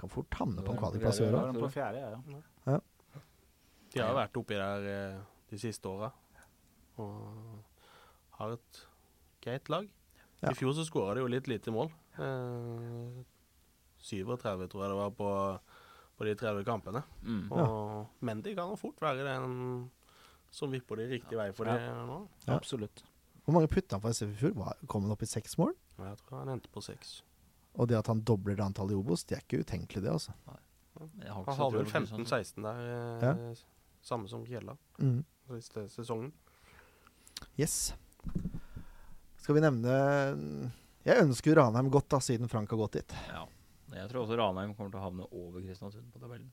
[0.00, 2.80] Kan fort havne på en kvalikplass i år òg.
[3.92, 5.18] De har vært oppi der eh,
[5.50, 6.10] de siste åra.
[7.00, 7.62] Og
[8.38, 8.80] har et
[9.44, 9.88] greit lag.
[10.44, 11.90] I fjor så skåra de jo litt lite mål.
[12.18, 13.22] Eh,
[14.04, 15.30] 37 tror jeg det var på,
[16.18, 17.02] på de 30 kampene.
[17.24, 17.46] Mm.
[17.52, 19.90] Og Mendy kan fort være den
[20.54, 21.76] som vipper de riktig vei for Ja.
[21.76, 22.20] det nå.
[22.46, 22.54] Ja.
[22.56, 23.02] Absolutt.
[23.44, 24.74] Hvor mange putta han for SF i fjor?
[24.86, 25.74] Kom han opp i seks mål?
[25.98, 27.22] Jeg tror han endte på seks.
[27.78, 30.32] Og det at han dobler antallet i Obos, det er ikke utenkelig, det, altså.
[30.98, 32.80] Han hadde vel 15-16 der,
[33.30, 33.60] eh,
[34.02, 35.20] samme som Kjella Mm.
[35.52, 36.32] siste sesongen.
[37.56, 37.94] Yes.
[39.38, 40.72] Skal vi nevne
[41.06, 43.14] Jeg ønsker Ranheim godt, da, siden Frank har gått dit.
[43.30, 43.46] Ja.
[43.94, 46.50] Jeg tror også Ranheim kommer til å havne over Kristiansund på tabellen.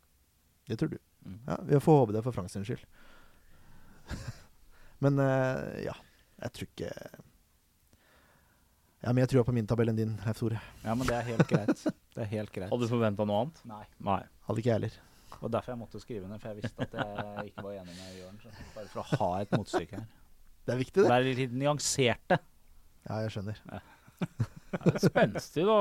[0.70, 0.98] Det tror du.
[1.26, 1.40] Mm.
[1.48, 2.86] Ja, Vi får håpe det for Frank sin skyld.
[5.04, 5.96] Men eh, ja,
[6.42, 6.92] jeg tror ikke
[9.06, 10.58] Jeg har mer trua på min tabell enn din, Leif Tore.
[10.82, 11.82] Ja, men det er helt greit.
[12.16, 12.72] Det er helt greit.
[12.72, 13.60] Hadde du forventa noe annet?
[13.70, 13.84] Nei.
[14.08, 14.16] Nei.
[14.48, 14.96] Hadde ikke jeg heller.
[15.46, 18.16] Og derfor jeg måtte skrive ned, for jeg visste at jeg ikke var enig med
[18.18, 18.40] Jørn.
[18.74, 20.08] Bare for å ha et motstykke her.
[20.66, 21.10] Det er viktig, det.
[21.12, 22.40] Være litt nyanserte.
[23.06, 23.60] Ja, jeg skjønner.
[23.70, 23.84] Ja,
[24.74, 25.78] Det er Spenstig, da.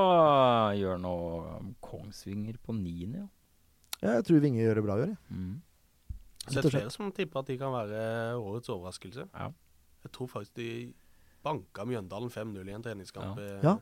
[0.77, 3.31] Gjør noe Kongsvinger på niende, ja.
[4.03, 5.15] Ja, jeg tror Vinge gjør det bra i år.
[5.15, 5.39] jeg.
[5.39, 5.55] Mm.
[6.45, 8.03] Så det er flere som tipper at de kan være
[8.37, 9.25] årets overraskelse.
[9.33, 9.49] Ja.
[10.05, 10.69] Jeg tror faktisk de
[11.45, 13.39] banka Mjøndalen 5-0 i en treningskamp.
[13.39, 13.77] eh, Ja.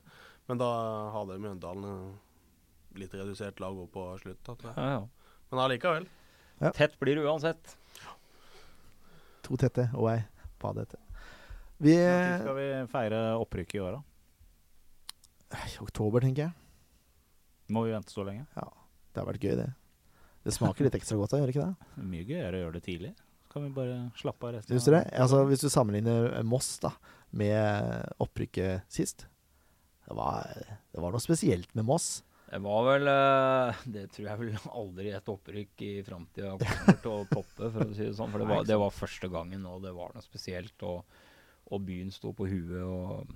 [0.50, 0.70] Men da
[1.16, 4.52] hadde Mjøndalen eh, litt redusert lag òg på slutt.
[4.76, 6.06] Men allikevel.
[6.62, 6.72] Ja.
[6.76, 7.78] Tett blir det uansett.
[9.44, 10.22] To tette og ei
[10.62, 11.00] padete.
[11.84, 14.04] Vi Når skal vi feire opprykket i år, da?
[15.68, 16.54] I oktober, tenker jeg.
[17.74, 18.46] Må vi vente så lenge?
[18.56, 18.68] Ja.
[19.14, 19.68] Det har vært gøy, det.
[20.44, 21.90] Det smaker litt ekstra godt da, gjør det ikke det?
[22.14, 23.12] Mye gøyere å gjøre det tidlig.
[23.44, 25.04] Så kan vi bare slappe av resten Syns du det?
[25.22, 26.94] Altså, hvis du sammenligner Moss da
[27.34, 29.26] med opprykket sist
[30.08, 30.46] Det var,
[30.94, 32.24] det var noe spesielt med Moss.
[32.54, 37.14] Det var vel eh, Det tror jeg vel aldri et opprykk i framtida kommer til
[37.14, 38.30] å toppe, for å si det sånn.
[38.34, 40.76] For det var, det var første gangen, og det var noe spesielt.
[40.86, 41.02] Og,
[41.74, 43.32] og byen sto på huet, og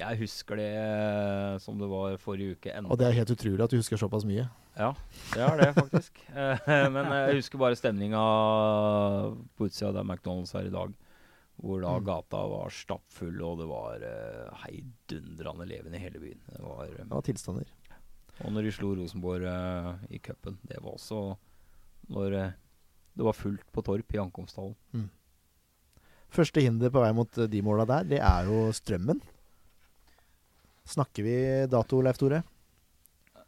[0.00, 2.72] Jeg husker det eh, som det var forrige uke.
[2.74, 4.48] enda Og det er helt utrolig at du husker såpass mye.
[4.76, 4.90] Ja,
[5.32, 6.18] det er det faktisk.
[6.36, 8.20] Eh, Men jeg husker bare stemninga
[9.56, 10.92] på utsida der McDonald's er i dag.
[11.66, 12.04] Hvor da Mm.
[12.06, 16.38] gata var stappfull, og det var uh, heidundrende levende i hele byen.
[16.46, 17.66] Det var, eh, Det var tilstander.
[18.44, 21.36] og når de slo Rosenborg uh, i cupen, det var også
[22.08, 22.52] når uh,
[23.16, 24.76] det var fullt på Torp i ankomsthallen.
[26.30, 29.20] Første hinder på vei mot de måla der, det er jo strømmen.
[30.86, 31.36] Snakker vi
[31.70, 32.42] dato, Leif Tore?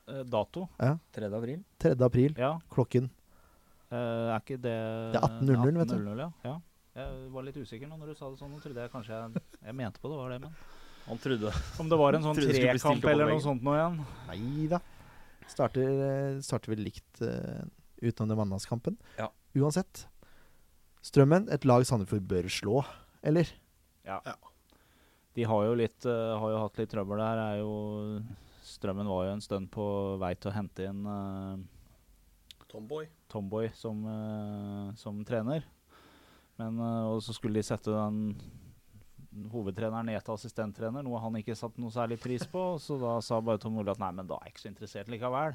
[0.08, 0.24] Dato?
[0.24, 0.68] dato?
[1.12, 1.28] 3.
[1.36, 1.62] april.
[1.78, 1.94] 3.
[2.02, 2.58] april, Ja.
[2.72, 3.10] klokken
[3.90, 3.96] Uh,
[4.34, 4.72] er ikke det
[5.14, 5.94] Det er 18.00, vet du.
[5.96, 6.30] 18.00, Ja.
[6.44, 6.58] ja.
[6.96, 8.52] Jeg var litt usikker nå når du sa det sånn.
[8.52, 10.54] Nå trodde jeg kanskje jeg, jeg mente på det var det, men
[11.08, 13.98] Han trodde Om det var en sånn trekamp eller noe sånt nå igjen?
[14.28, 14.80] Nei da.
[15.48, 17.64] Starter, eh, starter vel likt uh,
[18.02, 18.98] utenom den mandagskampen.
[19.16, 19.30] Ja.
[19.56, 20.04] Uansett.
[21.04, 22.82] Strømmen, et lag Sandefjord bør slå,
[23.24, 23.48] eller?
[24.04, 24.18] Ja.
[24.26, 24.34] Ja.
[25.38, 27.40] De har jo, litt, uh, har jo hatt litt trøbbel der.
[27.46, 27.72] Er jo,
[28.66, 29.88] strømmen var jo en stund på
[30.20, 31.56] vei til å hente inn uh,
[32.68, 33.08] Tomboy.
[33.32, 35.64] Tomboy som, uh, som trener.
[36.58, 38.34] Men, eh, og så skulle de sette den
[39.52, 42.62] hovedtreneren ned til assistenttrener, noe han ikke satte noe særlig pris på.
[42.82, 45.12] Så da sa bare Tom Ole at nei, men da er jeg ikke så interessert
[45.12, 45.54] likevel.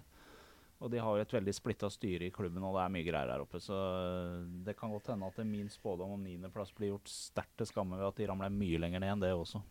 [0.84, 3.30] Og de har jo et veldig splitta styre i klubben, og det er mye greier
[3.32, 3.60] der oppe.
[3.64, 7.70] Så eh, det kan godt hende at min spådom om niendeplass blir gjort sterkt til
[7.70, 9.62] skamme ved at de ramler mye lenger ned enn det også.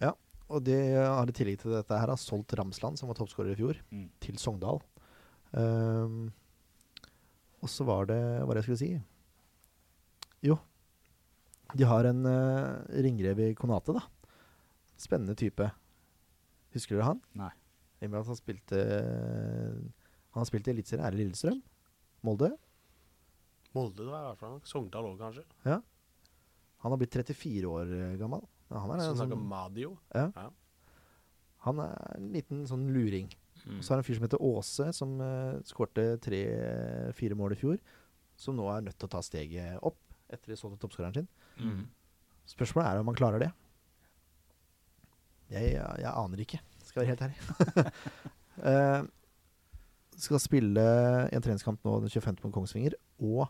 [0.00, 0.12] Ja,
[0.48, 3.58] Og de har i tillegg til dette her har solgt Ramsland, som var toppskårer i
[3.58, 4.08] fjor, Mm.
[4.20, 4.80] til Sogndal.
[5.52, 6.30] Um,
[7.62, 8.90] og så var det Hva jeg skulle si?
[10.44, 10.58] Jo,
[11.76, 14.04] de har en uh, ringrev i Konate, da.
[14.98, 15.66] Spennende type.
[16.72, 17.20] Husker dere han?
[17.36, 17.50] Nei.
[17.98, 21.04] I og med at han spilte Han har spilt i Eliteserien.
[21.04, 21.58] Er det Lillestrøm?
[22.24, 22.52] Molde?
[23.74, 24.56] Molde, tror jeg i hvert fall.
[24.68, 25.44] Sogndal òg, kanskje.
[25.66, 25.80] Ja.
[26.84, 28.44] Han har blitt 34 år eh, gammel.
[28.70, 29.92] Ja, han, er Så en snakker sånn, Madio.
[31.66, 33.28] han er en liten sånn luring.
[33.64, 33.80] Mm.
[33.82, 37.80] Så er det en fyr som heter Åse, som uh, skårte tre-fire mål i fjor.
[38.38, 39.98] Som nå er nødt til å ta steget opp
[40.28, 41.28] etter de solgte toppskåreren sin.
[41.58, 41.84] Mm.
[42.48, 43.50] Spørsmålet er om han klarer det.
[45.48, 47.92] Jeg, jeg, jeg aner ikke, skal være helt ærlig.
[48.64, 49.06] uh,
[50.24, 50.84] skal spille
[51.32, 52.42] en treningskamp nå den 25.
[52.42, 53.46] på Kongsvinger, og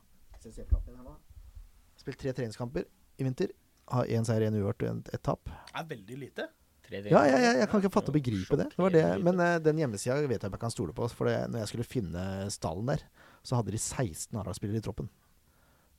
[1.98, 2.86] Spilt tre treningskamper
[3.18, 3.50] i vinter.
[3.90, 5.48] Har én seier, én uavgjort og ett et tap.
[5.48, 6.46] Det er veldig lite.
[6.88, 8.70] Ja, ja, ja, jeg kan ikke fatte og begripe det.
[8.70, 9.04] det, var det.
[9.20, 11.08] Men uh, den hjemmesida vet jeg om jeg kan stole på.
[11.12, 12.22] For det, når jeg skulle finne
[12.52, 13.02] stallen der,
[13.44, 15.10] så hadde de 16 A-lagsspillere i troppen.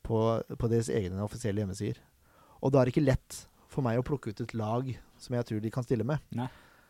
[0.06, 2.00] På, på deres egne offisielle hjemmesider.
[2.64, 3.32] Og da er det ikke lett
[3.70, 4.84] for meg å plukke ut et lag
[5.22, 6.18] som jeg tror de kan stille med.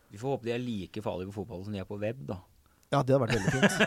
[0.10, 2.38] Vi får håpe de er like farlige på fotball som de er på web, da.
[2.90, 3.74] Ja, det hadde vært veldig fint.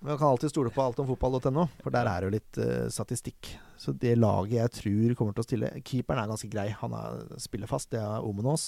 [0.00, 3.50] Men jeg kan alltid stole på altomfotball.no, for der er det jo litt uh, statistikk.
[3.76, 6.68] Så det laget jeg tror kommer til å stille Keeperen er ganske grei.
[6.80, 7.08] Han er,
[7.42, 7.90] spiller fast.
[7.92, 8.64] Det er Omenås.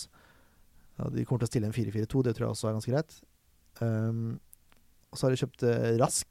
[0.98, 2.22] Ja, de kommer til å stille en 4-4-2.
[2.28, 3.12] Det tror jeg også er ganske greit.
[3.80, 4.28] Um,
[5.08, 6.28] og så har de kjøpt uh, Rask.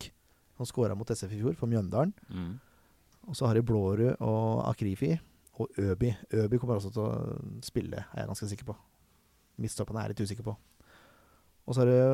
[0.62, 2.14] Han skåra mot SF i fjor, for Mjøndalen.
[2.30, 2.54] Mm.
[3.30, 5.12] Og så har de Blårud og Akrifi
[5.62, 6.14] og Øby.
[6.34, 8.76] Øby kommer også til å spille, er jeg ganske sikker på.
[9.62, 10.56] Midtstopperne er jeg litt usikker på.
[11.68, 12.06] Og så er det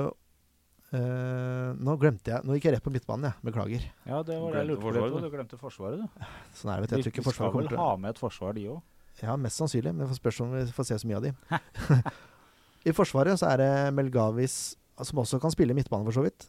[0.87, 3.43] Uh, Nå glemte jeg Nå gikk jeg rett på midtbanen, jeg.
[3.43, 3.87] Beklager.
[4.07, 4.91] Ja, det var det jeg lurte på.
[4.93, 5.33] forsvaret, Du du.
[5.33, 6.27] glemte Forsvaret, du.
[6.55, 7.01] Sånn er det, vet jeg.
[7.09, 8.77] Jeg tror Forsvaret kommer til å ha med et forsvar, de òg?
[9.19, 9.91] Ja, mest sannsynlig.
[9.91, 11.33] Men det spørs om vi får se så mye av de.
[12.87, 14.55] I Forsvaret så er det Melgavis,
[15.03, 16.47] som også kan spille midtbane, for så vidt.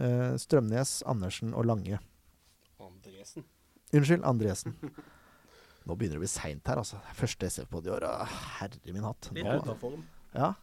[0.00, 1.98] Eh, Strømnes, Andersen og Lange.
[2.80, 3.44] Andresen.
[3.92, 4.76] Unnskyld, Andresen.
[5.86, 7.00] Nå begynner det å bli seint her, altså.
[7.18, 8.06] Første SF-pod i år.
[8.60, 9.32] Herre min hatt.
[9.34, 10.54] Nå, ja,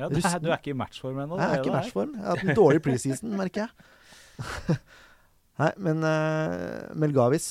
[0.00, 1.36] Ja, er, du er ikke i matchform ennå?
[1.36, 2.14] jeg er ikke i matchform.
[2.16, 4.78] Jeg har hatt en dårlig preseason, merker jeg.
[5.60, 7.50] Nei, men uh, Melgavis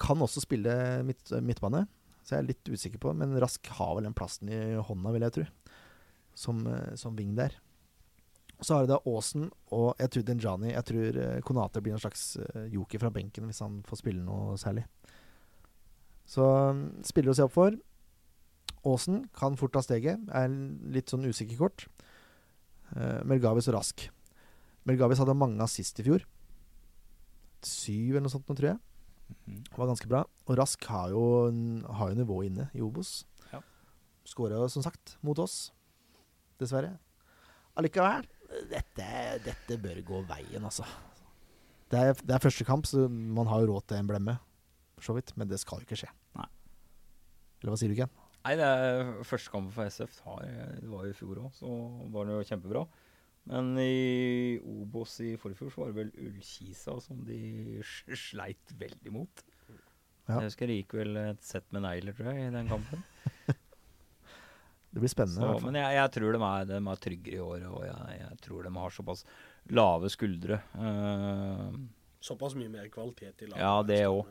[0.00, 0.72] kan også spille
[1.04, 1.84] midt, midtbane.
[2.24, 5.26] Så jeg er litt usikker på Men Rask har vel den plassen i hånda, vil
[5.26, 5.44] jeg tro.
[6.34, 7.52] Som, eh, som wing der.
[8.62, 10.70] Så har du da Aasen og jeg tror Dinjani.
[10.72, 14.22] Jeg tror eh, Konate blir en slags eh, joker fra benken hvis han får spille
[14.24, 14.86] noe særlig.
[16.28, 17.76] Så mm, spiller å se opp for.
[18.84, 20.22] Aasen kan fort ta steget.
[20.32, 20.52] Er
[20.94, 21.86] litt sånn usikker kort.
[22.94, 24.06] Uh, Melgavis og Rask.
[24.84, 26.24] Melgavis hadde mange assist i fjor.
[27.64, 28.82] Syv eller noe sånt, nå, tror jeg.
[29.48, 30.20] Det Var ganske bra.
[30.44, 31.24] Og Rask har jo,
[31.98, 33.22] har jo nivå inne i Obos.
[33.52, 33.62] Ja.
[34.28, 35.72] Skåra som sagt, mot oss.
[36.60, 36.98] Dessverre.
[37.80, 38.28] Allikevel,
[38.74, 39.08] dette,
[39.46, 40.86] dette bør gå veien, altså.
[41.92, 44.36] Det er, det er første kamp, så man har jo råd til en blemme,
[44.98, 45.32] for så vidt.
[45.38, 46.10] Men det skal jo ikke skje.
[46.38, 46.48] Nei.
[47.62, 48.20] Eller hva sier du, Ken?
[48.44, 50.18] Nei, det er første kampen for SF.
[50.20, 51.70] Det var jo i fjor òg, så
[52.12, 52.84] var det jo kjempebra.
[53.48, 57.82] Men i Obos i forfjor så var det vel Ullkisa som de
[58.16, 59.44] sleit veldig mot.
[60.24, 60.38] Ja.
[60.38, 63.04] Jeg husker det gikk vel et sett med negler, tror jeg, i den kampen.
[64.94, 65.34] Det blir spennende.
[65.34, 65.72] i Så, hvert fall.
[65.72, 68.62] men jeg, jeg tror de er, de er tryggere i år, og jeg, jeg tror
[68.68, 69.24] de har såpass
[69.74, 70.60] lave skuldre.
[70.78, 71.74] Uh,
[72.24, 73.60] Såpass mye mer kvalitet i laget.
[73.60, 74.22] Ja, det òg.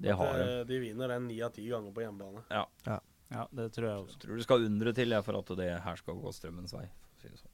[0.00, 0.44] det At, har de.
[0.60, 2.44] eh, De vinner den ni av ti ganger på hjemmebane.
[2.54, 4.14] Ja, det tror jeg også.
[4.14, 6.86] Jeg tror det skal undre til jeg, for at det her skal gå strømmens vei.
[6.86, 7.52] For, å si det sånn.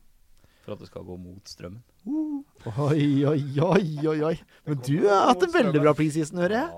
[0.62, 1.80] for at det skal gå mot strømmen.
[2.84, 4.34] Oi, oi, oi, oi, oi.
[4.68, 6.68] Men du har hatt en veldig bra preseason, hører jeg.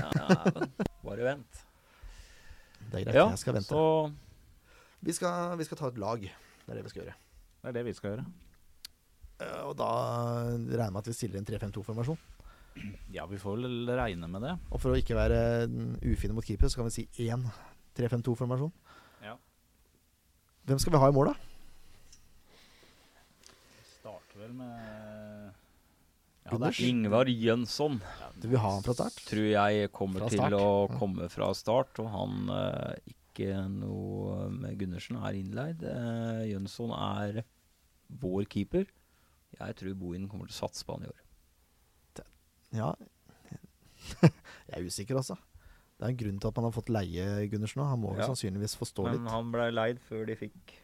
[0.00, 0.72] Ja, dæven.
[1.04, 1.62] Bare vent.
[2.90, 3.70] Det er greit, Ja, jeg skal vente.
[3.70, 3.84] så
[5.02, 6.20] Vi skal, vi skal ta et lag.
[6.20, 7.16] Det er det vi skal gjøre.
[7.60, 8.24] Det er det vi skal gjøre.
[9.40, 9.88] Eh, Og da
[10.50, 12.18] regner jeg med at vi stiller en 3-5-2-formasjon.
[13.12, 14.52] Ja, vi får vel regne med det.
[14.70, 17.42] Og for å ikke være mm, ufine mot keeper, så kan vi si én
[17.98, 18.70] 3-5-2-formasjon.
[19.24, 19.34] Ja.
[20.68, 21.34] Hvem skal vi ha i mål, da?
[24.00, 25.56] Starter vel med
[26.50, 27.98] ja, det er Ingvar Jønsson
[28.40, 29.18] Du vil ha han fra start?
[29.28, 32.00] tror jeg kommer til å komme fra start.
[32.02, 35.82] Og han eh, ikke noe med Gundersen er innleid.
[35.86, 37.40] Eh, Jønsson er
[38.20, 38.86] vår keeper.
[39.58, 41.22] Jeg tror Bohin kommer til å satse på han i år.
[42.70, 42.92] Ja.
[44.22, 45.34] jeg er usikker også.
[45.98, 47.88] Det er en grunn til at man har fått leie Gundersen nå.
[47.90, 48.28] Han må Ja.
[48.30, 49.24] sannsynligvis forstå Men litt.
[49.26, 50.76] Men han ble leid før de fikk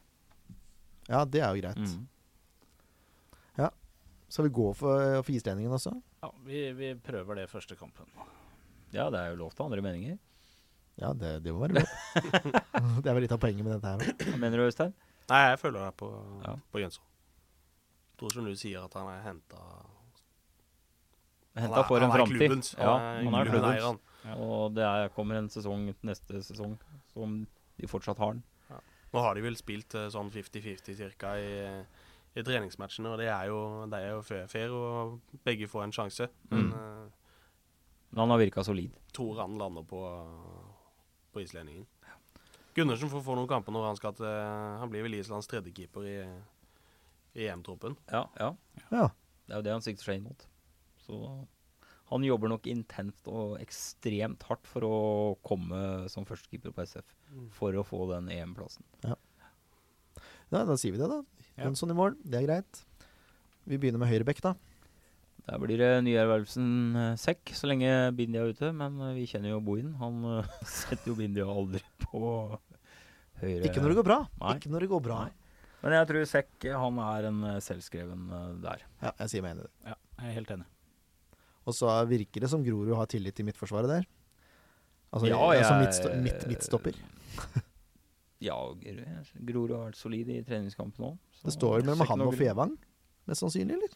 [1.08, 1.78] Ja, det er jo greit.
[1.84, 2.04] mm.
[4.28, 5.92] Skal vi gå for, for islendingen også?
[6.18, 8.08] Ja, vi, vi prøver det første kampen.
[8.90, 10.16] Ja, det er jo lov til andre meninger.
[10.96, 11.90] Ja, det, det må være lov.
[13.02, 14.30] det er vel litt av poenget med dette her.
[14.30, 14.94] Hva mener du, Øystein?
[15.28, 16.08] Nei, jeg følger deg på,
[16.46, 16.54] Ja.
[16.72, 17.04] på Jønsson.
[18.16, 19.60] Tror som du sier at han er henta
[21.56, 22.52] Henta for en framtid.
[22.76, 22.94] Ja,
[23.24, 24.00] han er klubbens.
[24.26, 24.34] Ja.
[24.36, 26.74] Og det er, kommer en sesong neste sesong
[27.14, 27.38] som
[27.80, 28.42] de fortsatt har den.
[29.14, 31.52] Nå har de vel spilt eh, sånn 50-50 cirka i,
[32.36, 35.94] i treningsmatchene, og det er jo, det er jo fair, fair, og begge får en
[36.00, 36.28] sjanse.
[36.50, 37.12] Men Mm.
[38.16, 38.92] Men han har virka solid.
[39.12, 39.98] tror han lander på,
[41.36, 41.86] på islendingen.
[42.76, 46.04] Gundersen får få noen kamper når han skal til Han blir vel Islands tredje keeper
[46.08, 46.16] i,
[47.36, 47.96] i EM-troppen.
[48.12, 48.50] Ja, ja.
[48.90, 49.06] Ja.
[49.46, 50.44] Det er jo det han sikter seg inn mot.
[51.06, 51.20] Så
[52.10, 54.96] han jobber nok intenst og ekstremt hardt for å
[55.46, 55.78] komme
[56.12, 57.14] som førstekeeper på SF.
[57.56, 58.84] For å få den EM-plassen.
[59.06, 59.16] ja,
[60.50, 61.22] da sier vi det, da.
[61.56, 61.64] Ja.
[61.64, 62.82] Jønsson i mål, det er greit.
[63.66, 64.54] Vi begynner med høyrebekk, da.
[65.46, 66.68] Der blir det nyervervelsen
[66.98, 68.72] eh, Sekk, så lenge Bindi er ute.
[68.74, 69.92] Men eh, vi kjenner jo Bohin.
[70.00, 70.48] Han eh,
[70.78, 72.22] setter jo Bindi aldri på
[73.42, 74.20] høyre Ikke når det går bra.
[74.42, 74.54] Nei.
[74.58, 75.18] Ikke når det går bra.
[75.26, 75.34] Nei.
[75.84, 78.24] Men jeg tror Sekk han er en selvskreven
[78.64, 78.80] der.
[79.04, 79.74] Ja, jeg sier meg enig i det.
[79.92, 80.66] Ja, jeg er helt enig.
[81.66, 84.08] Og så virker det som Grorud har tillit til midtforsvaret der.
[85.14, 86.98] Altså, Ja, altså jeg- midtsto midt, midtstopper.
[88.44, 88.52] Ja,
[89.48, 91.14] Grorud har vært solid i treningskampen òg.
[91.40, 92.74] Det står mellom han og Fevang,
[93.30, 93.94] mest sannsynlig, eller?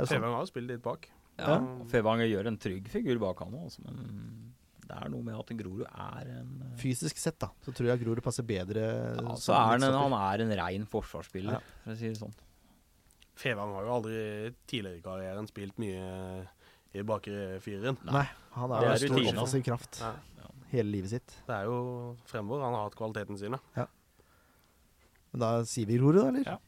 [0.00, 0.16] Er sånn?
[0.20, 1.08] Fevang har jo spilt litt bak.
[1.40, 1.58] Ja, Ja.
[1.88, 4.52] Fevang gjør en trygg figur bak han òg, men
[4.90, 8.00] det er noe med at Grorud er en eh, Fysisk sett, da, så tror jeg
[8.02, 8.82] Grorud passer bedre
[9.22, 11.60] ja, så er han, en, han er en rein forsvarsspiller, Ja.
[11.84, 12.34] for å si det sånn.
[13.40, 14.18] Fevang har jo aldri
[14.68, 16.48] tidligere i karrieren spilt mye
[16.92, 17.96] i bakre fireren.
[18.04, 20.12] Nei, han er er stor av sin kraft Ja.
[20.74, 21.36] hele livet sitt.
[21.46, 23.60] Det er jo fremover han har hatt kvaliteten sine.
[25.32, 26.44] Men da sier vi Grorud, da, eller?
[26.44, 26.58] Ja.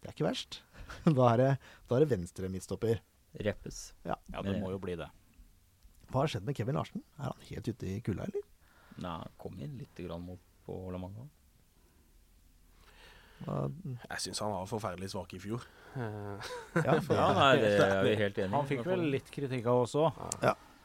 [0.00, 0.62] Det er ikke verst.
[1.18, 1.50] Da er det,
[1.88, 3.00] da er det venstre midtstopper.
[3.44, 3.78] Reppes.
[4.06, 5.08] Ja, det må jo bli det.
[6.12, 7.02] Hva har skjedd med Kevin Larsen?
[7.18, 8.44] Er han helt ute i kulda, eller?
[9.02, 11.24] Nei, kom inn litt grann mot på La Manga.
[13.44, 15.64] Jeg syns han var forferdelig svak i fjor.
[15.98, 18.54] Eh, Ja, Ja, nei, det er vi helt enig i.
[18.54, 20.22] Han fikk vel litt kritikk av oss òg.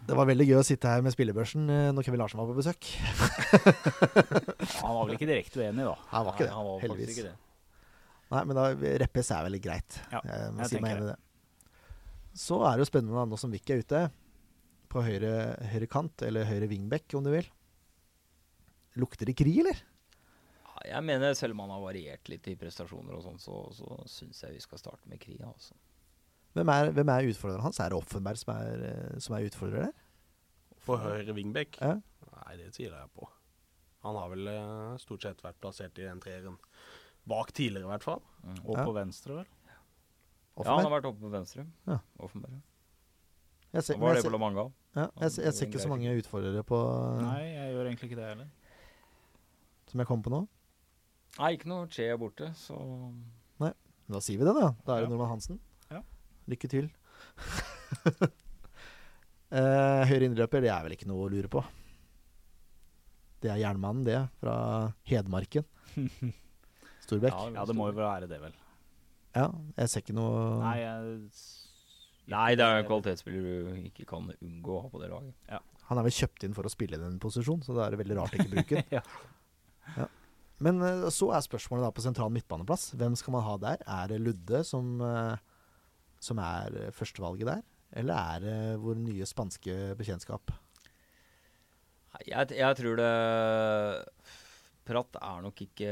[0.10, 2.58] det var veldig gøy å sitte her med spillebørsen eh, når Kevin Larsen var på
[2.58, 2.90] besøk.
[4.82, 5.96] Han var vel ikke direkte uenig, da.
[6.16, 7.14] Han var ikke det, han var heldigvis.
[7.22, 7.38] ikke det.
[8.30, 8.70] Nei, men da,
[9.02, 10.00] Reppes er veldig greit.
[10.14, 11.20] Ja, jeg må jeg si meg tenker enig i det.
[12.40, 14.04] Så er det jo spennende nå som Wick er ute,
[14.90, 15.32] på høyre,
[15.72, 17.48] høyre kant, eller høyre wingback om du vil.
[19.02, 19.82] Lukter det krig, eller?
[20.66, 23.98] Ja, jeg mener selv om han har variert litt i prestasjoner og sånn, så, så
[24.10, 25.38] syns jeg vi skal starte med Kri.
[25.46, 25.78] Altså.
[26.58, 27.82] Hvem er, hvem er utfordreren hans?
[27.82, 30.06] Er det Offenberg som er, eh, som er utfordrer der?
[30.86, 31.78] På høyre wingback?
[31.82, 31.98] Ja.
[32.34, 33.28] Nei, det tviler jeg på.
[34.06, 36.58] Han har vel eh, stort sett vært plassert i den treeren
[37.30, 38.22] bak tidligere, i hvert fall.
[38.66, 38.84] Og Ja.
[38.86, 39.48] på venstre, vel?
[40.60, 41.64] Ja, han har vært oppe på venstre.
[41.88, 42.00] Ja.
[42.20, 42.58] Offenberg.
[43.72, 44.64] Jeg ser, var jeg det på ser, La Manga.
[44.98, 46.78] ja, jeg, ser- jeg ser ikke så mange utfordrere på
[47.22, 48.48] Nei, jeg gjør egentlig ikke det heller.
[49.92, 50.40] som jeg kom på nå.
[51.40, 52.76] Nei, ikke noe Che borte, så
[54.10, 54.72] Da sier vi det, da.
[54.88, 55.10] Da er det Ja.
[55.14, 55.60] Norman Hansen.
[55.92, 56.02] Ja.
[56.50, 56.90] Lykke til.
[59.52, 61.62] eh, høyre innløper, det er vel ikke noe å lure på.
[63.42, 65.64] Det er jernmannen, det, fra Hedmarken.
[67.10, 67.34] Storbekk.
[67.36, 68.54] Ja, Ja, det må jo være det, vel.
[69.36, 71.18] Ja, jeg ser ikke noe Nei, jeg
[72.30, 75.34] Nei, det er en kvalitetsspiller du ikke kan unngå å ha på det laget.
[75.90, 78.02] Han er vel kjøpt inn for å spille i den posisjonen, så da er det
[78.04, 78.92] veldig rart å ikke bruke den.
[79.98, 80.06] Ja.
[80.62, 82.92] Men eh, så er spørsmålet da på sentral midtbaneplass.
[83.00, 83.82] Hvem skal man ha der?
[83.90, 85.40] Er det Ludde som, eh,
[86.22, 87.64] som er eh, førstevalget der?
[87.98, 90.54] Eller er det vår nye spanske bekjentskap?
[92.28, 93.10] Jeg, jeg tror det
[94.90, 95.90] Pratt er nok ikke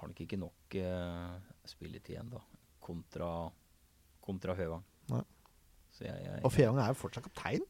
[0.00, 1.34] Har nok ikke nok eh,
[1.68, 2.40] spilletid igjen, da.
[2.80, 3.28] Kontra,
[4.24, 4.84] kontra Høvang.
[5.90, 7.64] Så jeg, jeg, Og Feang er jo fortsatt kaptein.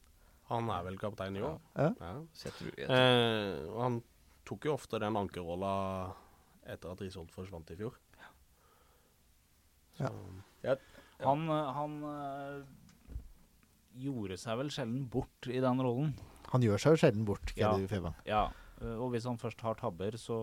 [0.51, 1.55] Han er vel kaptein jo.
[1.75, 1.89] Ja.
[1.89, 2.11] Ja.
[2.11, 2.11] Ja.
[2.45, 3.97] jeg tror, jeg tror Eh, han
[4.47, 5.73] tok jo ofte den ankerrolla
[6.67, 7.97] etter at Risholt forsvant i fjor.
[9.97, 10.11] Så,
[10.65, 10.75] Ja.
[11.25, 12.63] Han, eh, han øh,
[14.01, 16.15] gjorde seg vel sjelden bort i den rollen.
[16.53, 17.73] Han gjør seg jo sjelden bort, Ja.
[17.91, 18.15] Fevang.
[18.27, 18.47] Ja,
[18.81, 20.37] og hvis han først har tabber, så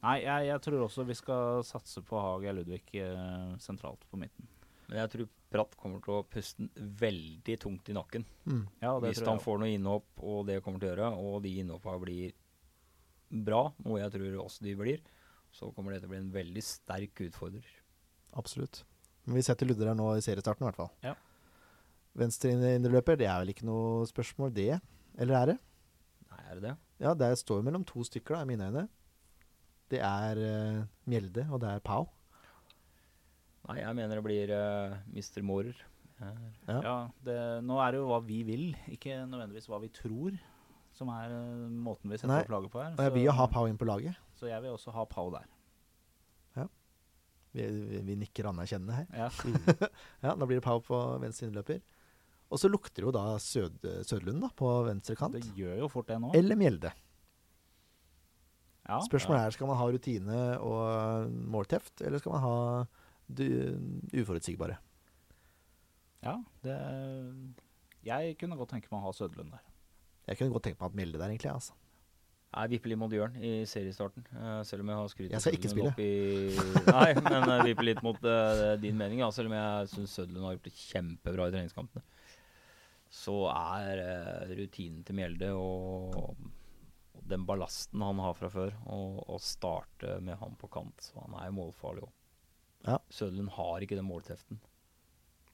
[0.00, 4.48] Nei, jeg, jeg tror også vi skal satse på Haga Ludvig eh, sentralt på midten.
[4.90, 8.24] Men jeg tror Pratt kommer til å puste den veldig tungt i nakken.
[8.46, 8.62] Mm.
[8.82, 11.54] Ja, det Hvis han får noe innhopp, og det kommer til å gjøre, og de
[11.62, 12.36] innhoppa blir
[13.30, 15.02] bra, noe jeg tror også de blir,
[15.54, 17.66] så kommer det til å bli en veldig sterk utfordrer.
[18.38, 18.84] Absolutt.
[19.26, 20.92] Men vi setter Ludder her nå i seriestarten, i hvert fall.
[21.02, 21.16] Ja.
[22.18, 24.78] Venstre indreløper, det er vel ikke noe spørsmål, det?
[25.18, 25.58] Eller er det?
[26.30, 26.76] Nei, er det det?
[27.02, 28.86] Ja, det står jo mellom to stykker, da, i mine øyne.
[29.90, 30.80] Det er uh,
[31.10, 32.06] Mjelde, og det er Pau.
[33.68, 35.42] Nei, jeg mener det blir uh, Mr.
[35.46, 35.86] Mårer.
[36.20, 36.78] Ja.
[36.84, 40.36] Ja, det, nå er det jo hva vi vil, ikke nødvendigvis hva vi tror,
[40.96, 42.92] som er uh, måten vi setter Nei, opp laget på her.
[42.98, 44.20] Og jeg vil jo ha Pau inn på laget.
[44.36, 45.48] så jeg vil også ha Pau der.
[47.50, 49.06] Vi, vi, vi nikker anerkjennende her.
[49.10, 49.30] Ja.
[50.22, 51.80] Ja, Da blir det Pau på venstre innløper.
[52.50, 55.34] Og så lukter det jo da Sød, Sødlund da, på venstre kant.
[55.34, 56.30] Det gjør jo fort det nå.
[56.38, 56.92] Eller Mjelde.
[58.90, 58.98] Ja.
[59.06, 62.54] Spørsmålet er skal man ha rutine og målteft, eller skal man ha
[64.18, 64.80] uforutsigbare?
[66.24, 66.78] Ja, det
[68.04, 69.62] Jeg kunne godt tenke meg å ha Søderlund der.
[70.26, 71.52] Jeg kunne godt tenke meg at Mjelde der, egentlig.
[71.52, 71.76] altså.
[72.50, 75.54] Jeg vipper litt mot Jørn i seriestarten, eh, selv om jeg har skrytt Jeg skal
[75.54, 75.92] ikke spille.
[76.02, 76.54] I,
[76.88, 80.48] nei, men jeg vipper litt mot uh, din mening, ja, selv om jeg syns Søderlund
[80.48, 82.02] har gjort det kjempebra i treningskampene.
[83.20, 86.50] Så er uh, rutinen til Mjelde og, og
[87.12, 91.36] den ballasten han har fra før, og, og starte med han på kant, så han
[91.38, 92.12] er jo målfarlig òg.
[92.88, 92.98] Ja.
[93.12, 94.60] Søderlund har ikke den målteften.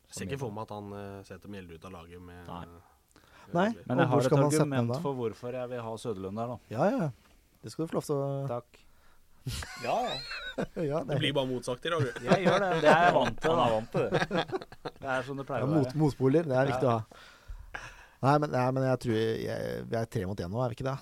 [0.06, 2.64] Jeg ser ikke for meg at han uh, setter Mjelde ut av laget med Nei.
[2.68, 3.68] med Nei.
[3.88, 6.58] Men jeg har et argument for hvorfor jeg vil ha Søderlund der, da.
[6.70, 7.08] Ja, ja.
[7.62, 8.82] Det skal du få lov til å Takk.
[9.86, 9.96] Ja,
[10.82, 12.02] ja, Det blir bare motsagt i dag.
[12.02, 12.24] du.
[12.26, 12.70] Jeg gjør det.
[12.82, 13.50] Det er jeg vant til.
[13.50, 14.46] Han er vant til det.
[14.86, 15.98] Det er som det ja, pleier å mot, være.
[16.02, 16.48] Motpoler.
[16.48, 17.24] Det er viktig å ha.
[18.26, 19.20] Nei, men, nei, men jeg tror
[19.92, 20.96] vi er tre mot én nå, er vi ikke det?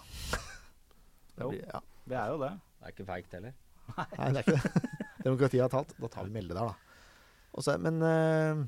[1.38, 1.80] Det blir, ja.
[2.04, 2.52] Vi er jo det.
[2.78, 3.56] Det er ikke feigt heller.
[3.94, 4.82] Nei, det er ikke det.
[5.26, 5.94] Demokratiet har talt.
[6.00, 7.08] Da tar vi Melde der, da.
[7.54, 8.64] Også, men uh,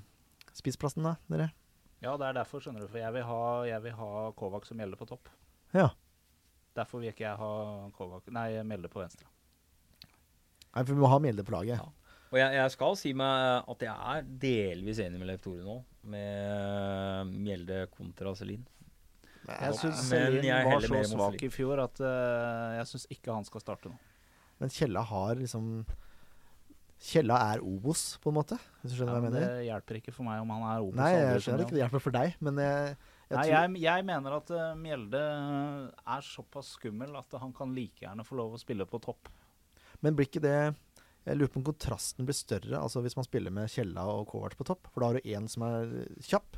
[0.56, 1.50] spissplassen, da, dere?
[2.04, 2.90] Ja, det er derfor, skjønner du.
[2.90, 5.30] For jeg vil ha, jeg vil ha Kovac som gjelder på topp.
[5.74, 5.90] Ja.
[6.76, 7.52] Derfor vil ikke jeg ha
[7.96, 9.28] Kovac Nei, Melde på venstre.
[10.76, 11.80] Nei, for vi må ha Mjelde på laget.
[11.80, 12.06] Ja.
[12.34, 15.76] Og jeg, jeg skal si meg at jeg er delvis enig med Leif Tore nå,
[16.12, 18.66] med Mjelde kontra Selin.
[19.46, 23.46] Jeg syns Men Selin var så svak i fjor at uh, jeg syns ikke han
[23.46, 23.96] skal starte nå.
[24.60, 25.84] Men Kjella har liksom
[27.06, 29.42] Kjella er Obos, på en måte, hvis du skjønner Ja, hva jeg mener?
[29.44, 30.96] det hjelper ikke for meg om han er Obos.
[30.96, 32.94] Nei, jeg skjønner ikke det hjelper for deg, men jeg,
[33.26, 37.74] jeg Nei, jeg, jeg mener at uh, Mjelde eh, er såpass skummel at han kan
[37.76, 39.28] like gjerne få lov å spille på topp.
[40.00, 40.58] Men blir ikke det
[41.26, 44.56] Jeg lurer på om kontrasten blir større altså hvis man spiller med Kjella og Kovac
[44.56, 44.88] på topp.
[44.94, 45.92] For da har du én som er
[46.24, 46.56] kjapp.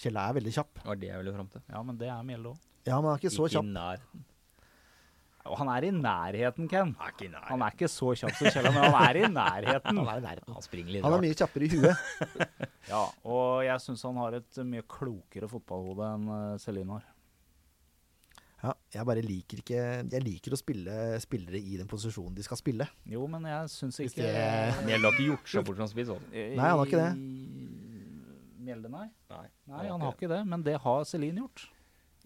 [0.00, 0.74] Kjella er veldig kjapp.
[0.80, 1.62] Det var det jeg ville fram til.
[1.68, 2.66] Ja, men det er Mjelde òg.
[2.88, 4.26] Ja, men han er ikke så Ikke kjapp.
[5.50, 6.90] Og han er i nærheten, Ken.
[7.00, 7.46] Er ikke nær.
[7.48, 9.96] Han er ikke så kjapp som Kjella, men han er i nærheten.
[10.00, 10.52] Han er i nærheten.
[10.56, 12.04] Han springer litt Han er mye kjappere i huet.
[12.90, 17.04] Ja, og jeg syns han har et mye klokere fotballhode enn uh, Celine har.
[18.60, 22.58] Ja, jeg bare liker ikke Jeg liker å spille spillere i den posisjonen de skal
[22.60, 22.88] spille.
[23.08, 24.26] Jo, men jeg syns ikke
[24.84, 26.10] Mjelde har ikke gjort seg bort som spiss.
[26.32, 27.12] Eh, Nei, han har ikke det.
[28.60, 29.06] Mjelde, nei.
[29.30, 30.40] Nei, Nei, han har ikke det.
[30.48, 31.68] Men det har Celine gjort.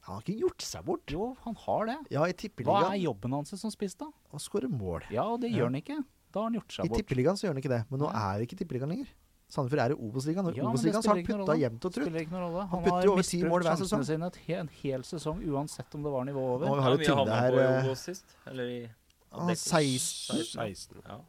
[0.04, 1.12] Han har ikke gjort seg bort.
[1.14, 1.96] Jo, han har det.
[2.12, 2.32] Ja, i
[2.66, 4.10] Hva er jobben hans som spiss, da?
[4.34, 5.06] Å skåre mål.
[5.14, 5.58] Ja, og det Ja.
[5.62, 6.04] gjør han ikke.
[6.32, 6.98] Da har han gjort I seg bort.
[6.98, 9.08] tippeligaen så gjør han ikke det, men nå er vi ikke i tippeligaen lenger.
[9.48, 12.08] Sandefjord er i Obos-ligaen, og i Ja, Obos-ligaen har han putta jevnt og trutt.
[12.10, 14.00] Han Han, putter jo over ti mål hver sesong.
[14.00, 16.66] misbrukt sjansene sine en hel sesong, uansett om det var nivå over.
[16.66, 18.24] Har jo vi tyngde her på eh, sist.
[18.46, 18.90] Eller i
[19.32, 20.42] ah, 16.
[20.42, 21.02] 16.
[21.06, 21.20] Ja.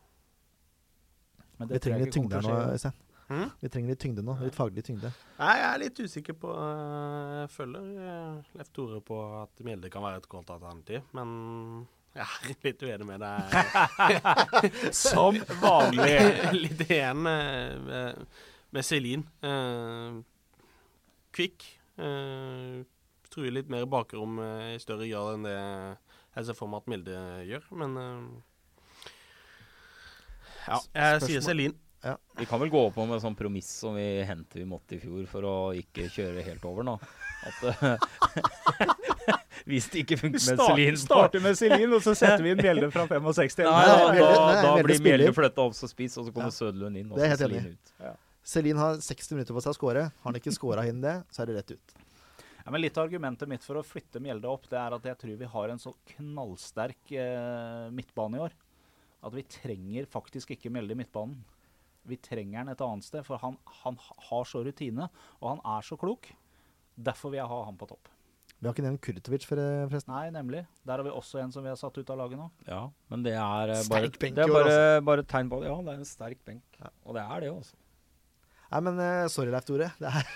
[1.60, 2.74] Men det vi trenger litt tyngde her nå.
[2.74, 2.94] Øystein.
[3.30, 3.50] Mm?
[3.62, 4.36] Vi trenger litt tyngde nå.
[4.44, 5.10] Litt faglig tyngde.
[5.40, 9.90] Nei, jeg er litt usikker på eh, Jeg følger eh, Leif Tore på at Mjelde
[9.94, 11.32] kan være et godt alternativ, men
[12.16, 13.56] jeg er litt uenig med deg.
[15.06, 16.12] Som vanlig.
[16.66, 18.26] litt igjen med,
[18.72, 19.26] med Celine.
[19.46, 20.20] Eh,
[21.36, 21.66] kvikk.
[21.96, 22.84] Uh,
[23.36, 25.56] truer litt mer bakrom eh, i større grad enn det
[26.36, 28.26] jeg ser for meg at Mjelde gjør, men eh,
[30.66, 31.52] Ja, jeg sier Spørsmål-
[32.06, 32.40] Celine.
[32.40, 35.26] Vi kan vel gå på med sånn promiss som vi hentet vi måtte i fjor
[35.32, 36.94] for å ikke kjøre helt over nå.
[37.50, 37.98] At eh,
[39.66, 42.62] Hvis det ikke funker med Selin Vi starter med Celine, og så setter vi inn
[42.62, 43.64] Mjelde fra 65.
[43.66, 45.02] Nei, Nei, da, da, da blir.
[45.02, 46.58] Mjelde flytta opp som spiss, og så kommer Ja.
[46.60, 47.10] Søderlund inn.
[47.12, 47.74] Og så enig.
[47.74, 47.94] ut.
[48.46, 50.04] Celine har 60 minutter på seg å score.
[50.12, 51.96] Har han ikke skåra inn det, så er det rett ut.
[52.66, 55.18] Ja, men Litt av argumentet mitt for å flytte Mjelde opp, det er at jeg
[55.22, 58.54] tror vi har en så knallsterk eh, midtbane i år.
[59.26, 61.42] At vi trenger faktisk ikke Mjelde i midtbanen.
[62.06, 63.98] Vi trenger han et annet sted, for han, han
[64.30, 65.10] har så rutine,
[65.42, 66.30] og han er så klok.
[66.96, 68.12] Derfor vil jeg ha han på topp.
[68.56, 70.14] Vi har ikke nevnt Kurtovic, forresten.
[70.14, 70.62] Nei, nemlig.
[70.88, 72.48] Der har vi også en som vi har satt ut av laget nå.
[72.70, 75.68] Ja, men det er eh, bare, Sterk benk det er bare, bare tegn på det.
[75.70, 76.80] Ja, det er en sterk benk.
[77.04, 77.76] Og det er det, altså.
[78.76, 79.88] Nei, men eh, sorry, Leif Tore.
[80.00, 80.28] Det er,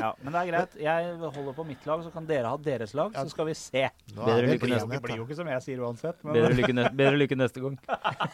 [0.00, 0.74] Ja, Men det er greit.
[0.80, 3.82] Jeg holder på mitt lag, så kan dere ha deres lag, så skal vi se.
[4.16, 4.92] nå Bedre lykke neste- gang.
[4.94, 6.22] Det blir jo ikke som jeg sier uansett.
[6.24, 7.74] Men Bedre lykke, ne bedre lykke neste gang.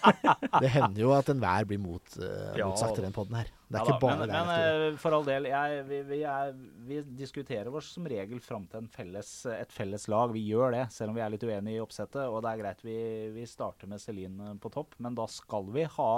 [0.62, 2.69] Det hender jo at enhver blir mot, uh, Ja.
[2.70, 3.51] motsagt i den poden her.
[3.66, 4.36] Det er Ja ikke bare men, det.
[4.47, 6.53] men eh, for all del, jeg, vi, vi, er,
[6.86, 10.31] vi diskuterer oss som regel fram til en felles, et felles lag.
[10.39, 12.23] Vi gjør det, selv om vi er litt uenige i oppsettet.
[12.31, 12.97] Og det er greit vi,
[13.35, 16.12] vi starter med Celine på topp, men da skal vi ha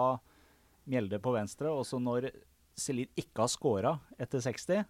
[0.88, 1.68] Mjelde på venstre.
[1.72, 2.28] Og så når
[2.78, 4.84] Celine ikke har scora etter 60,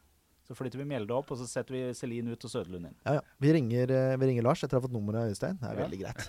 [0.48, 2.94] så flytter vi Mjelde opp, og så setter vi Celine ut og Søderlund inn.
[3.04, 3.24] Ja, ja.
[3.42, 5.58] Vi, ringer, eh, vi ringer Lars etter å ha fått nummeret av Øystein.
[5.60, 5.84] Det er Ja.
[5.84, 6.20] veldig greit.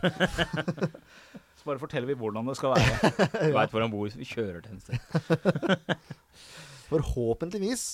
[1.60, 3.14] Så bare forteller vi hvordan det skal være.
[3.52, 5.98] Du veit hvor han bor, så vi kjører til et sted.
[6.90, 7.88] Forhåpentligvis.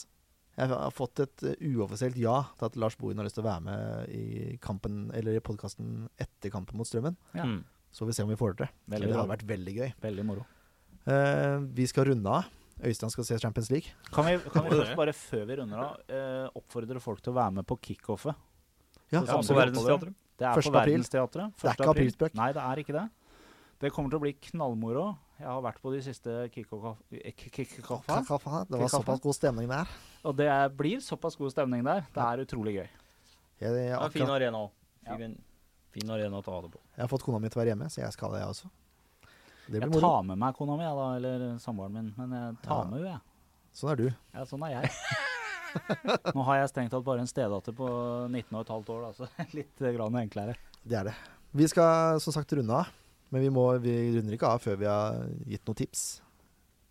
[0.56, 3.50] Jeg har fått et eh, uoffisielt ja til at Lars Bohin har lyst til å
[3.50, 7.18] være med i kampen Eller i podkasten etter kampen mot Strømmen.
[7.36, 7.44] Ja.
[7.50, 7.64] Mm.
[7.96, 8.72] Så vi ser om vi får det til.
[8.96, 9.90] Det hadde vært veldig gøy.
[10.04, 10.46] Veldig moro.
[11.08, 12.48] Uh, vi skal runde av.
[12.84, 13.91] Øystein skal se Champions League.
[14.11, 17.35] Kan vi, kan vi først bare, før vi runder av, eh, oppfordre folk til å
[17.38, 18.35] være med på kickoffet?
[19.14, 19.41] Ja, på.
[19.56, 20.15] Verdensteatret.
[20.35, 20.56] Det er 1.
[20.56, 20.76] på april.
[20.76, 21.53] Verdensteatret.
[21.56, 21.93] Det er ikke april.
[21.95, 22.35] aprilspøk.
[22.35, 23.06] Nei, det er ikke det.
[23.80, 25.06] Det kommer til å bli knallmoro.
[25.39, 29.88] Jeg har vært på de siste kickoff- eh, Det var såpass god stemning der.
[30.23, 32.06] og det blir såpass god stemning der.
[32.14, 32.88] Det er utrolig gøy.
[33.61, 34.72] Ja, det er fin arena òg.
[35.06, 35.18] Ja.
[35.18, 35.35] Fin,
[35.91, 36.80] fin arena å ta det på.
[36.95, 38.69] jeg har fått kona mi til å være hjemme, så jeg skal det, jeg også.
[39.72, 40.02] Jeg moro.
[40.04, 42.90] tar med meg kona mi, da, eller samboeren min, men jeg tar Ja.
[42.90, 43.22] med henne, jeg.
[43.76, 44.06] Sånn er du.
[44.34, 44.92] Ja, sånn er jeg.
[46.36, 47.88] Nå har jeg strengt tatt bare en stedatter på
[48.30, 49.28] 19 og et halvt år, da, så
[49.58, 50.56] litt grann enklere.
[50.86, 51.16] Det er det.
[51.56, 52.92] Vi skal som sagt runde av,
[53.34, 55.18] men vi, må, vi runder ikke av før vi har
[55.50, 56.06] gitt noen tips.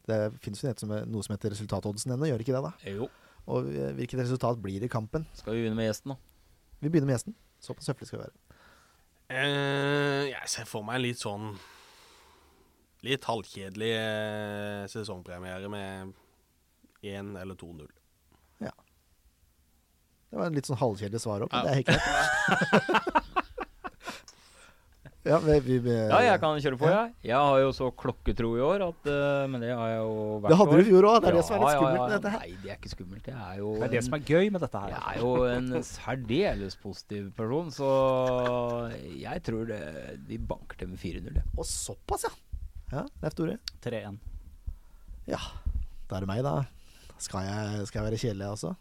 [0.05, 0.73] Det finnes jo
[1.09, 2.65] noe som heter resultatoddsen ennå, gjør ikke det?
[2.67, 2.73] da?
[2.93, 3.09] Jo.
[3.49, 5.25] Og eh, hvilket resultat blir det i kampen?
[5.37, 6.17] Skal vi begynne med gjesten, da?
[6.81, 7.37] Vi begynner med gjesten.
[7.65, 8.37] Såpass høflig skal vi være.
[9.25, 11.55] Uh, jeg ser for meg litt sånn
[13.05, 16.15] Litt halvkjedelig eh, sesongpremiere med
[17.05, 17.85] 1 eller 2-0.
[18.65, 18.71] Ja.
[20.31, 21.65] Det var en litt sånn halvkjedelig svar òg, men Ja.
[21.65, 22.05] det er helt greit.
[25.29, 27.07] ja, vi, vi, vi, Ja, jeg kan kjøre på, jeg.
[27.29, 30.51] Jeg har jo så klokketro i år, at, uh, men det har jeg jo hvert
[30.55, 31.17] Det hadde du i fjor òg.
[31.25, 32.41] Det er det som er litt Ja, skummelt ja, med dette her.
[32.41, 33.25] Nei, det er ikke skummelt.
[33.29, 34.89] Det er jo Det er det en- som er gøy med dette her.
[34.97, 37.89] Jeg er jo en særdeles positiv person, så
[39.21, 39.83] jeg tror det,
[40.29, 41.37] de banker til med 4-0.
[41.59, 42.33] Og såpass, ja.
[42.93, 43.57] Ja, Leif Tore.
[43.85, 44.19] 3-1.
[45.31, 45.41] Ja,
[46.11, 46.57] da er det meg, da.
[47.23, 48.75] Skal jeg, skal jeg være kjedelig, altså?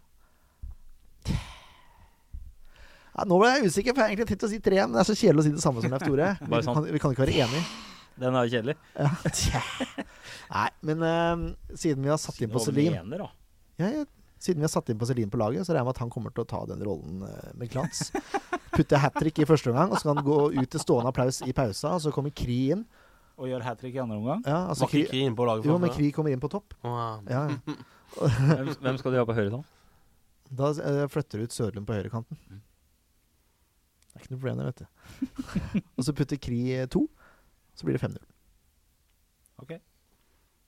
[3.14, 5.02] Ja, nå ble jeg usikker, for jeg har egentlig tenkt å si 3-1, men det
[5.04, 6.30] er så kjedelig å si det samme som Leif Tore.
[6.40, 6.78] Vi, Bare sånn.
[6.80, 7.64] kan, vi kan ikke være enige.
[8.24, 8.76] Den er jo kjedelig.
[8.98, 9.12] Ja.
[9.38, 9.62] Tja.
[10.56, 11.46] Nei, men eh,
[11.78, 13.30] siden vi har satt inn på Celine mener, da.
[13.82, 14.04] ja, ja,
[14.44, 16.12] Siden vi har satt inn på Celine på laget, så regner jeg med at han
[16.14, 18.10] kommer til å ta den rollen eh, med glans.
[18.74, 21.40] Putte hat trick i første omgang, og så kan han gå ut til stående applaus
[21.48, 22.84] i pausa, og så kommer Kri inn.
[23.44, 24.44] Og gjør hat trick i andre omgang.
[24.48, 25.92] Ja, altså Var ikke Kri, Kri inne på laget jo, men?
[25.92, 26.76] Kri kommer inn på topp.
[26.86, 27.24] Wow.
[27.28, 27.58] Ja, ja.
[27.68, 27.74] ja.
[28.54, 29.64] Hvem, hvem skal de ha på høyre, da?
[30.54, 32.40] Da eh, flytter du ut Sørlund på høyrekanten.
[34.14, 34.86] Det er Ikke noe problem der, vet du.
[35.98, 37.04] og så putter Kri eh, to,
[37.76, 38.22] så blir det 5-0.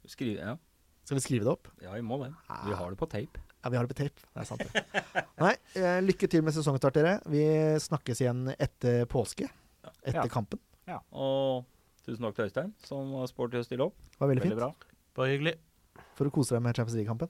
[0.05, 0.57] Skriv, ja.
[1.05, 1.69] Skal vi skrive det opp?
[1.81, 2.31] ja, vi må det.
[2.67, 3.41] Vi har det på tape.
[3.63, 4.25] Ja, vi har det på tape.
[4.35, 5.23] Det er sant, det.
[5.41, 7.15] Nei, eh, lykke til med sesongstart, dere.
[7.29, 7.41] Vi
[7.81, 9.47] snakkes igjen etter påske.
[10.03, 10.27] Etter Ja.
[10.29, 10.61] kampen.
[11.13, 11.65] Og
[12.05, 13.95] tusen takk til Øystein, som var sporty å stille opp.
[14.11, 14.61] Det var veldig, Veldig fint.
[14.61, 14.99] bra.
[15.17, 15.55] Bare hyggelig.
[16.15, 17.29] For å kose deg med Champions League-kampen.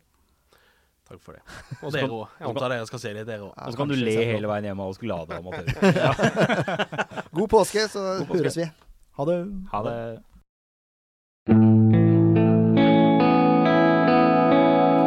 [1.05, 1.41] Takk for det.
[1.85, 2.27] Og dere òg.
[2.41, 3.53] Jeg antar dere skal se det, dere òg.
[3.55, 5.71] Ja, Og så kan du le hele veien hjem av oss glade amatører.
[7.35, 8.41] God påske, så God påske.
[8.41, 8.69] høres vi.
[9.19, 9.37] Ha det.
[9.71, 9.97] Ha det.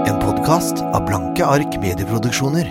[0.09, 2.70] En podkast av Blanke ark medieproduksjoner.